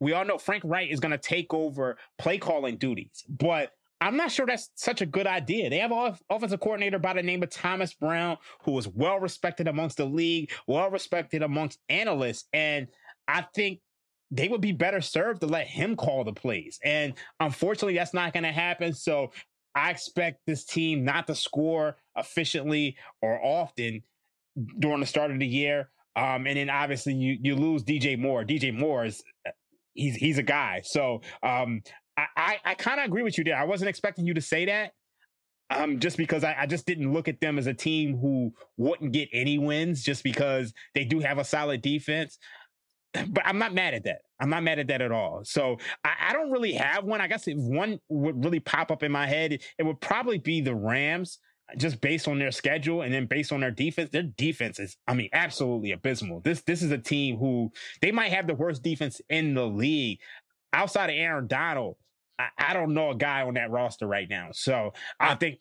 we 0.00 0.12
all 0.12 0.24
know 0.24 0.36
Frank 0.36 0.62
Reich 0.66 0.90
is 0.90 1.00
going 1.00 1.12
to 1.12 1.18
take 1.18 1.54
over 1.54 1.96
play 2.18 2.36
calling 2.36 2.76
duties, 2.76 3.24
but 3.28 3.72
I'm 4.00 4.16
not 4.16 4.30
sure 4.30 4.46
that's 4.46 4.70
such 4.74 5.00
a 5.00 5.06
good 5.06 5.26
idea. 5.26 5.70
They 5.70 5.78
have 5.78 5.92
an 5.92 6.16
offensive 6.28 6.60
coordinator 6.60 6.98
by 6.98 7.14
the 7.14 7.22
name 7.22 7.42
of 7.42 7.50
Thomas 7.50 7.94
Brown, 7.94 8.36
who 8.62 8.78
is 8.78 8.86
well 8.88 9.18
respected 9.18 9.68
amongst 9.68 9.96
the 9.96 10.04
league, 10.04 10.50
well 10.66 10.90
respected 10.90 11.42
amongst 11.42 11.78
analysts. 11.88 12.44
And 12.52 12.88
I 13.26 13.46
think 13.54 13.80
they 14.30 14.48
would 14.48 14.60
be 14.60 14.72
better 14.72 15.00
served 15.00 15.40
to 15.40 15.46
let 15.46 15.66
him 15.66 15.96
call 15.96 16.24
the 16.24 16.32
plays. 16.32 16.78
And 16.84 17.14
unfortunately, 17.40 17.94
that's 17.94 18.14
not 18.14 18.32
going 18.32 18.44
to 18.44 18.52
happen. 18.52 18.92
So 18.92 19.32
I 19.74 19.90
expect 19.90 20.40
this 20.46 20.64
team 20.64 21.04
not 21.04 21.26
to 21.28 21.34
score 21.34 21.96
efficiently 22.16 22.96
or 23.22 23.42
often 23.42 24.02
during 24.78 25.00
the 25.00 25.06
start 25.06 25.30
of 25.30 25.38
the 25.38 25.46
year. 25.46 25.90
Um, 26.16 26.46
and 26.46 26.56
then 26.56 26.70
obviously 26.70 27.12
you 27.12 27.38
you 27.42 27.54
lose 27.54 27.84
DJ 27.84 28.18
Moore. 28.18 28.42
DJ 28.42 28.76
Moore 28.76 29.04
is 29.04 29.22
he's 29.92 30.16
he's 30.16 30.38
a 30.38 30.42
guy. 30.42 30.80
So 30.82 31.20
um, 31.42 31.82
I 32.16 32.58
I, 32.64 32.74
kind 32.74 33.00
of 33.00 33.06
agree 33.06 33.22
with 33.22 33.38
you 33.38 33.44
there. 33.44 33.56
I 33.56 33.64
wasn't 33.64 33.88
expecting 33.88 34.26
you 34.26 34.34
to 34.34 34.40
say 34.40 34.64
that. 34.66 34.92
Um, 35.68 35.98
just 35.98 36.16
because 36.16 36.44
I, 36.44 36.54
I 36.60 36.66
just 36.66 36.86
didn't 36.86 37.12
look 37.12 37.26
at 37.26 37.40
them 37.40 37.58
as 37.58 37.66
a 37.66 37.74
team 37.74 38.16
who 38.16 38.52
wouldn't 38.76 39.12
get 39.12 39.28
any 39.32 39.58
wins 39.58 40.04
just 40.04 40.22
because 40.22 40.72
they 40.94 41.04
do 41.04 41.18
have 41.18 41.38
a 41.38 41.44
solid 41.44 41.82
defense. 41.82 42.38
But 43.28 43.46
I'm 43.46 43.58
not 43.58 43.72
mad 43.72 43.94
at 43.94 44.04
that. 44.04 44.18
I'm 44.38 44.50
not 44.50 44.62
mad 44.62 44.78
at 44.78 44.88
that 44.88 45.00
at 45.00 45.10
all. 45.10 45.40
So 45.44 45.78
I, 46.04 46.12
I 46.28 46.32
don't 46.34 46.50
really 46.50 46.74
have 46.74 47.04
one. 47.04 47.20
I 47.20 47.28
guess 47.28 47.48
if 47.48 47.56
one 47.56 47.98
would 48.10 48.44
really 48.44 48.60
pop 48.60 48.90
up 48.90 49.02
in 49.02 49.10
my 49.10 49.26
head, 49.26 49.54
it, 49.54 49.64
it 49.78 49.84
would 49.84 50.00
probably 50.00 50.38
be 50.38 50.60
the 50.60 50.74
Rams 50.74 51.38
just 51.76 52.00
based 52.00 52.28
on 52.28 52.38
their 52.38 52.52
schedule 52.52 53.02
and 53.02 53.12
then 53.12 53.26
based 53.26 53.52
on 53.52 53.60
their 53.60 53.70
defense, 53.70 54.10
their 54.10 54.22
defense 54.22 54.78
is, 54.78 54.96
I 55.08 55.14
mean, 55.14 55.28
absolutely 55.32 55.92
abysmal. 55.92 56.40
This 56.40 56.62
this 56.62 56.82
is 56.82 56.92
a 56.92 56.98
team 56.98 57.38
who 57.38 57.72
they 58.00 58.12
might 58.12 58.32
have 58.32 58.46
the 58.46 58.54
worst 58.54 58.82
defense 58.82 59.20
in 59.28 59.54
the 59.54 59.66
league. 59.66 60.20
Outside 60.76 61.08
of 61.08 61.16
Aaron 61.16 61.46
Donald, 61.46 61.96
I, 62.38 62.48
I 62.58 62.74
don't 62.74 62.92
know 62.92 63.10
a 63.10 63.16
guy 63.16 63.42
on 63.42 63.54
that 63.54 63.70
roster 63.70 64.06
right 64.06 64.28
now. 64.28 64.48
So 64.52 64.92
I 65.18 65.34
think 65.36 65.58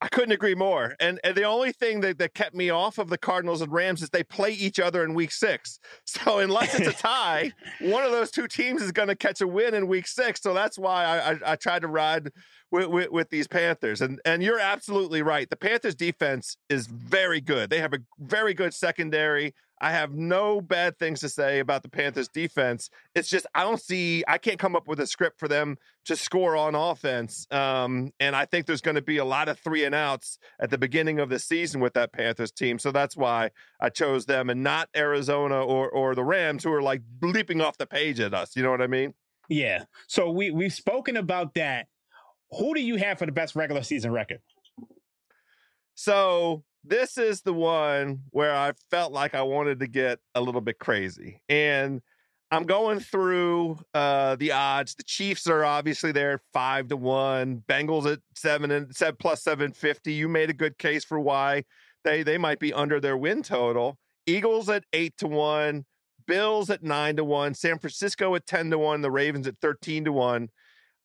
I 0.00 0.08
couldn't 0.08 0.32
agree 0.32 0.54
more. 0.54 0.94
And, 1.00 1.18
and 1.24 1.34
the 1.34 1.44
only 1.44 1.72
thing 1.72 2.00
that, 2.00 2.18
that 2.18 2.32
kept 2.34 2.54
me 2.54 2.70
off 2.70 2.98
of 2.98 3.08
the 3.08 3.18
Cardinals 3.18 3.62
and 3.62 3.72
Rams 3.72 4.02
is 4.02 4.10
they 4.10 4.22
play 4.22 4.52
each 4.52 4.78
other 4.78 5.04
in 5.04 5.14
week 5.14 5.32
six. 5.32 5.78
So 6.06 6.38
unless 6.38 6.78
it's 6.78 6.88
a 6.88 6.92
tie, 7.02 7.52
one 7.80 8.02
of 8.02 8.10
those 8.10 8.30
two 8.30 8.48
teams 8.48 8.80
is 8.80 8.92
going 8.92 9.08
to 9.08 9.16
catch 9.16 9.40
a 9.42 9.46
win 9.46 9.74
in 9.74 9.86
week 9.86 10.06
six. 10.06 10.40
So 10.40 10.54
that's 10.54 10.78
why 10.78 11.04
I, 11.04 11.32
I, 11.32 11.38
I 11.52 11.56
tried 11.56 11.82
to 11.82 11.88
ride 11.88 12.30
with, 12.70 12.86
with, 12.86 13.10
with, 13.10 13.30
these 13.30 13.46
Panthers. 13.46 14.00
And 14.00 14.20
and 14.24 14.42
you're 14.42 14.58
absolutely 14.58 15.22
right. 15.22 15.48
The 15.48 15.56
Panthers 15.56 15.94
defense 15.94 16.56
is 16.70 16.86
very 16.86 17.40
good. 17.40 17.70
They 17.70 17.80
have 17.80 17.92
a 17.92 17.98
very 18.18 18.54
good 18.54 18.72
secondary. 18.72 19.54
I 19.80 19.92
have 19.92 20.12
no 20.12 20.60
bad 20.60 20.98
things 20.98 21.20
to 21.20 21.28
say 21.28 21.58
about 21.58 21.82
the 21.82 21.88
Panthers 21.88 22.28
defense. 22.28 22.88
It's 23.14 23.28
just 23.28 23.46
I 23.54 23.62
don't 23.62 23.80
see 23.80 24.24
I 24.26 24.38
can't 24.38 24.58
come 24.58 24.74
up 24.74 24.88
with 24.88 25.00
a 25.00 25.06
script 25.06 25.38
for 25.38 25.48
them 25.48 25.76
to 26.06 26.16
score 26.16 26.56
on 26.56 26.74
offense. 26.74 27.46
Um, 27.50 28.12
and 28.18 28.34
I 28.34 28.46
think 28.46 28.66
there's 28.66 28.80
going 28.80 28.94
to 28.94 29.02
be 29.02 29.18
a 29.18 29.24
lot 29.24 29.48
of 29.48 29.58
three 29.58 29.84
and 29.84 29.94
outs 29.94 30.38
at 30.60 30.70
the 30.70 30.78
beginning 30.78 31.20
of 31.20 31.28
the 31.28 31.38
season 31.38 31.80
with 31.80 31.94
that 31.94 32.12
Panthers 32.12 32.52
team. 32.52 32.78
So 32.78 32.90
that's 32.90 33.16
why 33.16 33.50
I 33.80 33.90
chose 33.90 34.26
them 34.26 34.48
and 34.48 34.62
not 34.62 34.88
Arizona 34.96 35.62
or 35.62 35.90
or 35.90 36.14
the 36.14 36.24
Rams 36.24 36.64
who 36.64 36.72
are 36.72 36.82
like 36.82 37.02
leaping 37.20 37.60
off 37.60 37.76
the 37.76 37.86
page 37.86 38.18
at 38.20 38.32
us. 38.32 38.56
You 38.56 38.62
know 38.62 38.70
what 38.70 38.82
I 38.82 38.86
mean? 38.86 39.14
Yeah. 39.48 39.84
So 40.06 40.30
we 40.30 40.50
we've 40.50 40.72
spoken 40.72 41.16
about 41.16 41.54
that. 41.54 41.88
Who 42.52 42.74
do 42.74 42.80
you 42.80 42.96
have 42.96 43.18
for 43.18 43.26
the 43.26 43.32
best 43.32 43.56
regular 43.56 43.82
season 43.82 44.12
record? 44.12 44.40
So 45.94 46.62
this 46.88 47.18
is 47.18 47.42
the 47.42 47.52
one 47.52 48.20
where 48.30 48.54
I 48.54 48.72
felt 48.90 49.12
like 49.12 49.34
I 49.34 49.42
wanted 49.42 49.80
to 49.80 49.86
get 49.86 50.18
a 50.34 50.40
little 50.40 50.60
bit 50.60 50.78
crazy. 50.78 51.42
And 51.48 52.00
I'm 52.50 52.64
going 52.64 53.00
through 53.00 53.78
uh, 53.92 54.36
the 54.36 54.52
odds. 54.52 54.94
The 54.94 55.02
Chiefs 55.02 55.46
are 55.48 55.64
obviously 55.64 56.12
there 56.12 56.40
five 56.52 56.88
to 56.88 56.96
one. 56.96 57.64
Bengals 57.68 58.10
at 58.10 58.20
seven 58.36 58.70
and 58.70 58.94
said 58.94 59.18
plus 59.18 59.42
seven 59.42 59.72
fifty. 59.72 60.12
You 60.12 60.28
made 60.28 60.50
a 60.50 60.54
good 60.54 60.78
case 60.78 61.04
for 61.04 61.18
why 61.18 61.64
they 62.04 62.22
they 62.22 62.38
might 62.38 62.60
be 62.60 62.72
under 62.72 63.00
their 63.00 63.16
win 63.16 63.42
total. 63.42 63.98
Eagles 64.26 64.68
at 64.68 64.84
eight 64.92 65.16
to 65.18 65.26
one. 65.26 65.86
Bills 66.26 66.70
at 66.70 66.82
nine 66.82 67.16
to 67.16 67.24
one. 67.24 67.54
San 67.54 67.78
Francisco 67.78 68.34
at 68.36 68.46
ten 68.46 68.70
to 68.70 68.78
one. 68.78 69.00
The 69.00 69.10
Ravens 69.10 69.48
at 69.48 69.58
thirteen 69.60 70.04
to 70.04 70.12
one. 70.12 70.48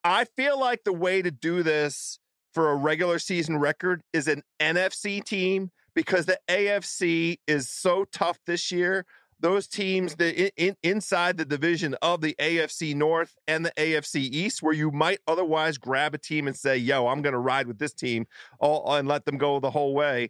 I 0.03 0.25
feel 0.35 0.59
like 0.59 0.83
the 0.83 0.93
way 0.93 1.21
to 1.21 1.31
do 1.31 1.63
this 1.63 2.19
for 2.53 2.71
a 2.71 2.75
regular 2.75 3.19
season 3.19 3.57
record 3.57 4.01
is 4.13 4.27
an 4.27 4.43
NFC 4.59 5.23
team 5.23 5.71
because 5.93 6.25
the 6.25 6.39
AFC 6.49 7.37
is 7.47 7.69
so 7.69 8.05
tough 8.11 8.39
this 8.45 8.71
year. 8.71 9.05
Those 9.39 9.67
teams 9.67 10.15
that 10.17 10.37
in, 10.55 10.75
inside 10.83 11.37
the 11.37 11.45
division 11.45 11.95
of 12.01 12.21
the 12.21 12.35
AFC 12.39 12.95
North 12.95 13.35
and 13.47 13.65
the 13.65 13.71
AFC 13.71 14.17
East, 14.17 14.61
where 14.61 14.73
you 14.73 14.91
might 14.91 15.19
otherwise 15.27 15.79
grab 15.79 16.13
a 16.13 16.19
team 16.19 16.47
and 16.47 16.55
say, 16.55 16.77
"Yo, 16.77 17.07
I'm 17.07 17.23
going 17.23 17.33
to 17.33 17.39
ride 17.39 17.65
with 17.65 17.79
this 17.79 17.93
team," 17.93 18.27
all, 18.59 18.93
and 18.93 19.07
let 19.07 19.25
them 19.25 19.37
go 19.37 19.59
the 19.59 19.71
whole 19.71 19.95
way. 19.95 20.29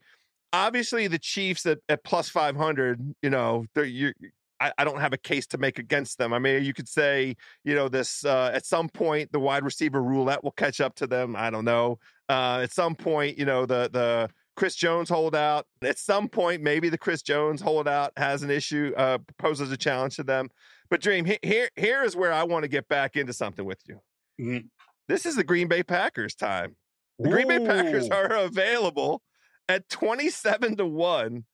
Obviously, 0.54 1.08
the 1.08 1.20
Chiefs 1.20 1.66
at, 1.66 1.80
at 1.90 2.04
plus 2.04 2.30
500, 2.30 3.16
you 3.22 3.30
know, 3.30 3.66
they're 3.76 3.84
you 3.84 4.14
I, 4.62 4.72
I, 4.78 4.84
don't 4.84 5.00
have 5.00 5.12
a 5.12 5.18
case 5.18 5.48
to 5.48 5.58
make 5.58 5.80
against 5.80 6.20
them. 6.20 6.34
I 6.34 6.40
mean, 6.40 6.64
you 6.64 6.74
could 6.74 6.88
say, 6.88 7.36
you 7.64 7.74
know, 7.74 7.90
this 7.90 8.24
uh, 8.24 8.52
at 8.54 8.66
some 8.66 8.90
point 8.90 9.32
the 9.32 9.40
wide 9.40 9.64
receiver 9.64 10.02
roulette 10.02 10.44
will 10.44 10.52
catch 10.52 10.80
up 10.80 10.96
to 10.96 11.08
them. 11.08 11.36
I 11.36 11.50
don't 11.50 11.66
know. 11.66 11.98
Uh, 12.30 12.60
at 12.64 12.72
some 12.72 12.96
point, 12.96 13.38
you 13.38 13.46
know, 13.46 13.66
the 13.66 13.90
the 13.92 14.30
Chris 14.56 14.76
Jones 14.76 15.10
holdout. 15.10 15.66
At 15.82 15.98
some 15.98 16.30
point, 16.30 16.62
maybe 16.62 16.90
the 16.90 16.98
Chris 16.98 17.24
Jones 17.24 17.62
holdout 17.62 18.12
has 18.18 18.44
an 18.44 18.52
issue, 18.52 18.94
uh, 18.96 19.18
poses 19.40 19.72
a 19.72 19.78
challenge 19.78 20.16
to 20.18 20.24
them. 20.24 20.50
But 20.90 21.02
Dream, 21.02 21.26
here 21.26 21.70
here 21.76 22.04
is 22.04 22.16
where 22.16 22.32
I 22.32 22.44
want 22.44 22.64
to 22.64 22.70
get 22.70 22.88
back 22.88 23.16
into 23.16 23.34
something 23.34 23.66
with 23.66 23.80
you. 23.88 24.00
Mm-hmm. 24.40 24.68
This 25.08 25.26
is 25.26 25.36
the 25.36 25.44
Green 25.44 25.68
Bay 25.68 25.82
Packers 25.82 26.36
time. 26.36 26.76
The 27.18 27.30
Ooh. 27.30 27.32
Green 27.32 27.48
Bay 27.48 27.66
Packers 27.66 28.10
are 28.10 28.32
available 28.32 29.24
at 29.68 29.90
27 29.90 30.78
to 30.78 30.86
1 30.86 31.46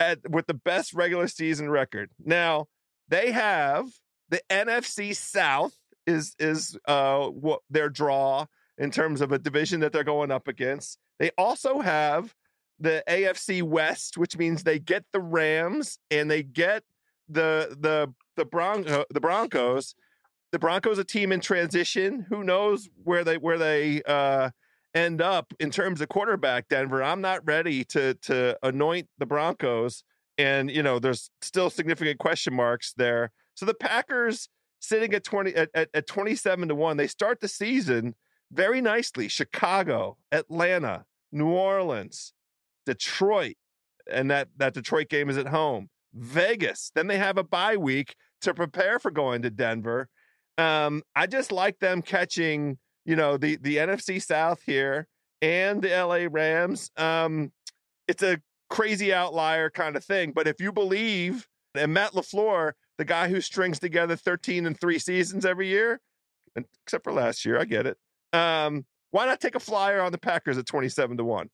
at 0.00 0.18
with 0.28 0.46
the 0.46 0.54
best 0.54 0.94
regular 0.94 1.28
season 1.28 1.70
record. 1.70 2.10
Now, 2.24 2.66
they 3.08 3.32
have 3.32 3.88
the 4.28 4.40
NFC 4.50 5.14
South 5.14 5.76
is 6.06 6.34
is 6.38 6.78
uh 6.86 7.26
what 7.26 7.60
their 7.70 7.88
draw 7.88 8.46
in 8.78 8.90
terms 8.90 9.20
of 9.20 9.32
a 9.32 9.38
division 9.38 9.80
that 9.80 9.92
they're 9.92 10.04
going 10.04 10.30
up 10.30 10.48
against. 10.48 10.98
They 11.18 11.30
also 11.38 11.80
have 11.80 12.34
the 12.78 13.02
AFC 13.08 13.62
West, 13.62 14.18
which 14.18 14.36
means 14.36 14.62
they 14.62 14.78
get 14.78 15.04
the 15.12 15.20
Rams 15.20 15.98
and 16.10 16.30
they 16.30 16.42
get 16.42 16.82
the 17.28 17.76
the 17.80 18.12
the 18.36 18.44
Bronco 18.44 19.04
the 19.10 19.20
Broncos. 19.20 19.94
The 20.52 20.60
Broncos 20.60 20.98
a 20.98 21.04
team 21.04 21.32
in 21.32 21.40
transition. 21.40 22.24
Who 22.28 22.44
knows 22.44 22.88
where 23.02 23.24
they 23.24 23.36
where 23.36 23.58
they 23.58 24.02
uh 24.06 24.50
end 24.96 25.20
up 25.20 25.52
in 25.60 25.70
terms 25.70 26.00
of 26.00 26.08
quarterback, 26.08 26.68
Denver. 26.68 27.02
I'm 27.02 27.20
not 27.20 27.46
ready 27.46 27.84
to 27.84 28.14
to 28.22 28.58
anoint 28.62 29.08
the 29.18 29.26
Broncos. 29.26 30.02
And 30.38 30.70
you 30.70 30.82
know, 30.82 30.98
there's 30.98 31.30
still 31.42 31.70
significant 31.70 32.18
question 32.18 32.54
marks 32.54 32.94
there. 32.96 33.30
So 33.54 33.66
the 33.66 33.74
Packers 33.74 34.48
sitting 34.80 35.14
at 35.14 35.24
20 35.24 35.54
at, 35.54 35.70
at, 35.74 35.88
at 35.94 36.06
27 36.06 36.68
to 36.68 36.74
1, 36.74 36.96
they 36.96 37.06
start 37.06 37.40
the 37.40 37.48
season 37.48 38.14
very 38.52 38.80
nicely. 38.80 39.28
Chicago, 39.28 40.16
Atlanta, 40.32 41.04
New 41.32 41.48
Orleans, 41.48 42.32
Detroit, 42.84 43.56
and 44.10 44.30
that, 44.30 44.48
that 44.56 44.74
Detroit 44.74 45.08
game 45.08 45.28
is 45.28 45.36
at 45.36 45.48
home. 45.48 45.88
Vegas. 46.14 46.92
Then 46.94 47.08
they 47.08 47.18
have 47.18 47.38
a 47.38 47.44
bye 47.44 47.76
week 47.76 48.14
to 48.42 48.54
prepare 48.54 48.98
for 48.98 49.10
going 49.10 49.42
to 49.42 49.50
Denver. 49.50 50.08
Um, 50.58 51.02
I 51.14 51.26
just 51.26 51.52
like 51.52 51.78
them 51.80 52.00
catching 52.00 52.78
you 53.06 53.16
know, 53.16 53.36
the 53.36 53.56
the 53.56 53.76
NFC 53.76 54.22
South 54.22 54.60
here 54.66 55.06
and 55.40 55.80
the 55.80 55.90
LA 55.90 56.26
Rams. 56.30 56.90
Um, 56.96 57.52
it's 58.08 58.22
a 58.22 58.40
crazy 58.68 59.14
outlier 59.14 59.70
kind 59.70 59.96
of 59.96 60.04
thing. 60.04 60.32
But 60.32 60.46
if 60.48 60.60
you 60.60 60.72
believe, 60.72 61.46
and 61.74 61.94
Matt 61.94 62.12
LaFleur, 62.12 62.72
the 62.98 63.04
guy 63.04 63.28
who 63.28 63.40
strings 63.40 63.78
together 63.78 64.16
13 64.16 64.66
and 64.66 64.78
three 64.78 64.98
seasons 64.98 65.46
every 65.46 65.68
year, 65.68 66.00
except 66.84 67.04
for 67.04 67.12
last 67.12 67.44
year, 67.44 67.60
I 67.60 67.64
get 67.64 67.86
it. 67.86 67.96
Um, 68.32 68.84
why 69.12 69.26
not 69.26 69.40
take 69.40 69.54
a 69.54 69.60
flyer 69.60 70.00
on 70.00 70.12
the 70.12 70.18
Packers 70.18 70.58
at 70.58 70.66
27 70.66 71.16
to 71.18 71.24
1? 71.24 71.48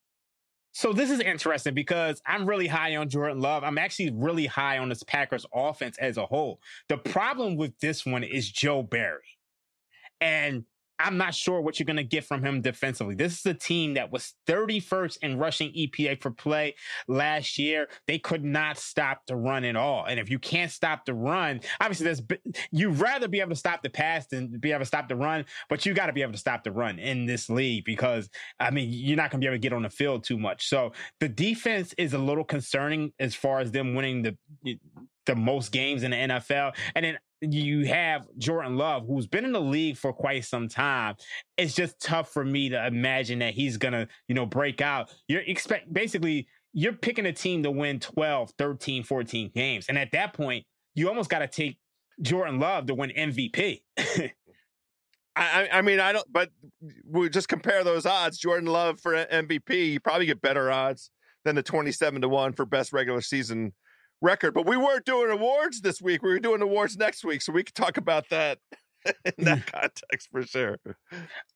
So 0.74 0.94
this 0.94 1.10
is 1.10 1.20
interesting 1.20 1.74
because 1.74 2.22
I'm 2.26 2.46
really 2.46 2.66
high 2.66 2.96
on 2.96 3.10
Jordan 3.10 3.40
Love. 3.40 3.62
I'm 3.62 3.76
actually 3.76 4.10
really 4.10 4.46
high 4.46 4.78
on 4.78 4.88
this 4.88 5.02
Packers 5.02 5.44
offense 5.52 5.98
as 5.98 6.16
a 6.16 6.24
whole. 6.24 6.60
The 6.88 6.96
problem 6.96 7.56
with 7.56 7.78
this 7.80 8.06
one 8.06 8.24
is 8.24 8.50
Joe 8.50 8.82
Barry. 8.82 9.20
And 10.22 10.64
I'm 10.98 11.16
not 11.16 11.34
sure 11.34 11.60
what 11.60 11.78
you're 11.78 11.86
going 11.86 11.96
to 11.96 12.04
get 12.04 12.24
from 12.24 12.44
him 12.44 12.60
defensively. 12.60 13.14
This 13.14 13.38
is 13.38 13.46
a 13.46 13.54
team 13.54 13.94
that 13.94 14.12
was 14.12 14.34
31st 14.46 15.18
in 15.22 15.38
rushing 15.38 15.72
EPA 15.72 16.20
for 16.20 16.30
play 16.30 16.74
last 17.08 17.58
year. 17.58 17.88
They 18.06 18.18
could 18.18 18.44
not 18.44 18.78
stop 18.78 19.22
the 19.26 19.36
run 19.36 19.64
at 19.64 19.76
all. 19.76 20.04
And 20.04 20.20
if 20.20 20.30
you 20.30 20.38
can't 20.38 20.70
stop 20.70 21.04
the 21.04 21.14
run, 21.14 21.60
obviously 21.80 22.04
there's 22.04 22.22
you'd 22.70 22.98
rather 22.98 23.28
be 23.28 23.40
able 23.40 23.50
to 23.50 23.56
stop 23.56 23.82
the 23.82 23.90
pass 23.90 24.26
than 24.26 24.58
be 24.58 24.70
able 24.70 24.80
to 24.80 24.86
stop 24.86 25.08
the 25.08 25.16
run, 25.16 25.44
but 25.68 25.84
you 25.84 25.94
got 25.94 26.06
to 26.06 26.12
be 26.12 26.22
able 26.22 26.32
to 26.32 26.38
stop 26.38 26.64
the 26.64 26.72
run 26.72 26.98
in 26.98 27.26
this 27.26 27.48
league 27.48 27.84
because 27.84 28.28
I 28.60 28.70
mean, 28.70 28.88
you're 28.90 29.16
not 29.16 29.30
going 29.30 29.40
to 29.40 29.44
be 29.44 29.48
able 29.48 29.56
to 29.56 29.60
get 29.60 29.72
on 29.72 29.82
the 29.82 29.90
field 29.90 30.24
too 30.24 30.38
much. 30.38 30.68
So 30.68 30.92
the 31.20 31.28
defense 31.28 31.94
is 31.98 32.12
a 32.12 32.18
little 32.18 32.44
concerning 32.44 33.12
as 33.18 33.34
far 33.34 33.60
as 33.60 33.72
them 33.72 33.94
winning 33.94 34.22
the 34.22 34.36
the 35.26 35.36
most 35.36 35.72
games 35.72 36.02
in 36.02 36.10
the 36.10 36.16
NFL. 36.16 36.74
And 36.94 37.04
then 37.04 37.18
you 37.42 37.86
have 37.86 38.26
Jordan 38.38 38.76
Love, 38.76 39.06
who's 39.06 39.26
been 39.26 39.44
in 39.44 39.52
the 39.52 39.60
league 39.60 39.96
for 39.96 40.12
quite 40.12 40.44
some 40.44 40.68
time. 40.68 41.16
It's 41.56 41.74
just 41.74 42.00
tough 42.00 42.32
for 42.32 42.44
me 42.44 42.68
to 42.68 42.86
imagine 42.86 43.40
that 43.40 43.54
he's 43.54 43.76
gonna, 43.76 44.08
you 44.28 44.34
know, 44.34 44.46
break 44.46 44.80
out. 44.80 45.12
You're 45.28 45.42
expect 45.42 45.92
basically 45.92 46.46
you're 46.72 46.92
picking 46.92 47.26
a 47.26 47.32
team 47.32 47.62
to 47.64 47.70
win 47.70 48.00
12, 48.00 48.52
13, 48.58 49.02
14 49.02 49.50
games. 49.54 49.86
And 49.88 49.98
at 49.98 50.12
that 50.12 50.32
point, 50.32 50.64
you 50.94 51.08
almost 51.08 51.28
got 51.28 51.40
to 51.40 51.48
take 51.48 51.78
Jordan 52.20 52.58
Love 52.58 52.86
to 52.86 52.94
win 52.94 53.10
MVP. 53.10 53.82
I, 55.34 55.68
I 55.72 55.82
mean, 55.82 55.98
I 55.98 56.12
don't, 56.12 56.30
but 56.30 56.50
we 57.08 57.28
just 57.30 57.48
compare 57.48 57.84
those 57.84 58.04
odds. 58.04 58.38
Jordan 58.38 58.66
Love 58.68 59.00
for 59.00 59.12
MVP, 59.12 59.92
you 59.92 60.00
probably 60.00 60.26
get 60.26 60.42
better 60.42 60.70
odds 60.70 61.10
than 61.44 61.56
the 61.56 61.62
27 61.62 62.20
to 62.20 62.28
1 62.28 62.52
for 62.52 62.66
best 62.66 62.92
regular 62.92 63.20
season 63.20 63.72
record. 64.22 64.54
But 64.54 64.66
we 64.66 64.76
weren't 64.76 65.04
doing 65.04 65.30
awards 65.30 65.80
this 65.80 66.00
week. 66.00 66.22
We 66.22 66.30
were 66.30 66.38
doing 66.38 66.62
awards 66.62 66.96
next 66.96 67.24
week, 67.24 67.42
so 67.42 67.52
we 67.52 67.62
could 67.64 67.74
talk 67.74 67.96
about 67.96 68.28
that 68.30 68.58
in 69.24 69.44
that 69.44 69.66
context 69.66 70.28
for 70.30 70.42
sure. 70.42 70.78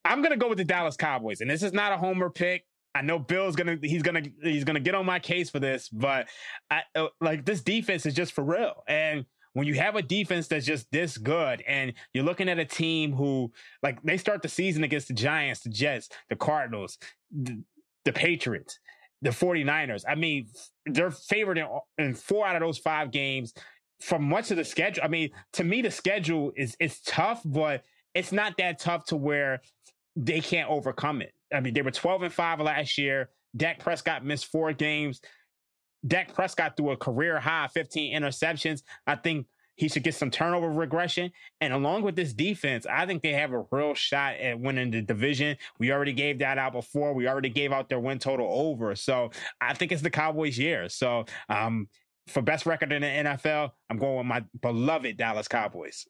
I'm 0.04 0.22
gonna 0.22 0.36
go 0.36 0.48
with 0.48 0.58
the 0.58 0.64
Dallas 0.64 0.96
Cowboys, 0.96 1.40
and 1.40 1.50
this 1.50 1.62
is 1.62 1.72
not 1.72 1.92
a 1.92 1.96
homer 1.96 2.28
pick. 2.28 2.64
I 2.94 3.02
know 3.02 3.18
Bill's 3.18 3.56
gonna 3.56 3.78
he's 3.82 4.02
gonna 4.02 4.22
he's 4.42 4.64
gonna 4.64 4.80
get 4.80 4.94
on 4.94 5.06
my 5.06 5.18
case 5.18 5.50
for 5.50 5.60
this, 5.60 5.88
but 5.88 6.28
I, 6.70 6.82
uh, 6.94 7.08
like 7.20 7.44
this 7.44 7.62
defense 7.62 8.06
is 8.06 8.14
just 8.14 8.32
for 8.32 8.42
real. 8.42 8.82
And 8.88 9.26
when 9.52 9.66
you 9.66 9.74
have 9.74 9.96
a 9.96 10.02
defense 10.02 10.48
that's 10.48 10.66
just 10.66 10.90
this 10.92 11.16
good, 11.16 11.62
and 11.66 11.92
you're 12.12 12.24
looking 12.24 12.48
at 12.48 12.58
a 12.58 12.64
team 12.64 13.12
who 13.12 13.52
like 13.82 14.02
they 14.02 14.16
start 14.16 14.42
the 14.42 14.48
season 14.48 14.84
against 14.84 15.08
the 15.08 15.14
Giants, 15.14 15.60
the 15.60 15.70
Jets, 15.70 16.08
the 16.28 16.36
Cardinals, 16.36 16.98
the, 17.30 17.62
the 18.04 18.12
Patriots, 18.12 18.78
the 19.26 19.32
49ers. 19.32 20.04
I 20.08 20.14
mean, 20.14 20.46
they're 20.86 21.10
favored 21.10 21.58
in, 21.58 21.66
in 21.98 22.14
four 22.14 22.46
out 22.46 22.54
of 22.54 22.62
those 22.62 22.78
five 22.78 23.10
games 23.10 23.52
for 24.00 24.20
much 24.20 24.52
of 24.52 24.56
the 24.56 24.64
schedule. 24.64 25.02
I 25.02 25.08
mean, 25.08 25.30
to 25.54 25.64
me, 25.64 25.82
the 25.82 25.90
schedule 25.90 26.52
is 26.54 26.76
it's 26.78 27.00
tough, 27.00 27.42
but 27.44 27.82
it's 28.14 28.30
not 28.30 28.56
that 28.58 28.78
tough 28.78 29.04
to 29.06 29.16
where 29.16 29.62
they 30.14 30.40
can't 30.40 30.70
overcome 30.70 31.22
it. 31.22 31.32
I 31.52 31.58
mean, 31.58 31.74
they 31.74 31.82
were 31.82 31.90
12 31.90 32.22
and 32.22 32.32
5 32.32 32.60
last 32.60 32.98
year. 32.98 33.30
Dak 33.56 33.80
Prescott 33.80 34.24
missed 34.24 34.46
four 34.46 34.72
games. 34.72 35.20
Dak 36.06 36.32
Prescott 36.32 36.76
threw 36.76 36.92
a 36.92 36.96
career 36.96 37.40
high 37.40 37.66
15 37.66 38.16
interceptions. 38.16 38.82
I 39.08 39.16
think 39.16 39.48
he 39.76 39.88
should 39.88 40.02
get 40.02 40.14
some 40.14 40.30
turnover 40.30 40.70
regression. 40.70 41.30
And 41.60 41.72
along 41.72 42.02
with 42.02 42.16
this 42.16 42.32
defense, 42.32 42.86
I 42.86 43.06
think 43.06 43.22
they 43.22 43.32
have 43.32 43.52
a 43.52 43.64
real 43.70 43.94
shot 43.94 44.36
at 44.36 44.58
winning 44.58 44.90
the 44.90 45.02
division. 45.02 45.56
We 45.78 45.92
already 45.92 46.12
gave 46.12 46.38
that 46.40 46.58
out 46.58 46.72
before. 46.72 47.12
We 47.14 47.28
already 47.28 47.50
gave 47.50 47.72
out 47.72 47.88
their 47.88 48.00
win 48.00 48.18
total 48.18 48.48
over. 48.50 48.96
So 48.96 49.30
I 49.60 49.74
think 49.74 49.92
it's 49.92 50.02
the 50.02 50.10
Cowboys' 50.10 50.58
year. 50.58 50.88
So 50.88 51.26
um, 51.48 51.88
for 52.26 52.42
best 52.42 52.66
record 52.66 52.92
in 52.92 53.02
the 53.02 53.08
NFL, 53.08 53.70
I'm 53.90 53.98
going 53.98 54.16
with 54.16 54.26
my 54.26 54.44
beloved 54.60 55.16
Dallas 55.16 55.48
Cowboys. 55.48 56.06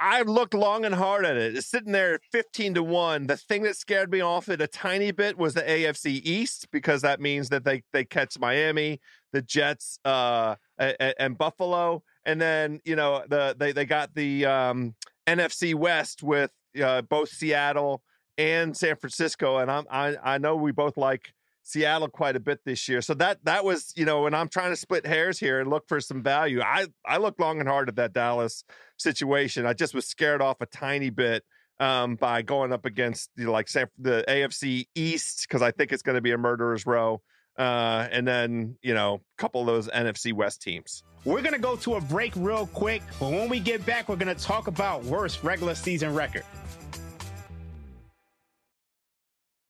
I've 0.00 0.28
looked 0.28 0.54
long 0.54 0.84
and 0.84 0.94
hard 0.94 1.24
at 1.24 1.36
it. 1.36 1.56
It's 1.56 1.66
sitting 1.66 1.92
there 1.92 2.14
at 2.14 2.20
15 2.30 2.74
to 2.74 2.82
1. 2.82 3.26
The 3.26 3.36
thing 3.36 3.62
that 3.64 3.76
scared 3.76 4.10
me 4.12 4.20
off 4.20 4.48
it 4.48 4.60
a 4.60 4.68
tiny 4.68 5.10
bit 5.10 5.36
was 5.36 5.54
the 5.54 5.62
AFC 5.62 6.20
East 6.24 6.68
because 6.70 7.02
that 7.02 7.20
means 7.20 7.48
that 7.48 7.64
they 7.64 7.82
they 7.92 8.04
catch 8.04 8.38
Miami, 8.38 9.00
the 9.32 9.42
Jets, 9.42 9.98
uh, 10.04 10.54
and, 10.78 11.14
and 11.18 11.38
Buffalo. 11.38 12.04
And 12.28 12.38
then, 12.38 12.80
you 12.84 12.94
know, 12.94 13.24
the 13.26 13.56
they, 13.58 13.72
they 13.72 13.86
got 13.86 14.14
the 14.14 14.44
um, 14.44 14.94
NFC 15.26 15.74
West 15.74 16.22
with 16.22 16.50
uh, 16.80 17.00
both 17.00 17.30
Seattle 17.30 18.02
and 18.36 18.76
San 18.76 18.96
Francisco. 18.96 19.56
And 19.56 19.70
I'm, 19.70 19.86
I, 19.90 20.14
I 20.22 20.36
know 20.36 20.54
we 20.54 20.70
both 20.70 20.98
like 20.98 21.32
Seattle 21.62 22.08
quite 22.08 22.36
a 22.36 22.40
bit 22.40 22.60
this 22.66 22.86
year. 22.86 23.00
So 23.00 23.14
that 23.14 23.42
that 23.46 23.64
was, 23.64 23.94
you 23.96 24.04
know, 24.04 24.22
when 24.22 24.34
I'm 24.34 24.48
trying 24.48 24.72
to 24.72 24.76
split 24.76 25.06
hairs 25.06 25.38
here 25.38 25.58
and 25.58 25.70
look 25.70 25.88
for 25.88 26.00
some 26.02 26.22
value, 26.22 26.60
I 26.60 26.88
I 27.06 27.16
looked 27.16 27.40
long 27.40 27.60
and 27.60 27.68
hard 27.68 27.88
at 27.88 27.96
that 27.96 28.12
Dallas 28.12 28.62
situation. 28.98 29.64
I 29.64 29.72
just 29.72 29.94
was 29.94 30.06
scared 30.06 30.42
off 30.42 30.60
a 30.60 30.66
tiny 30.66 31.08
bit 31.08 31.44
um, 31.80 32.16
by 32.16 32.42
going 32.42 32.74
up 32.74 32.84
against 32.84 33.30
you 33.36 33.46
know, 33.46 33.52
like 33.52 33.68
San, 33.68 33.86
the 33.98 34.22
AFC 34.28 34.86
East 34.94 35.46
because 35.48 35.62
I 35.62 35.70
think 35.70 35.94
it's 35.94 36.02
going 36.02 36.16
to 36.16 36.20
be 36.20 36.32
a 36.32 36.38
murderer's 36.38 36.84
row. 36.84 37.22
Uh, 37.58 38.06
and 38.12 38.26
then 38.26 38.76
you 38.82 38.94
know 38.94 39.14
a 39.14 39.40
couple 39.40 39.60
of 39.60 39.66
those 39.66 39.88
NFC 39.88 40.32
West 40.32 40.62
teams. 40.62 41.02
We're 41.24 41.42
gonna 41.42 41.58
go 41.58 41.76
to 41.76 41.96
a 41.96 42.00
break 42.00 42.32
real 42.36 42.66
quick, 42.68 43.02
but 43.18 43.30
when 43.30 43.48
we 43.48 43.60
get 43.60 43.84
back, 43.84 44.08
we're 44.08 44.16
gonna 44.16 44.34
talk 44.34 44.68
about 44.68 45.04
worst 45.04 45.42
regular 45.42 45.74
season 45.74 46.14
record. 46.14 46.44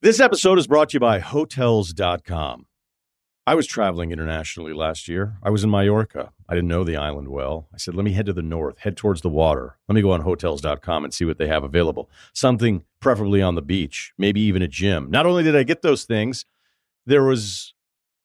This 0.01 0.21
episode 0.21 0.57
is 0.57 0.67
brought 0.67 0.89
to 0.89 0.93
you 0.95 0.99
by 1.01 1.19
Hotels.com. 1.19 2.67
I 3.45 3.55
was 3.55 3.65
traveling 3.65 4.11
internationally 4.11 4.73
last 4.73 5.07
year. 5.07 5.37
I 5.41 5.49
was 5.49 5.63
in 5.63 5.71
Mallorca. 5.71 6.31
I 6.47 6.53
didn't 6.53 6.69
know 6.69 6.83
the 6.83 6.95
island 6.95 7.29
well. 7.29 7.67
I 7.73 7.77
said, 7.77 7.95
let 7.95 8.05
me 8.05 8.13
head 8.13 8.27
to 8.27 8.33
the 8.33 8.43
north, 8.43 8.77
head 8.77 8.95
towards 8.95 9.21
the 9.21 9.29
water. 9.29 9.77
Let 9.87 9.95
me 9.95 10.01
go 10.01 10.11
on 10.11 10.21
Hotels.com 10.21 11.03
and 11.03 11.13
see 11.13 11.25
what 11.25 11.37
they 11.39 11.47
have 11.47 11.63
available. 11.63 12.09
Something 12.31 12.85
preferably 13.01 13.41
on 13.41 13.55
the 13.55 13.61
beach, 13.61 14.13
maybe 14.17 14.39
even 14.41 14.61
a 14.61 14.67
gym. 14.67 15.09
Not 15.09 15.25
only 15.25 15.41
did 15.43 15.55
I 15.55 15.63
get 15.63 15.81
those 15.81 16.05
things, 16.05 16.45
there 17.05 17.23
was 17.23 17.73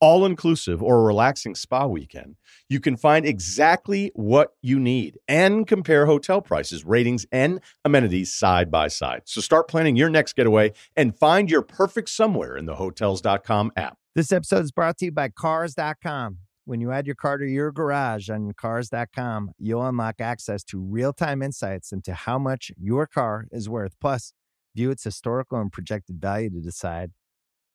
all 0.00 0.24
inclusive 0.24 0.82
or 0.82 1.00
a 1.00 1.02
relaxing 1.02 1.54
spa 1.54 1.86
weekend, 1.86 2.36
you 2.68 2.80
can 2.80 2.96
find 2.96 3.26
exactly 3.26 4.10
what 4.14 4.54
you 4.62 4.78
need 4.78 5.18
and 5.28 5.66
compare 5.66 6.06
hotel 6.06 6.40
prices, 6.40 6.84
ratings, 6.84 7.26
and 7.30 7.60
amenities 7.84 8.32
side 8.32 8.70
by 8.70 8.88
side. 8.88 9.22
So 9.26 9.40
start 9.40 9.68
planning 9.68 9.96
your 9.96 10.10
next 10.10 10.34
getaway 10.34 10.72
and 10.96 11.16
find 11.16 11.50
your 11.50 11.62
perfect 11.62 12.08
somewhere 12.10 12.56
in 12.56 12.66
the 12.66 12.76
hotels.com 12.76 13.72
app. 13.76 13.98
This 14.14 14.32
episode 14.32 14.64
is 14.64 14.72
brought 14.72 14.98
to 14.98 15.06
you 15.06 15.12
by 15.12 15.28
Cars.com. 15.28 16.38
When 16.64 16.80
you 16.80 16.92
add 16.92 17.06
your 17.06 17.16
car 17.16 17.38
to 17.38 17.46
your 17.46 17.72
garage 17.72 18.28
on 18.30 18.52
cars.com, 18.52 19.52
you'll 19.58 19.86
unlock 19.86 20.20
access 20.20 20.62
to 20.64 20.80
real 20.80 21.12
time 21.12 21.42
insights 21.42 21.90
into 21.90 22.12
how 22.14 22.38
much 22.38 22.70
your 22.78 23.06
car 23.06 23.46
is 23.50 23.68
worth. 23.68 23.94
Plus, 24.00 24.32
view 24.74 24.90
its 24.90 25.04
historical 25.04 25.60
and 25.60 25.72
projected 25.72 26.20
value 26.20 26.50
to 26.50 26.60
decide 26.60 27.10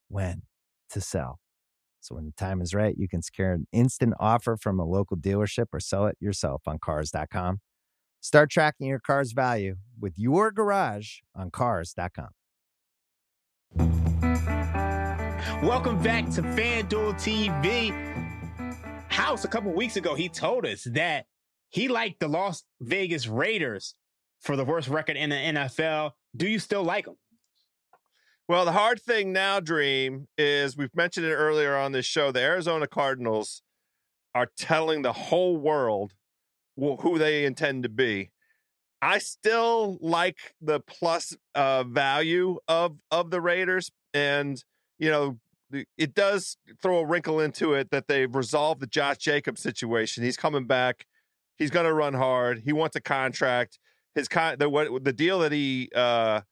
when 0.08 0.42
to 0.90 1.00
sell. 1.00 1.40
So, 2.06 2.14
when 2.14 2.26
the 2.26 2.32
time 2.36 2.62
is 2.62 2.72
right, 2.72 2.94
you 2.96 3.08
can 3.08 3.20
secure 3.20 3.50
an 3.50 3.66
instant 3.72 4.14
offer 4.20 4.56
from 4.56 4.78
a 4.78 4.84
local 4.84 5.16
dealership 5.16 5.66
or 5.72 5.80
sell 5.80 6.06
it 6.06 6.16
yourself 6.20 6.62
on 6.64 6.78
cars.com. 6.78 7.58
Start 8.20 8.48
tracking 8.48 8.86
your 8.86 9.00
car's 9.00 9.32
value 9.32 9.74
with 9.98 10.16
your 10.16 10.52
garage 10.52 11.16
on 11.34 11.50
cars.com. 11.50 12.28
Welcome 15.64 16.00
back 16.00 16.30
to 16.30 16.42
FanDuel 16.42 17.14
TV. 17.14 17.90
House 19.08 19.44
a 19.44 19.48
couple 19.48 19.72
weeks 19.72 19.96
ago, 19.96 20.14
he 20.14 20.28
told 20.28 20.64
us 20.64 20.84
that 20.84 21.26
he 21.70 21.88
liked 21.88 22.20
the 22.20 22.28
Las 22.28 22.62
Vegas 22.80 23.26
Raiders 23.26 23.96
for 24.42 24.54
the 24.54 24.64
worst 24.64 24.86
record 24.86 25.16
in 25.16 25.30
the 25.30 25.36
NFL. 25.36 26.12
Do 26.36 26.46
you 26.46 26.60
still 26.60 26.84
like 26.84 27.06
them? 27.06 27.16
Well, 28.48 28.64
the 28.64 28.72
hard 28.72 29.02
thing 29.02 29.32
now, 29.32 29.58
Dream, 29.58 30.28
is 30.38 30.76
we've 30.76 30.94
mentioned 30.94 31.26
it 31.26 31.34
earlier 31.34 31.76
on 31.76 31.90
this 31.90 32.06
show. 32.06 32.30
The 32.30 32.40
Arizona 32.40 32.86
Cardinals 32.86 33.62
are 34.36 34.48
telling 34.56 35.02
the 35.02 35.12
whole 35.12 35.56
world 35.56 36.12
who 36.76 37.18
they 37.18 37.44
intend 37.44 37.82
to 37.82 37.88
be. 37.88 38.30
I 39.02 39.18
still 39.18 39.98
like 40.00 40.54
the 40.60 40.78
plus 40.78 41.36
uh, 41.56 41.82
value 41.84 42.58
of 42.68 42.98
of 43.10 43.30
the 43.30 43.40
Raiders, 43.40 43.90
and 44.14 44.62
you 44.98 45.10
know 45.10 45.38
it 45.98 46.14
does 46.14 46.56
throw 46.80 47.00
a 47.00 47.06
wrinkle 47.06 47.40
into 47.40 47.74
it 47.74 47.90
that 47.90 48.06
they've 48.06 48.32
resolved 48.32 48.80
the 48.80 48.86
Josh 48.86 49.18
Jacobs 49.18 49.60
situation. 49.60 50.22
He's 50.22 50.36
coming 50.36 50.66
back. 50.66 51.06
He's 51.56 51.70
going 51.70 51.86
to 51.86 51.92
run 51.92 52.14
hard. 52.14 52.62
He 52.64 52.72
wants 52.72 52.94
a 52.94 53.00
contract. 53.00 53.80
His 54.14 54.28
con 54.28 54.56
the 54.58 54.68
what 54.68 55.02
the 55.02 55.12
deal 55.12 55.40
that 55.40 55.52
he 55.52 55.90
uh, 55.94 56.42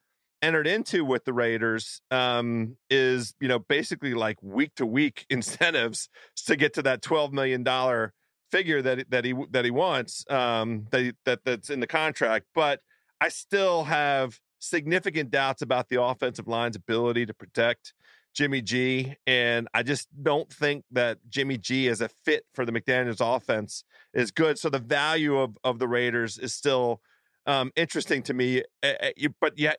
entered 0.44 0.66
into 0.66 1.04
with 1.04 1.24
the 1.24 1.32
Raiders 1.32 2.02
um, 2.10 2.76
is 2.90 3.34
you 3.40 3.48
know 3.48 3.58
basically 3.58 4.14
like 4.14 4.36
week 4.42 4.74
to 4.76 4.86
week 4.86 5.26
incentives 5.30 6.08
to 6.46 6.56
get 6.56 6.74
to 6.74 6.82
that 6.82 7.02
twelve 7.02 7.32
million 7.32 7.62
dollar 7.62 8.12
figure 8.50 8.82
that 8.82 9.10
that 9.10 9.24
he 9.24 9.34
that 9.50 9.64
he 9.64 9.70
wants 9.70 10.24
um, 10.30 10.86
that 10.90 11.14
that 11.24 11.40
that's 11.44 11.70
in 11.70 11.80
the 11.80 11.86
contract. 11.86 12.46
But 12.54 12.80
I 13.20 13.28
still 13.28 13.84
have 13.84 14.38
significant 14.58 15.30
doubts 15.30 15.62
about 15.62 15.88
the 15.88 16.02
offensive 16.02 16.46
line's 16.46 16.76
ability 16.76 17.26
to 17.26 17.34
protect 17.34 17.94
Jimmy 18.34 18.60
G. 18.60 19.14
And 19.26 19.68
I 19.72 19.82
just 19.82 20.08
don't 20.22 20.50
think 20.52 20.84
that 20.90 21.18
Jimmy 21.28 21.56
G 21.56 21.88
as 21.88 22.00
a 22.00 22.08
fit 22.08 22.44
for 22.54 22.64
the 22.66 22.72
McDaniels 22.72 23.20
offense 23.20 23.84
is 24.12 24.30
good. 24.30 24.58
So 24.58 24.68
the 24.68 24.78
value 24.78 25.38
of, 25.38 25.56
of 25.64 25.78
the 25.78 25.88
Raiders 25.88 26.38
is 26.38 26.52
still 26.52 27.00
um, 27.46 27.72
interesting 27.76 28.22
to 28.24 28.34
me. 28.34 28.62
Uh, 28.82 29.10
but 29.40 29.58
yet 29.58 29.78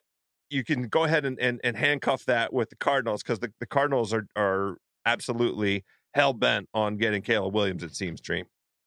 you 0.50 0.64
can 0.64 0.88
go 0.88 1.04
ahead 1.04 1.24
and, 1.24 1.38
and, 1.38 1.60
and 1.64 1.76
handcuff 1.76 2.24
that 2.26 2.52
with 2.52 2.70
the 2.70 2.76
Cardinals 2.76 3.22
because 3.22 3.38
the, 3.40 3.52
the 3.60 3.66
Cardinals 3.66 4.12
are, 4.12 4.26
are 4.36 4.76
absolutely 5.04 5.84
hell 6.14 6.32
bent 6.32 6.68
on 6.74 6.96
getting 6.96 7.22
Caleb 7.22 7.54
Williams, 7.54 7.82
it 7.82 7.94
seems, 7.94 8.20
Dream. 8.20 8.46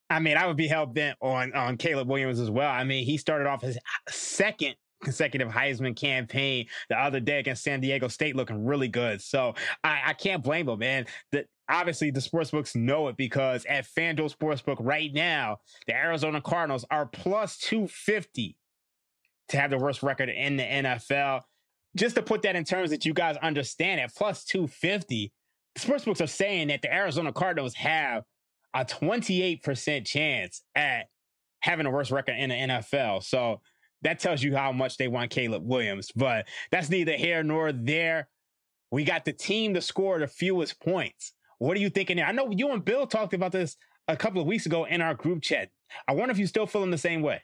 I 0.09 0.19
mean, 0.19 0.37
I 0.37 0.47
would 0.47 0.57
be 0.57 0.67
hell 0.67 0.87
bent 0.87 1.17
on 1.21 1.53
on 1.53 1.77
Caleb 1.77 2.09
Williams 2.09 2.39
as 2.39 2.49
well. 2.49 2.71
I 2.71 2.83
mean, 2.83 3.05
he 3.05 3.17
started 3.17 3.47
off 3.47 3.61
his 3.61 3.77
second 4.09 4.75
consecutive 5.03 5.49
Heisman 5.49 5.95
campaign 5.95 6.67
the 6.89 6.97
other 6.97 7.19
day 7.19 7.39
against 7.39 7.63
San 7.63 7.79
Diego 7.79 8.07
State 8.07 8.35
looking 8.35 8.65
really 8.65 8.87
good. 8.87 9.21
So 9.21 9.53
I, 9.83 10.01
I 10.07 10.13
can't 10.13 10.43
blame 10.43 10.67
him, 10.67 10.79
man. 10.79 11.05
The, 11.31 11.45
obviously 11.69 12.11
the 12.11 12.19
sportsbooks 12.19 12.75
know 12.75 13.07
it 13.07 13.15
because 13.15 13.65
at 13.65 13.85
FanDuel 13.85 14.35
Sportsbook 14.35 14.77
right 14.79 15.13
now, 15.13 15.59
the 15.87 15.95
Arizona 15.95 16.41
Cardinals 16.41 16.85
are 16.91 17.05
plus 17.05 17.57
250 17.59 18.57
to 19.49 19.57
have 19.57 19.69
the 19.69 19.77
worst 19.77 20.03
record 20.03 20.29
in 20.29 20.57
the 20.57 20.63
NFL. 20.63 21.41
Just 21.95 22.15
to 22.15 22.21
put 22.21 22.43
that 22.43 22.55
in 22.55 22.63
terms 22.63 22.91
that 22.91 23.05
you 23.05 23.13
guys 23.13 23.37
understand, 23.37 23.99
at 23.99 24.13
plus 24.15 24.43
250, 24.45 25.31
sportsbooks 25.77 26.21
are 26.21 26.27
saying 26.27 26.67
that 26.67 26.81
the 26.81 26.93
Arizona 26.93 27.33
Cardinals 27.33 27.73
have 27.75 28.23
a 28.73 28.85
28% 28.85 30.05
chance 30.05 30.63
at 30.75 31.07
having 31.61 31.85
a 31.85 31.91
worst 31.91 32.11
record 32.11 32.35
in 32.37 32.49
the 32.49 32.55
NFL. 32.55 33.23
So 33.23 33.61
that 34.03 34.19
tells 34.19 34.41
you 34.43 34.55
how 34.55 34.71
much 34.71 34.97
they 34.97 35.07
want 35.07 35.31
Caleb 35.31 35.63
Williams. 35.65 36.11
But 36.15 36.47
that's 36.71 36.89
neither 36.89 37.13
here 37.13 37.43
nor 37.43 37.71
there. 37.71 38.29
We 38.91 39.03
got 39.03 39.25
the 39.25 39.33
team 39.33 39.73
to 39.73 39.81
score 39.81 40.19
the 40.19 40.27
fewest 40.27 40.79
points. 40.79 41.33
What 41.57 41.75
are 41.75 41.79
you 41.79 41.89
thinking 41.89 42.17
there? 42.17 42.25
I 42.25 42.31
know 42.31 42.49
you 42.51 42.71
and 42.71 42.83
Bill 42.83 43.05
talked 43.05 43.33
about 43.33 43.51
this 43.51 43.75
a 44.07 44.15
couple 44.15 44.41
of 44.41 44.47
weeks 44.47 44.65
ago 44.65 44.85
in 44.85 45.01
our 45.01 45.13
group 45.13 45.41
chat. 45.41 45.69
I 46.07 46.13
wonder 46.13 46.31
if 46.31 46.37
you're 46.37 46.47
still 46.47 46.67
feeling 46.67 46.91
the 46.91 46.97
same 46.97 47.21
way. 47.21 47.41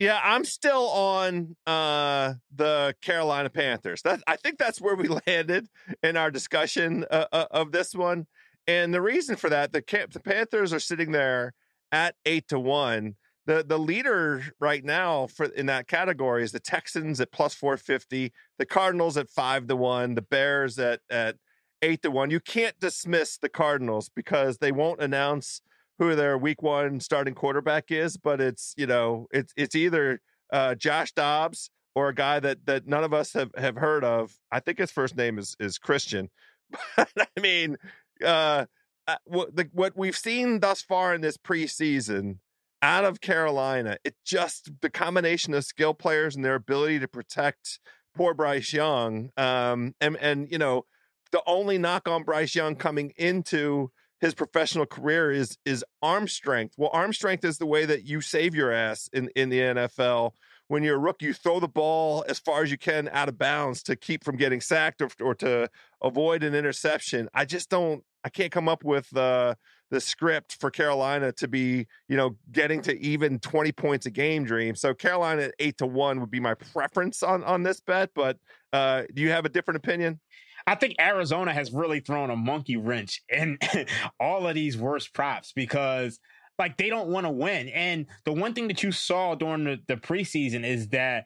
Yeah, 0.00 0.18
I'm 0.24 0.44
still 0.44 0.88
on 0.88 1.56
uh, 1.66 2.34
the 2.54 2.96
Carolina 3.02 3.50
Panthers. 3.50 4.02
That 4.02 4.22
I 4.26 4.36
think 4.36 4.58
that's 4.58 4.80
where 4.80 4.96
we 4.96 5.08
landed 5.26 5.68
in 6.02 6.16
our 6.16 6.30
discussion 6.30 7.04
uh, 7.10 7.26
uh, 7.32 7.46
of 7.52 7.70
this 7.70 7.94
one. 7.94 8.26
And 8.66 8.92
the 8.92 9.02
reason 9.02 9.36
for 9.36 9.50
that, 9.50 9.72
the 9.72 9.84
the 10.12 10.20
Panthers 10.20 10.72
are 10.72 10.80
sitting 10.80 11.12
there 11.12 11.52
at 11.92 12.16
eight 12.24 12.48
to 12.48 12.58
one 12.58 13.16
the 13.46 13.64
the 13.66 13.78
leader 13.78 14.44
right 14.60 14.84
now 14.84 15.26
for 15.26 15.46
in 15.46 15.66
that 15.66 15.88
category 15.88 16.42
is 16.42 16.52
the 16.52 16.60
Texans 16.60 17.20
at 17.20 17.32
plus 17.32 17.54
450, 17.54 18.32
the 18.58 18.66
Cardinals 18.66 19.16
at 19.16 19.28
5 19.30 19.66
to 19.68 19.76
1, 19.76 20.14
the 20.14 20.22
Bears 20.22 20.78
at 20.78 21.00
at 21.10 21.36
8 21.82 22.02
to 22.02 22.10
1. 22.10 22.30
You 22.30 22.40
can't 22.40 22.78
dismiss 22.78 23.38
the 23.38 23.48
Cardinals 23.48 24.08
because 24.14 24.58
they 24.58 24.72
won't 24.72 25.00
announce 25.00 25.62
who 26.00 26.16
their 26.16 26.38
week 26.38 26.62
1 26.62 26.98
starting 27.00 27.34
quarterback 27.34 27.90
is, 27.90 28.16
but 28.16 28.40
it's, 28.40 28.74
you 28.76 28.86
know, 28.86 29.28
it's 29.30 29.52
it's 29.56 29.76
either 29.76 30.20
uh, 30.52 30.74
Josh 30.74 31.12
Dobbs 31.12 31.70
or 31.94 32.08
a 32.08 32.14
guy 32.14 32.40
that 32.40 32.64
that 32.66 32.86
none 32.86 33.04
of 33.04 33.12
us 33.12 33.34
have, 33.34 33.50
have 33.56 33.76
heard 33.76 34.02
of. 34.02 34.34
I 34.50 34.60
think 34.60 34.78
his 34.78 34.90
first 34.90 35.14
name 35.14 35.38
is 35.38 35.54
is 35.60 35.78
Christian. 35.78 36.30
But 36.96 37.10
I 37.16 37.40
mean, 37.40 37.76
uh, 38.24 38.64
uh, 39.06 39.16
what 39.24 39.54
the, 39.54 39.68
what 39.72 39.96
we've 39.96 40.16
seen 40.16 40.60
thus 40.60 40.82
far 40.82 41.14
in 41.14 41.20
this 41.20 41.36
preseason 41.36 42.38
out 42.80 43.04
of 43.04 43.20
Carolina, 43.20 43.98
it 44.02 44.14
just 44.24 44.70
the 44.80 44.88
combination 44.88 45.52
of 45.52 45.64
skill 45.64 45.94
players 45.94 46.34
and 46.34 46.44
their 46.44 46.54
ability 46.54 47.00
to 47.00 47.08
protect 47.08 47.78
poor 48.16 48.32
Bryce 48.32 48.72
Young. 48.72 49.30
Um, 49.36 49.94
and 50.00 50.16
and 50.16 50.50
you 50.50 50.58
know, 50.58 50.86
the 51.30 51.42
only 51.46 51.76
knock 51.76 52.08
on 52.08 52.22
Bryce 52.22 52.54
Young 52.54 52.76
coming 52.76 53.12
into 53.16 53.90
his 54.20 54.34
professional 54.34 54.86
career 54.86 55.30
is 55.30 55.56
is 55.64 55.84
arm 56.02 56.28
strength. 56.28 56.74
Well, 56.76 56.90
arm 56.92 57.12
strength 57.12 57.44
is 57.44 57.58
the 57.58 57.66
way 57.66 57.84
that 57.86 58.04
you 58.04 58.20
save 58.20 58.54
your 58.54 58.72
ass 58.72 59.08
in 59.12 59.30
in 59.34 59.48
the 59.48 59.60
NFL 59.60 60.32
when 60.70 60.84
you're 60.84 60.94
a 60.94 61.00
rookie, 61.00 61.26
you 61.26 61.34
throw 61.34 61.58
the 61.58 61.66
ball 61.66 62.24
as 62.28 62.38
far 62.38 62.62
as 62.62 62.70
you 62.70 62.78
can 62.78 63.08
out 63.12 63.28
of 63.28 63.36
bounds 63.36 63.82
to 63.82 63.96
keep 63.96 64.22
from 64.22 64.36
getting 64.36 64.60
sacked 64.60 65.02
or, 65.02 65.08
or 65.20 65.34
to 65.34 65.68
avoid 66.00 66.44
an 66.44 66.54
interception. 66.54 67.28
I 67.34 67.44
just 67.44 67.68
don't, 67.70 68.04
I 68.22 68.28
can't 68.28 68.52
come 68.52 68.68
up 68.68 68.84
with 68.84 69.14
uh, 69.16 69.56
the 69.90 70.00
script 70.00 70.58
for 70.60 70.70
Carolina 70.70 71.32
to 71.32 71.48
be, 71.48 71.88
you 72.06 72.16
know, 72.16 72.36
getting 72.52 72.82
to 72.82 72.96
even 73.00 73.40
20 73.40 73.72
points 73.72 74.06
a 74.06 74.12
game 74.12 74.44
dream. 74.44 74.76
So 74.76 74.94
Carolina 74.94 75.42
at 75.42 75.54
eight 75.58 75.76
to 75.78 75.86
one 75.88 76.20
would 76.20 76.30
be 76.30 76.38
my 76.38 76.54
preference 76.54 77.24
on, 77.24 77.42
on 77.42 77.64
this 77.64 77.80
bet. 77.80 78.10
But 78.14 78.36
uh, 78.72 79.02
do 79.12 79.22
you 79.22 79.30
have 79.30 79.44
a 79.44 79.48
different 79.48 79.78
opinion? 79.78 80.20
I 80.66 80.74
think 80.74 80.96
Arizona 81.00 81.52
has 81.52 81.72
really 81.72 82.00
thrown 82.00 82.30
a 82.30 82.36
monkey 82.36 82.76
wrench 82.76 83.22
in 83.28 83.58
all 84.20 84.46
of 84.46 84.54
these 84.54 84.76
worst 84.76 85.14
props 85.14 85.52
because 85.52 86.18
like 86.58 86.76
they 86.76 86.90
don't 86.90 87.08
want 87.08 87.26
to 87.26 87.30
win. 87.30 87.68
And 87.70 88.06
the 88.24 88.32
one 88.32 88.54
thing 88.54 88.68
that 88.68 88.82
you 88.82 88.92
saw 88.92 89.34
during 89.34 89.64
the, 89.64 89.80
the 89.88 89.96
preseason 89.96 90.64
is 90.64 90.88
that 90.88 91.24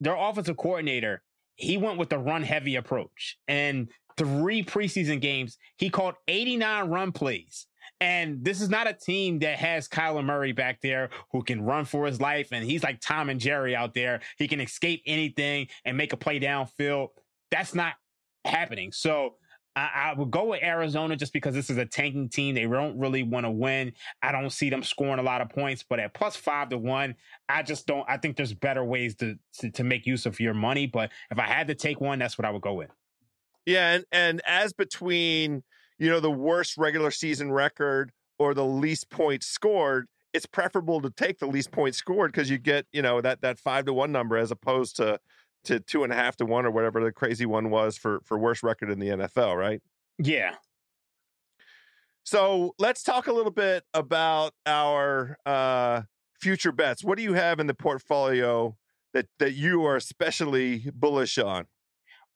their 0.00 0.14
offensive 0.14 0.56
coordinator, 0.56 1.22
he 1.56 1.76
went 1.78 1.98
with 1.98 2.10
the 2.10 2.18
run 2.18 2.42
heavy 2.42 2.76
approach. 2.76 3.38
And 3.48 3.88
three 4.16 4.62
preseason 4.62 5.20
games, 5.20 5.56
he 5.78 5.90
called 5.90 6.14
89 6.28 6.88
run 6.88 7.12
plays. 7.12 7.66
And 8.00 8.44
this 8.44 8.60
is 8.60 8.68
not 8.68 8.86
a 8.86 8.92
team 8.92 9.38
that 9.38 9.58
has 9.58 9.88
Kyler 9.88 10.24
Murray 10.24 10.52
back 10.52 10.80
there 10.82 11.08
who 11.32 11.42
can 11.42 11.62
run 11.62 11.86
for 11.86 12.04
his 12.04 12.20
life. 12.20 12.48
And 12.52 12.64
he's 12.64 12.82
like 12.82 13.00
Tom 13.00 13.30
and 13.30 13.40
Jerry 13.40 13.74
out 13.74 13.94
there. 13.94 14.20
He 14.38 14.48
can 14.48 14.60
escape 14.60 15.02
anything 15.06 15.68
and 15.84 15.96
make 15.96 16.12
a 16.12 16.16
play 16.16 16.38
downfield. 16.38 17.08
That's 17.50 17.74
not 17.74 17.94
happening. 18.46 18.92
So 18.92 19.34
I, 19.76 19.90
I 19.94 20.14
would 20.16 20.30
go 20.30 20.46
with 20.46 20.62
Arizona 20.62 21.16
just 21.16 21.32
because 21.32 21.54
this 21.54 21.68
is 21.68 21.76
a 21.76 21.84
tanking 21.84 22.28
team. 22.28 22.54
They 22.54 22.64
don't 22.64 22.98
really 22.98 23.22
want 23.22 23.44
to 23.44 23.50
win. 23.50 23.92
I 24.22 24.32
don't 24.32 24.50
see 24.50 24.70
them 24.70 24.82
scoring 24.82 25.18
a 25.18 25.22
lot 25.22 25.42
of 25.42 25.50
points, 25.50 25.84
but 25.88 26.00
at 26.00 26.14
plus 26.14 26.34
five 26.34 26.70
to 26.70 26.78
one, 26.78 27.14
I 27.48 27.62
just 27.62 27.86
don't. 27.86 28.04
I 28.08 28.16
think 28.16 28.36
there's 28.36 28.54
better 28.54 28.82
ways 28.82 29.14
to, 29.16 29.36
to, 29.58 29.70
to 29.70 29.84
make 29.84 30.06
use 30.06 30.24
of 30.24 30.40
your 30.40 30.54
money. 30.54 30.86
But 30.86 31.12
if 31.30 31.38
I 31.38 31.46
had 31.46 31.68
to 31.68 31.74
take 31.74 32.00
one, 32.00 32.18
that's 32.18 32.38
what 32.38 32.46
I 32.46 32.50
would 32.50 32.62
go 32.62 32.74
with. 32.74 32.90
Yeah, 33.66 33.94
and 33.94 34.04
and 34.10 34.42
as 34.46 34.72
between 34.72 35.62
you 35.98 36.08
know 36.08 36.20
the 36.20 36.30
worst 36.30 36.78
regular 36.78 37.10
season 37.10 37.52
record 37.52 38.12
or 38.38 38.54
the 38.54 38.64
least 38.64 39.10
points 39.10 39.46
scored, 39.46 40.06
it's 40.32 40.46
preferable 40.46 41.00
to 41.02 41.10
take 41.10 41.38
the 41.38 41.46
least 41.46 41.70
points 41.70 41.98
scored 41.98 42.32
because 42.32 42.48
you 42.48 42.58
get 42.58 42.86
you 42.92 43.02
know 43.02 43.20
that 43.20 43.42
that 43.42 43.58
five 43.58 43.84
to 43.86 43.92
one 43.92 44.12
number 44.12 44.36
as 44.36 44.50
opposed 44.50 44.96
to 44.96 45.18
to 45.66 45.80
two 45.80 46.04
and 46.04 46.12
a 46.12 46.16
half 46.16 46.36
to 46.36 46.46
one 46.46 46.66
or 46.66 46.70
whatever 46.70 47.02
the 47.02 47.12
crazy 47.12 47.46
one 47.46 47.70
was 47.70 47.96
for 47.96 48.20
for 48.24 48.38
worst 48.38 48.62
record 48.62 48.90
in 48.90 48.98
the 48.98 49.08
NFL, 49.08 49.56
right? 49.56 49.82
Yeah. 50.18 50.54
So 52.24 52.74
let's 52.78 53.02
talk 53.02 53.28
a 53.28 53.32
little 53.32 53.52
bit 53.52 53.84
about 53.94 54.52
our 54.66 55.38
uh, 55.46 56.02
future 56.40 56.72
bets. 56.72 57.04
What 57.04 57.18
do 57.18 57.22
you 57.22 57.34
have 57.34 57.60
in 57.60 57.66
the 57.66 57.74
portfolio 57.74 58.76
that 59.12 59.26
that 59.38 59.52
you 59.52 59.84
are 59.84 59.96
especially 59.96 60.90
bullish 60.92 61.38
on? 61.38 61.66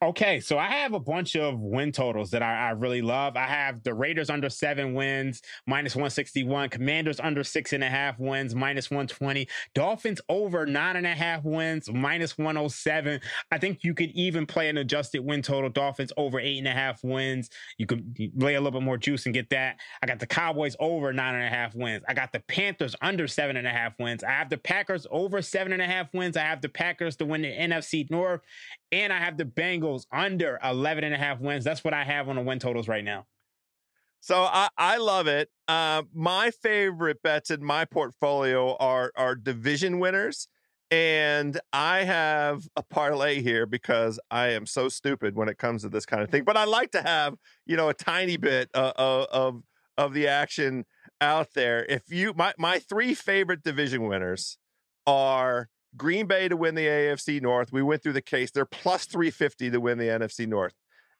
Okay, 0.02 0.40
so 0.40 0.56
I 0.56 0.64
have 0.68 0.94
a 0.94 0.98
bunch 0.98 1.36
of 1.36 1.60
win 1.60 1.92
totals 1.92 2.30
that 2.30 2.42
I, 2.42 2.68
I, 2.68 2.70
really 2.70 3.02
love. 3.02 3.36
I 3.36 3.46
have 3.46 3.82
the 3.82 3.92
Raiders 3.92 4.30
under 4.30 4.48
seven 4.48 4.94
wins, 4.94 5.42
minus 5.66 5.94
161, 5.94 6.70
Commanders 6.70 7.20
under 7.20 7.44
six 7.44 7.74
and 7.74 7.84
a 7.84 7.88
half 7.90 8.18
wins, 8.18 8.54
minus 8.54 8.90
120, 8.90 9.46
Dolphins 9.74 10.22
over 10.30 10.64
nine 10.64 10.96
and 10.96 11.06
a 11.06 11.14
half 11.14 11.44
wins, 11.44 11.92
minus 11.92 12.38
107. 12.38 13.20
I 13.52 13.58
think 13.58 13.84
you 13.84 13.92
could 13.92 14.08
even 14.12 14.46
play 14.46 14.70
an 14.70 14.78
adjusted 14.78 15.22
win 15.22 15.42
total, 15.42 15.68
Dolphins 15.68 16.14
over 16.16 16.40
eight 16.40 16.56
and 16.56 16.68
a 16.68 16.72
half 16.72 17.04
wins. 17.04 17.50
You 17.76 17.84
could 17.84 18.16
lay 18.36 18.54
a 18.54 18.60
little 18.62 18.80
bit 18.80 18.86
more 18.86 18.96
juice 18.96 19.26
and 19.26 19.34
get 19.34 19.50
that. 19.50 19.80
I 20.02 20.06
got 20.06 20.18
the 20.18 20.26
Cowboys 20.26 20.76
over 20.80 21.12
nine 21.12 21.34
and 21.34 21.44
a 21.44 21.54
half 21.54 21.74
wins. 21.74 22.04
I 22.08 22.14
got 22.14 22.32
the 22.32 22.40
Panthers 22.40 22.96
under 23.02 23.28
seven 23.28 23.58
and 23.58 23.66
a 23.66 23.70
half 23.70 23.98
wins. 23.98 24.24
I 24.24 24.30
have 24.30 24.48
the 24.48 24.56
Packers 24.56 25.06
over 25.10 25.42
seven 25.42 25.74
and 25.74 25.82
a 25.82 25.86
half 25.86 26.08
wins. 26.14 26.38
I 26.38 26.44
have 26.44 26.62
the 26.62 26.70
Packers 26.70 27.16
to 27.16 27.26
win 27.26 27.42
the 27.42 27.52
NFC 27.52 28.10
North, 28.10 28.40
and 28.92 29.12
I 29.12 29.18
have 29.18 29.36
the 29.36 29.44
Bengals 29.44 30.06
under 30.12 30.58
11 30.64 31.04
and 31.04 31.14
a 31.14 31.18
half 31.18 31.40
wins. 31.40 31.64
That's 31.64 31.84
what 31.84 31.94
I 31.94 32.04
have 32.04 32.28
on 32.28 32.36
the 32.36 32.42
win 32.42 32.58
totals 32.58 32.88
right 32.88 33.04
now. 33.04 33.26
So 34.20 34.42
I, 34.42 34.68
I 34.76 34.96
love 34.98 35.26
it. 35.26 35.48
Uh, 35.66 36.02
my 36.12 36.50
favorite 36.50 37.22
bets 37.22 37.50
in 37.50 37.64
my 37.64 37.84
portfolio 37.86 38.76
are 38.76 39.12
are 39.16 39.34
division 39.34 39.98
winners, 39.98 40.46
and 40.90 41.58
I 41.72 42.04
have 42.04 42.68
a 42.76 42.82
parlay 42.82 43.40
here 43.40 43.64
because 43.64 44.20
I 44.30 44.48
am 44.48 44.66
so 44.66 44.90
stupid 44.90 45.36
when 45.36 45.48
it 45.48 45.56
comes 45.56 45.82
to 45.82 45.88
this 45.88 46.04
kind 46.04 46.22
of 46.22 46.28
thing. 46.28 46.44
But 46.44 46.58
I 46.58 46.64
like 46.64 46.90
to 46.92 47.02
have 47.02 47.36
you 47.64 47.78
know 47.78 47.88
a 47.88 47.94
tiny 47.94 48.36
bit 48.36 48.68
uh, 48.74 48.92
uh 48.98 49.26
of 49.32 49.62
of 49.96 50.12
the 50.12 50.28
action 50.28 50.84
out 51.22 51.54
there. 51.54 51.86
If 51.88 52.10
you 52.10 52.34
my 52.34 52.52
my 52.58 52.78
three 52.78 53.14
favorite 53.14 53.62
division 53.62 54.04
winners 54.06 54.58
are 55.06 55.70
Green 55.96 56.26
Bay 56.26 56.48
to 56.48 56.56
win 56.56 56.74
the 56.74 56.86
AFC 56.86 57.40
North. 57.40 57.72
We 57.72 57.82
went 57.82 58.02
through 58.02 58.12
the 58.12 58.22
case. 58.22 58.50
They're 58.50 58.64
plus 58.64 59.06
350 59.06 59.70
to 59.70 59.80
win 59.80 59.98
the 59.98 60.06
NFC 60.06 60.46
North. 60.46 60.74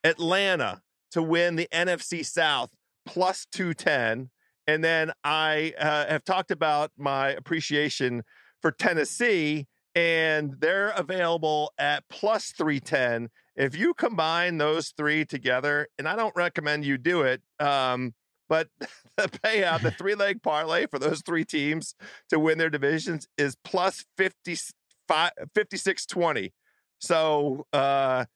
Atlanta 0.04 0.82
to 1.12 1.22
win 1.22 1.56
the 1.56 1.68
NFC 1.72 2.24
South 2.24 2.70
plus 3.06 3.46
210. 3.52 4.30
And 4.66 4.84
then 4.84 5.12
I 5.24 5.74
uh, 5.78 6.06
have 6.06 6.24
talked 6.24 6.50
about 6.50 6.92
my 6.96 7.30
appreciation 7.30 8.22
for 8.62 8.70
Tennessee, 8.70 9.66
and 9.94 10.54
they're 10.58 10.90
available 10.90 11.72
at 11.78 12.04
plus 12.08 12.52
310. 12.52 13.30
If 13.56 13.76
you 13.76 13.94
combine 13.94 14.58
those 14.58 14.92
three 14.96 15.24
together, 15.24 15.88
and 15.98 16.06
I 16.06 16.14
don't 16.14 16.34
recommend 16.36 16.84
you 16.84 16.98
do 16.98 17.22
it, 17.22 17.42
um, 17.58 18.14
but 18.50 18.68
the 19.16 19.28
payout, 19.28 19.80
the 19.80 19.92
three 19.92 20.14
leg 20.14 20.42
parlay 20.42 20.86
for 20.86 20.98
those 20.98 21.22
three 21.22 21.46
teams 21.46 21.94
to 22.28 22.38
win 22.38 22.58
their 22.58 22.68
divisions 22.68 23.26
is 23.38 23.56
plus 23.64 24.04
55, 24.18 25.30
5620. 25.54 26.52
So, 26.98 27.64
uh, 27.72 28.26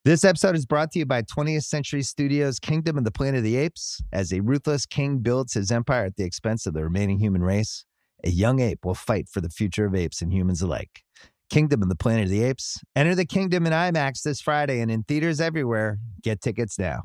This 0.05 0.23
episode 0.23 0.55
is 0.55 0.67
brought 0.67 0.93
to 0.93 0.99
you 0.99 1.07
by 1.07 1.23
20th 1.23 1.65
Century 1.65 2.03
Studios' 2.03 2.59
Kingdom 2.59 2.99
of 2.99 3.05
the 3.05 3.11
Planet 3.11 3.39
of 3.39 3.45
the 3.45 3.57
Apes. 3.57 4.03
As 4.13 4.35
a 4.35 4.41
ruthless 4.41 4.85
king 4.85 5.21
builds 5.21 5.55
his 5.55 5.71
empire 5.71 6.05
at 6.05 6.17
the 6.17 6.25
expense 6.25 6.67
of 6.67 6.75
the 6.75 6.85
remaining 6.85 7.19
human 7.21 7.43
race, 7.43 7.87
a 8.23 8.29
young 8.29 8.61
ape 8.61 8.85
will 8.85 8.95
fight 8.95 9.31
for 9.31 9.41
the 9.41 9.49
future 9.49 9.87
of 9.87 9.95
apes 9.95 10.21
and 10.21 10.31
humans 10.31 10.61
alike. 10.61 11.05
Kingdom 11.49 11.83
of 11.83 11.89
the 11.89 11.97
Planet 11.97 12.25
of 12.25 12.29
the 12.29 12.43
Apes. 12.43 12.83
Enter 12.95 13.15
the 13.15 13.25
kingdom 13.25 13.65
in 13.67 13.73
IMAX 13.73 14.21
this 14.21 14.43
Friday 14.43 14.81
and 14.81 14.91
in 14.91 15.05
theaters 15.05 15.41
everywhere. 15.41 15.97
Get 16.23 16.43
tickets 16.43 16.79
now. 16.79 17.05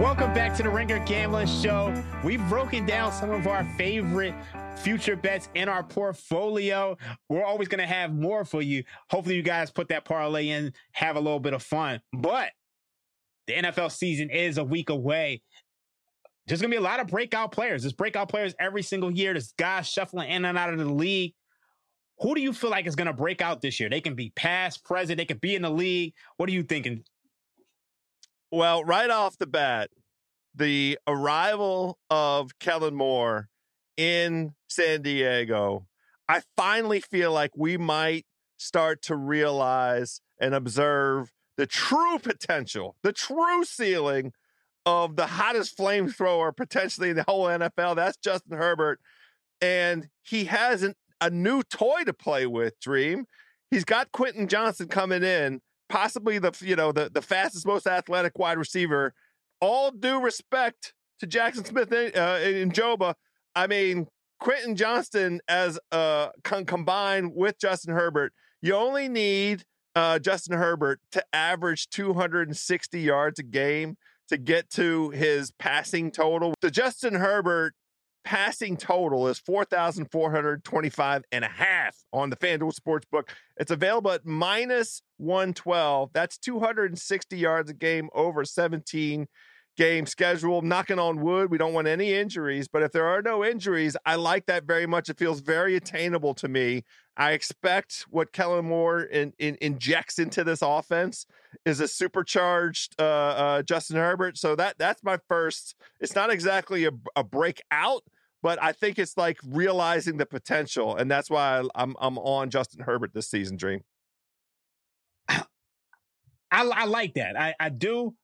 Welcome 0.00 0.32
back 0.32 0.56
to 0.56 0.62
the 0.62 0.70
Ringer 0.70 1.04
Gambling 1.04 1.48
Show. 1.48 1.92
We've 2.24 2.48
broken 2.48 2.86
down 2.86 3.12
some 3.12 3.32
of 3.32 3.46
our 3.46 3.64
favorite 3.76 4.32
future 4.78 5.16
bets 5.16 5.48
in 5.54 5.68
our 5.68 5.82
portfolio. 5.82 6.96
We're 7.28 7.44
always 7.44 7.68
going 7.68 7.80
to 7.80 7.86
have 7.86 8.12
more 8.14 8.44
for 8.44 8.62
you. 8.62 8.84
Hopefully, 9.10 9.36
you 9.36 9.42
guys 9.42 9.70
put 9.70 9.88
that 9.88 10.04
parlay 10.04 10.48
in, 10.48 10.72
have 10.92 11.16
a 11.16 11.20
little 11.20 11.40
bit 11.40 11.52
of 11.52 11.62
fun. 11.62 12.00
But 12.12 12.50
the 13.46 13.54
NFL 13.54 13.92
season 13.92 14.30
is 14.30 14.58
a 14.58 14.64
week 14.64 14.90
away. 14.90 15.42
There's 16.46 16.60
going 16.60 16.70
to 16.70 16.74
be 16.74 16.80
a 16.80 16.84
lot 16.84 17.00
of 17.00 17.08
breakout 17.08 17.52
players. 17.52 17.82
There's 17.82 17.92
breakout 17.92 18.28
players 18.28 18.54
every 18.58 18.82
single 18.82 19.10
year. 19.10 19.34
There's 19.34 19.52
guys 19.58 19.88
shuffling 19.88 20.30
in 20.30 20.44
and 20.44 20.56
out 20.56 20.72
of 20.72 20.78
the 20.78 20.86
league. 20.86 21.34
Who 22.20 22.34
do 22.34 22.40
you 22.40 22.52
feel 22.52 22.70
like 22.70 22.86
is 22.86 22.96
going 22.96 23.06
to 23.06 23.12
break 23.12 23.42
out 23.42 23.60
this 23.60 23.78
year? 23.78 23.88
They 23.88 24.00
can 24.00 24.14
be 24.14 24.30
past, 24.34 24.84
present, 24.84 25.18
they 25.18 25.24
could 25.24 25.40
be 25.40 25.54
in 25.54 25.62
the 25.62 25.70
league. 25.70 26.14
What 26.36 26.48
are 26.48 26.52
you 26.52 26.62
thinking? 26.62 27.04
Well, 28.50 28.82
right 28.82 29.10
off 29.10 29.38
the 29.38 29.46
bat, 29.46 29.90
the 30.54 30.98
arrival 31.06 31.98
of 32.10 32.58
Kellen 32.58 32.94
Moore 32.94 33.48
in 33.98 34.54
San 34.68 35.02
Diego, 35.02 35.86
I 36.26 36.40
finally 36.56 37.00
feel 37.00 37.32
like 37.32 37.50
we 37.54 37.76
might 37.76 38.24
start 38.56 39.02
to 39.02 39.16
realize 39.16 40.22
and 40.40 40.54
observe 40.54 41.32
the 41.58 41.66
true 41.66 42.18
potential, 42.18 42.96
the 43.02 43.12
true 43.12 43.64
ceiling 43.64 44.32
of 44.86 45.16
the 45.16 45.26
hottest 45.26 45.76
flamethrower 45.76 46.56
potentially 46.56 47.10
in 47.10 47.16
the 47.16 47.24
whole 47.24 47.44
NFL. 47.44 47.96
That's 47.96 48.16
Justin 48.16 48.56
Herbert. 48.56 49.00
And 49.60 50.08
he 50.22 50.44
has 50.44 50.82
an, 50.82 50.94
a 51.20 51.28
new 51.28 51.62
toy 51.62 52.04
to 52.04 52.14
play 52.14 52.46
with, 52.46 52.80
Dream. 52.80 53.26
He's 53.70 53.84
got 53.84 54.12
Quentin 54.12 54.48
Johnston 54.48 54.88
coming 54.88 55.22
in 55.22 55.60
possibly 55.88 56.38
the 56.38 56.56
you 56.60 56.76
know 56.76 56.92
the 56.92 57.10
the 57.12 57.22
fastest, 57.22 57.66
most 57.66 57.86
athletic 57.86 58.38
wide 58.38 58.58
receiver. 58.58 59.14
All 59.60 59.90
due 59.90 60.20
respect 60.20 60.94
to 61.18 61.26
Jaxon 61.26 61.66
Smith 61.66 61.90
and, 61.90 62.16
uh, 62.16 62.38
and 62.40 62.72
Joba, 62.72 63.14
I 63.54 63.66
mean 63.66 64.06
Quentin 64.40 64.76
Johnston 64.76 65.40
as 65.48 65.78
uh 65.92 66.28
con- 66.44 66.66
combined 66.66 67.32
with 67.34 67.58
Justin 67.58 67.94
Herbert, 67.94 68.32
you 68.62 68.74
only 68.74 69.08
need 69.08 69.64
uh, 69.94 70.18
Justin 70.18 70.56
Herbert 70.56 71.00
to 71.12 71.24
average 71.32 71.88
260 71.90 73.00
yards 73.00 73.40
a 73.40 73.42
game 73.42 73.96
to 74.28 74.36
get 74.36 74.70
to 74.70 75.10
his 75.10 75.50
passing 75.58 76.12
total. 76.12 76.54
The 76.60 76.70
Justin 76.70 77.14
Herbert 77.14 77.74
passing 78.24 78.76
total 78.76 79.26
is 79.28 79.38
4,425 79.38 81.22
and 81.32 81.44
a 81.44 81.48
half 81.48 81.96
on 82.12 82.30
the 82.30 82.36
FanDuel 82.36 82.78
Sportsbook. 82.78 83.30
It's 83.56 83.70
available 83.70 84.12
at 84.12 84.26
minus 84.26 85.02
112. 85.16 86.10
That's 86.12 86.38
260 86.38 87.36
yards 87.36 87.70
a 87.70 87.74
game 87.74 88.08
over 88.14 88.44
17 88.44 89.26
game 89.78 90.06
schedule. 90.06 90.60
Knocking 90.60 90.98
on 90.98 91.20
wood, 91.20 91.50
we 91.50 91.56
don't 91.56 91.72
want 91.72 91.86
any 91.86 92.12
injuries, 92.12 92.66
but 92.68 92.82
if 92.82 92.90
there 92.90 93.06
are 93.06 93.22
no 93.22 93.44
injuries, 93.44 93.96
I 94.04 94.16
like 94.16 94.46
that 94.46 94.64
very 94.64 94.86
much. 94.86 95.08
It 95.08 95.16
feels 95.16 95.40
very 95.40 95.76
attainable 95.76 96.34
to 96.34 96.48
me. 96.48 96.82
I 97.16 97.32
expect 97.32 98.04
what 98.10 98.32
Kellen 98.32 98.66
Moore 98.66 99.00
in, 99.00 99.32
in, 99.38 99.56
injects 99.60 100.18
into 100.18 100.44
this 100.44 100.62
offense 100.62 101.26
is 101.64 101.80
a 101.80 101.88
supercharged 101.88 102.96
uh, 103.00 103.04
uh, 103.04 103.62
Justin 103.62 103.96
Herbert. 103.96 104.36
So 104.36 104.56
that 104.56 104.76
that's 104.78 105.02
my 105.02 105.18
first. 105.28 105.76
It's 106.00 106.14
not 106.14 106.30
exactly 106.30 106.84
a, 106.84 106.90
a 107.16 107.22
breakout, 107.22 108.02
but 108.42 108.60
I 108.62 108.72
think 108.72 108.98
it's 108.98 109.16
like 109.16 109.38
realizing 109.46 110.16
the 110.16 110.26
potential, 110.26 110.96
and 110.96 111.10
that's 111.10 111.30
why 111.30 111.62
I'm 111.74 111.94
I'm 112.00 112.18
on 112.18 112.50
Justin 112.50 112.82
Herbert 112.82 113.14
this 113.14 113.30
season. 113.30 113.56
Dream. 113.56 113.82
I, 115.28 115.44
I 116.50 116.84
like 116.86 117.14
that. 117.14 117.38
I, 117.38 117.54
I 117.60 117.68
do. 117.68 118.14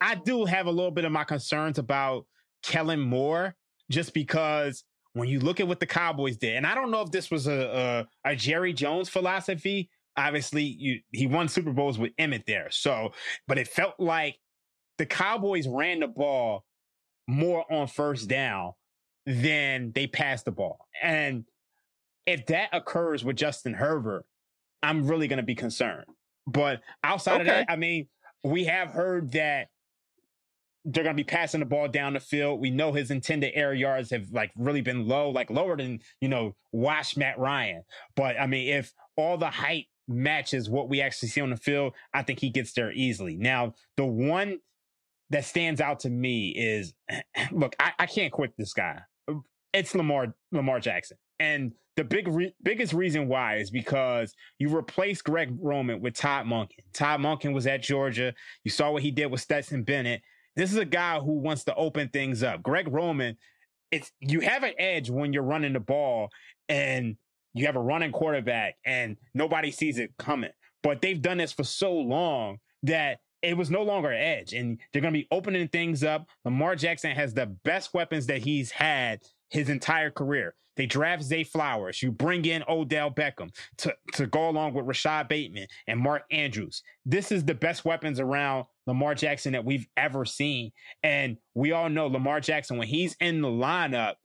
I 0.00 0.14
do 0.16 0.44
have 0.44 0.66
a 0.66 0.70
little 0.70 0.90
bit 0.90 1.04
of 1.04 1.12
my 1.12 1.24
concerns 1.24 1.78
about 1.78 2.26
Kellen 2.62 3.00
Moore, 3.00 3.54
just 3.90 4.14
because 4.14 4.84
when 5.12 5.28
you 5.28 5.40
look 5.40 5.60
at 5.60 5.68
what 5.68 5.80
the 5.80 5.86
Cowboys 5.86 6.36
did, 6.36 6.56
and 6.56 6.66
I 6.66 6.74
don't 6.74 6.90
know 6.90 7.02
if 7.02 7.10
this 7.10 7.30
was 7.30 7.46
a 7.46 8.06
a, 8.24 8.30
a 8.30 8.36
Jerry 8.36 8.72
Jones 8.72 9.08
philosophy. 9.08 9.90
Obviously, 10.18 10.62
you, 10.62 11.00
he 11.12 11.26
won 11.26 11.46
Super 11.46 11.72
Bowls 11.72 11.98
with 11.98 12.16
Emmitt 12.16 12.46
there, 12.46 12.68
so 12.70 13.12
but 13.46 13.58
it 13.58 13.68
felt 13.68 13.94
like 13.98 14.38
the 14.98 15.06
Cowboys 15.06 15.68
ran 15.68 16.00
the 16.00 16.08
ball 16.08 16.64
more 17.28 17.70
on 17.70 17.86
first 17.86 18.28
down 18.28 18.72
than 19.26 19.92
they 19.92 20.06
passed 20.06 20.44
the 20.44 20.52
ball. 20.52 20.78
And 21.02 21.44
if 22.26 22.46
that 22.46 22.70
occurs 22.72 23.24
with 23.24 23.36
Justin 23.36 23.74
Herbert, 23.74 24.24
I'm 24.82 25.06
really 25.06 25.28
going 25.28 25.38
to 25.38 25.42
be 25.42 25.54
concerned. 25.54 26.06
But 26.46 26.80
outside 27.02 27.40
okay. 27.40 27.40
of 27.40 27.46
that, 27.46 27.66
I 27.68 27.76
mean, 27.76 28.08
we 28.42 28.64
have 28.64 28.90
heard 28.90 29.32
that 29.32 29.68
they're 30.84 31.04
going 31.04 31.16
to 31.16 31.22
be 31.22 31.24
passing 31.24 31.60
the 31.60 31.66
ball 31.66 31.88
down 31.88 32.12
the 32.12 32.20
field. 32.20 32.60
We 32.60 32.70
know 32.70 32.92
his 32.92 33.10
intended 33.10 33.52
air 33.54 33.74
yards 33.74 34.10
have 34.10 34.30
like 34.30 34.52
really 34.56 34.82
been 34.82 35.08
low, 35.08 35.30
like 35.30 35.50
lower 35.50 35.76
than, 35.76 36.00
you 36.20 36.28
know, 36.28 36.54
wash 36.72 37.16
Matt 37.16 37.38
Ryan. 37.38 37.82
But 38.14 38.40
I 38.40 38.46
mean, 38.46 38.68
if 38.68 38.92
all 39.16 39.36
the 39.36 39.50
hype 39.50 39.86
matches 40.06 40.70
what 40.70 40.88
we 40.88 41.00
actually 41.00 41.28
see 41.28 41.40
on 41.40 41.50
the 41.50 41.56
field, 41.56 41.94
I 42.14 42.22
think 42.22 42.38
he 42.38 42.50
gets 42.50 42.72
there 42.72 42.92
easily. 42.92 43.36
Now, 43.36 43.74
the 43.96 44.06
one 44.06 44.60
that 45.30 45.44
stands 45.44 45.80
out 45.80 46.00
to 46.00 46.10
me 46.10 46.50
is 46.50 46.94
look, 47.50 47.74
I, 47.80 47.92
I 47.98 48.06
can't 48.06 48.32
quit 48.32 48.52
this 48.56 48.72
guy 48.72 49.00
it's 49.76 49.94
Lamar 49.94 50.34
Lamar 50.52 50.80
Jackson. 50.80 51.18
And 51.38 51.72
the 51.96 52.04
big 52.04 52.28
re- 52.28 52.54
biggest 52.62 52.92
reason 52.92 53.26
why 53.26 53.56
is 53.56 53.70
because 53.70 54.34
you 54.58 54.68
replaced 54.68 55.24
Greg 55.24 55.56
Roman 55.60 56.00
with 56.00 56.14
Todd 56.14 56.46
Monken. 56.46 56.84
Todd 56.92 57.20
Monken 57.20 57.54
was 57.54 57.66
at 57.66 57.82
Georgia. 57.82 58.34
You 58.64 58.70
saw 58.70 58.90
what 58.90 59.02
he 59.02 59.10
did 59.10 59.26
with 59.26 59.40
Stetson 59.40 59.82
Bennett. 59.82 60.22
This 60.54 60.70
is 60.70 60.78
a 60.78 60.84
guy 60.84 61.18
who 61.18 61.32
wants 61.32 61.64
to 61.64 61.74
open 61.74 62.08
things 62.08 62.42
up. 62.42 62.62
Greg 62.62 62.88
Roman, 62.88 63.36
it's 63.90 64.12
you 64.20 64.40
have 64.40 64.62
an 64.62 64.74
edge 64.78 65.10
when 65.10 65.32
you're 65.32 65.42
running 65.42 65.72
the 65.72 65.80
ball 65.80 66.28
and 66.68 67.16
you 67.54 67.66
have 67.66 67.76
a 67.76 67.80
running 67.80 68.12
quarterback 68.12 68.76
and 68.84 69.16
nobody 69.34 69.70
sees 69.70 69.98
it 69.98 70.12
coming. 70.18 70.50
But 70.82 71.00
they've 71.00 71.20
done 71.20 71.38
this 71.38 71.52
for 71.52 71.64
so 71.64 71.92
long 71.92 72.58
that 72.82 73.20
it 73.42 73.56
was 73.56 73.70
no 73.70 73.82
longer 73.82 74.10
an 74.10 74.22
edge 74.22 74.52
and 74.52 74.78
they're 74.92 75.02
going 75.02 75.14
to 75.14 75.18
be 75.18 75.28
opening 75.30 75.68
things 75.68 76.04
up. 76.04 76.26
Lamar 76.44 76.76
Jackson 76.76 77.12
has 77.12 77.32
the 77.32 77.46
best 77.46 77.94
weapons 77.94 78.26
that 78.26 78.38
he's 78.42 78.70
had 78.70 79.20
his 79.48 79.68
entire 79.68 80.10
career. 80.10 80.54
They 80.76 80.86
draft 80.86 81.22
Zay 81.22 81.42
Flowers. 81.42 82.02
You 82.02 82.12
bring 82.12 82.44
in 82.44 82.62
Odell 82.68 83.10
Beckham 83.10 83.50
to, 83.78 83.94
to 84.12 84.26
go 84.26 84.48
along 84.48 84.74
with 84.74 84.86
Rashod 84.86 85.26
Bateman 85.28 85.66
and 85.86 85.98
Mark 85.98 86.24
Andrews. 86.30 86.82
This 87.04 87.32
is 87.32 87.44
the 87.44 87.54
best 87.54 87.84
weapons 87.84 88.20
around 88.20 88.66
Lamar 88.86 89.14
Jackson 89.14 89.52
that 89.52 89.64
we've 89.64 89.88
ever 89.96 90.24
seen. 90.24 90.72
And 91.02 91.38
we 91.54 91.72
all 91.72 91.88
know 91.88 92.08
Lamar 92.08 92.40
Jackson, 92.40 92.76
when 92.76 92.88
he's 92.88 93.16
in 93.20 93.40
the 93.40 93.48
lineup, 93.48 94.16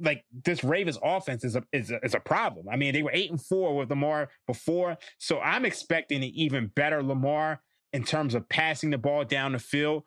like 0.00 0.24
this 0.44 0.64
Ravens 0.64 0.98
offense 1.04 1.44
is 1.44 1.54
a, 1.54 1.62
is 1.72 1.92
a, 1.92 2.04
is 2.04 2.14
a 2.14 2.20
problem. 2.20 2.68
I 2.68 2.74
mean, 2.74 2.92
they 2.92 3.04
were 3.04 3.12
eight 3.14 3.30
and 3.30 3.40
four 3.40 3.76
with 3.76 3.90
Lamar 3.90 4.30
before. 4.48 4.98
So 5.18 5.38
I'm 5.38 5.64
expecting 5.64 6.24
an 6.24 6.30
even 6.34 6.72
better 6.74 7.00
Lamar 7.00 7.60
in 7.92 8.02
terms 8.02 8.34
of 8.34 8.48
passing 8.48 8.90
the 8.90 8.98
ball 8.98 9.24
down 9.24 9.52
the 9.52 9.58
field. 9.58 10.02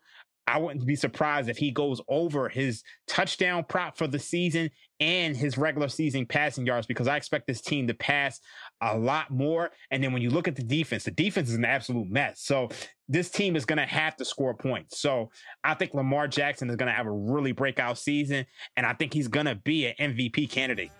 I 0.52 0.58
wouldn't 0.58 0.84
be 0.84 0.96
surprised 0.96 1.48
if 1.48 1.56
he 1.56 1.70
goes 1.70 2.02
over 2.08 2.46
his 2.50 2.82
touchdown 3.06 3.64
prop 3.66 3.96
for 3.96 4.06
the 4.06 4.18
season 4.18 4.70
and 5.00 5.34
his 5.34 5.56
regular 5.56 5.88
season 5.88 6.26
passing 6.26 6.66
yards 6.66 6.86
because 6.86 7.08
I 7.08 7.16
expect 7.16 7.46
this 7.46 7.62
team 7.62 7.86
to 7.86 7.94
pass 7.94 8.38
a 8.82 8.94
lot 8.94 9.30
more. 9.30 9.70
And 9.90 10.04
then 10.04 10.12
when 10.12 10.20
you 10.20 10.28
look 10.28 10.48
at 10.48 10.54
the 10.54 10.62
defense, 10.62 11.04
the 11.04 11.10
defense 11.10 11.48
is 11.48 11.54
an 11.54 11.64
absolute 11.64 12.10
mess. 12.10 12.42
So 12.42 12.68
this 13.08 13.30
team 13.30 13.56
is 13.56 13.64
going 13.64 13.78
to 13.78 13.86
have 13.86 14.14
to 14.16 14.26
score 14.26 14.52
points. 14.52 15.00
So 15.00 15.30
I 15.64 15.72
think 15.72 15.94
Lamar 15.94 16.28
Jackson 16.28 16.68
is 16.68 16.76
going 16.76 16.88
to 16.88 16.94
have 16.94 17.06
a 17.06 17.10
really 17.10 17.52
breakout 17.52 17.96
season, 17.96 18.44
and 18.76 18.84
I 18.84 18.92
think 18.92 19.14
he's 19.14 19.28
going 19.28 19.46
to 19.46 19.54
be 19.54 19.86
an 19.86 19.94
MVP 19.98 20.50
candidate. 20.50 20.90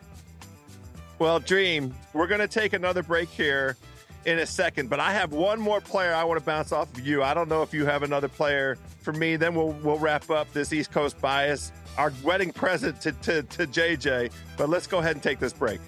Well, 1.18 1.40
Dream, 1.40 1.94
we're 2.14 2.26
going 2.26 2.40
to 2.40 2.48
take 2.48 2.72
another 2.72 3.02
break 3.02 3.28
here. 3.28 3.76
In 4.24 4.38
a 4.38 4.46
second, 4.46 4.88
but 4.88 5.00
I 5.00 5.12
have 5.12 5.32
one 5.32 5.58
more 5.58 5.80
player 5.80 6.14
I 6.14 6.22
want 6.22 6.38
to 6.38 6.46
bounce 6.46 6.70
off 6.70 6.96
of 6.96 7.04
you. 7.04 7.24
I 7.24 7.34
don't 7.34 7.48
know 7.48 7.62
if 7.62 7.74
you 7.74 7.84
have 7.86 8.04
another 8.04 8.28
player 8.28 8.78
for 9.00 9.12
me. 9.12 9.34
Then 9.34 9.52
we'll 9.52 9.72
we'll 9.82 9.98
wrap 9.98 10.30
up 10.30 10.52
this 10.52 10.72
East 10.72 10.92
Coast 10.92 11.20
bias, 11.20 11.72
our 11.98 12.12
wedding 12.22 12.52
present 12.52 13.00
to, 13.00 13.10
to, 13.10 13.42
to 13.42 13.66
JJ. 13.66 14.30
But 14.56 14.68
let's 14.68 14.86
go 14.86 14.98
ahead 14.98 15.16
and 15.16 15.22
take 15.22 15.40
this 15.40 15.52
break. 15.52 15.80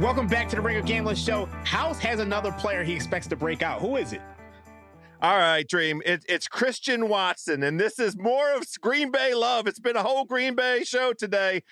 Welcome 0.00 0.26
back 0.26 0.48
to 0.48 0.56
the 0.56 0.62
Ringer 0.62 0.80
Gambling 0.80 1.16
Show. 1.16 1.46
House 1.64 1.98
has 1.98 2.20
another 2.20 2.52
player 2.52 2.82
he 2.82 2.94
expects 2.94 3.26
to 3.26 3.36
break 3.36 3.62
out. 3.62 3.82
Who 3.82 3.96
is 3.96 4.14
it? 4.14 4.22
All 5.20 5.36
right, 5.36 5.68
Dream. 5.68 6.00
It, 6.06 6.24
it's 6.28 6.46
Christian 6.46 7.08
Watson, 7.08 7.64
and 7.64 7.78
this 7.78 7.98
is 7.98 8.16
more 8.16 8.54
of 8.54 8.64
Green 8.80 9.10
Bay 9.10 9.34
love. 9.34 9.66
It's 9.66 9.80
been 9.80 9.96
a 9.96 10.02
whole 10.02 10.24
Green 10.24 10.54
Bay 10.54 10.84
show 10.84 11.12
today. 11.12 11.62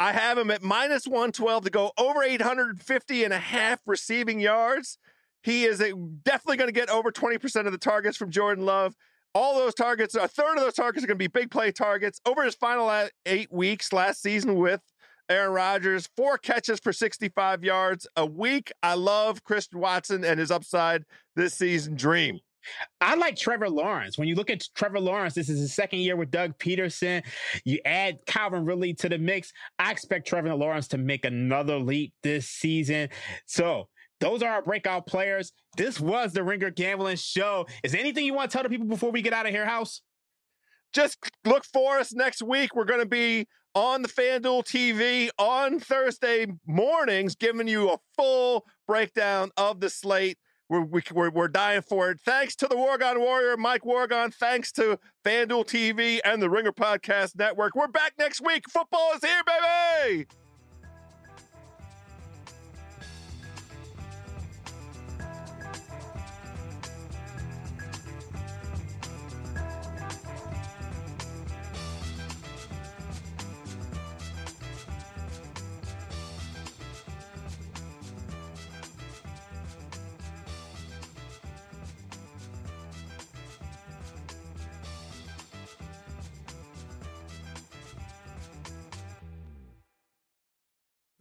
I 0.00 0.12
have 0.12 0.38
him 0.38 0.50
at 0.50 0.62
minus 0.62 1.06
112 1.06 1.64
to 1.64 1.70
go 1.70 1.92
over 1.96 2.22
850 2.22 3.24
and 3.24 3.32
a 3.32 3.38
half 3.38 3.80
receiving 3.86 4.40
yards. 4.40 4.98
He 5.42 5.64
is 5.64 5.80
a, 5.80 5.92
definitely 6.24 6.56
going 6.56 6.68
to 6.68 6.72
get 6.72 6.88
over 6.88 7.12
20% 7.12 7.66
of 7.66 7.72
the 7.72 7.78
targets 7.78 8.16
from 8.16 8.30
Jordan 8.30 8.64
Love. 8.64 8.94
All 9.34 9.56
those 9.56 9.74
targets, 9.74 10.14
a 10.14 10.28
third 10.28 10.56
of 10.56 10.62
those 10.62 10.74
targets 10.74 11.04
are 11.04 11.06
going 11.06 11.18
to 11.18 11.22
be 11.22 11.26
big 11.26 11.50
play 11.50 11.70
targets. 11.70 12.20
Over 12.24 12.44
his 12.44 12.54
final 12.54 13.08
eight 13.26 13.52
weeks 13.52 13.92
last 13.92 14.22
season 14.22 14.56
with 14.56 14.80
Aaron 15.28 15.52
Rodgers, 15.52 16.08
four 16.16 16.38
catches 16.38 16.80
for 16.80 16.92
65 16.92 17.64
yards 17.64 18.06
a 18.16 18.26
week. 18.26 18.72
I 18.82 18.94
love 18.94 19.42
Christian 19.44 19.80
Watson 19.80 20.24
and 20.24 20.38
his 20.38 20.50
upside 20.50 21.04
this 21.34 21.54
season. 21.54 21.94
Dream. 21.94 22.40
I 23.00 23.14
like 23.14 23.36
Trevor 23.36 23.68
Lawrence. 23.68 24.18
When 24.18 24.28
you 24.28 24.34
look 24.34 24.50
at 24.50 24.66
Trevor 24.74 25.00
Lawrence, 25.00 25.34
this 25.34 25.48
is 25.48 25.60
his 25.60 25.74
second 25.74 26.00
year 26.00 26.16
with 26.16 26.30
Doug 26.30 26.58
Pederson. 26.58 27.22
You 27.64 27.78
add 27.84 28.18
Calvin 28.26 28.64
Ridley 28.64 28.94
to 28.94 29.08
the 29.08 29.18
mix. 29.18 29.52
I 29.78 29.92
expect 29.92 30.26
Trevor 30.26 30.54
Lawrence 30.54 30.88
to 30.88 30.98
make 30.98 31.24
another 31.24 31.78
leap 31.78 32.12
this 32.22 32.48
season. 32.48 33.08
So 33.46 33.88
those 34.20 34.42
are 34.42 34.50
our 34.50 34.62
breakout 34.62 35.06
players. 35.06 35.52
This 35.76 36.00
was 36.00 36.32
the 36.32 36.42
Ringer 36.42 36.70
Gambling 36.70 37.16
Show. 37.16 37.66
Is 37.82 37.94
anything 37.94 38.24
you 38.24 38.34
want 38.34 38.50
to 38.50 38.56
tell 38.56 38.62
the 38.62 38.70
people 38.70 38.86
before 38.86 39.10
we 39.10 39.22
get 39.22 39.32
out 39.32 39.46
of 39.46 39.52
here, 39.52 39.66
House? 39.66 40.00
Just 40.92 41.18
look 41.44 41.64
for 41.64 41.98
us 41.98 42.14
next 42.14 42.40
week. 42.42 42.74
We're 42.74 42.84
going 42.84 43.00
to 43.00 43.06
be 43.06 43.46
on 43.74 44.02
the 44.02 44.08
FanDuel 44.08 44.64
TV 44.64 45.28
on 45.38 45.80
Thursday 45.80 46.46
mornings, 46.66 47.34
giving 47.34 47.66
you 47.66 47.90
a 47.90 47.98
full 48.16 48.64
breakdown 48.86 49.50
of 49.56 49.80
the 49.80 49.90
slate. 49.90 50.38
We're, 50.68 50.82
we're, 51.12 51.30
we're 51.30 51.48
dying 51.48 51.82
for 51.82 52.10
it. 52.10 52.20
Thanks 52.20 52.56
to 52.56 52.66
the 52.66 52.76
Wargon 52.76 53.18
Warrior, 53.20 53.56
Mike 53.56 53.84
Wargon. 53.84 54.32
Thanks 54.32 54.72
to 54.72 54.98
FanDuel 55.24 55.66
TV 55.66 56.20
and 56.24 56.40
the 56.40 56.48
Ringer 56.50 56.72
Podcast 56.72 57.36
Network. 57.36 57.74
We're 57.74 57.88
back 57.88 58.14
next 58.18 58.40
week. 58.40 58.68
Football 58.70 59.12
is 59.14 59.20
here, 59.22 59.42
baby. 59.46 60.43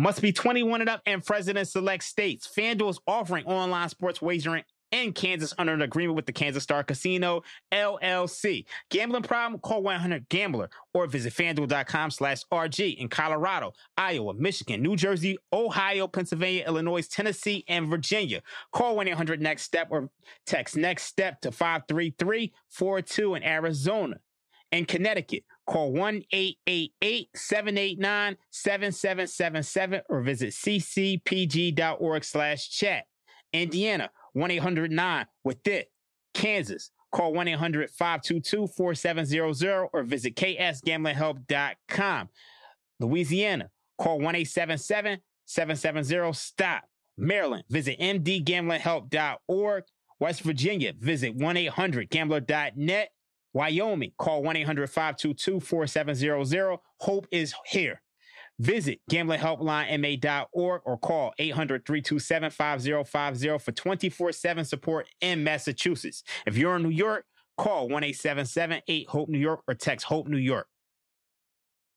Must 0.00 0.22
be 0.22 0.32
21 0.32 0.80
and 0.80 0.88
up 0.88 1.02
and 1.04 1.22
present 1.22 1.58
in 1.58 1.66
select 1.66 2.04
states. 2.04 2.50
FanDuel 2.56 2.88
is 2.88 2.98
offering 3.06 3.44
online 3.44 3.90
sports 3.90 4.22
wagering 4.22 4.64
in 4.92 5.12
Kansas 5.12 5.52
under 5.58 5.74
an 5.74 5.82
agreement 5.82 6.16
with 6.16 6.24
the 6.24 6.32
Kansas 6.32 6.62
Star 6.62 6.82
Casino 6.82 7.42
LLC. 7.70 8.64
Gambling 8.88 9.24
problem? 9.24 9.60
Call 9.60 9.82
1-800-GAMBLER 9.82 10.70
or 10.94 11.06
visit 11.06 11.34
fanduel.com 11.34 12.12
slash 12.12 12.44
RG 12.50 12.96
in 12.96 13.08
Colorado, 13.08 13.74
Iowa, 13.98 14.32
Michigan, 14.32 14.80
New 14.80 14.96
Jersey, 14.96 15.36
Ohio, 15.52 16.06
Pennsylvania, 16.06 16.64
Illinois, 16.66 17.06
Tennessee, 17.06 17.62
and 17.68 17.88
Virginia. 17.88 18.40
Call 18.72 18.96
1-800-NEXT-STEP 18.96 19.88
or 19.90 20.08
text 20.46 20.78
NEXT 20.78 21.08
STEP 21.08 21.40
to 21.42 21.50
53342 21.50 23.34
in 23.34 23.42
Arizona. 23.42 24.18
In 24.72 24.86
Connecticut, 24.86 25.42
Call 25.70 25.92
1 25.92 26.22
888 26.32 27.28
789 27.36 28.36
7777 28.50 30.00
or 30.08 30.20
visit 30.20 30.50
ccpg.org 30.50 32.24
slash 32.24 32.68
chat. 32.70 33.04
Indiana, 33.52 34.10
1 34.32 34.50
800 34.50 34.90
9 34.90 35.26
with 35.44 35.64
it. 35.68 35.92
Kansas, 36.34 36.90
call 37.12 37.32
1 37.32 37.46
800 37.46 37.88
522 37.88 38.66
4700 38.66 39.88
or 39.92 40.02
visit 40.02 40.34
ksgamblinghelp.com. 40.34 42.28
Louisiana, 42.98 43.70
call 43.96 44.18
1 44.18 44.34
877 44.34 45.20
770 45.44 46.32
STOP. 46.32 46.82
Maryland, 47.16 47.62
visit 47.68 47.96
mdgamblinghelp.org. 48.00 49.84
West 50.18 50.40
Virginia, 50.42 50.92
visit 50.98 51.36
1 51.36 51.56
800 51.56 52.10
gambler.net. 52.10 53.10
Wyoming, 53.52 54.12
call 54.18 54.42
1 54.42 54.56
800 54.56 54.88
522 54.88 55.60
4700. 55.60 56.78
Hope 57.00 57.26
is 57.30 57.54
here. 57.66 58.00
Visit 58.58 59.00
gamblinghelplinema.org 59.10 60.82
or 60.84 60.98
call 60.98 61.32
800 61.38 61.86
327 61.86 62.50
5050 62.50 63.58
for 63.58 63.72
24 63.72 64.32
7 64.32 64.64
support 64.64 65.08
in 65.20 65.42
Massachusetts. 65.42 66.22
If 66.46 66.56
you're 66.56 66.76
in 66.76 66.82
New 66.82 66.90
York, 66.90 67.24
call 67.56 67.88
1 67.88 68.04
877 68.04 68.82
8 68.86 69.08
Hope 69.08 69.28
New 69.30 69.38
York 69.38 69.62
or 69.66 69.74
text 69.74 70.06
Hope 70.06 70.28
New 70.28 70.36
York. 70.36 70.66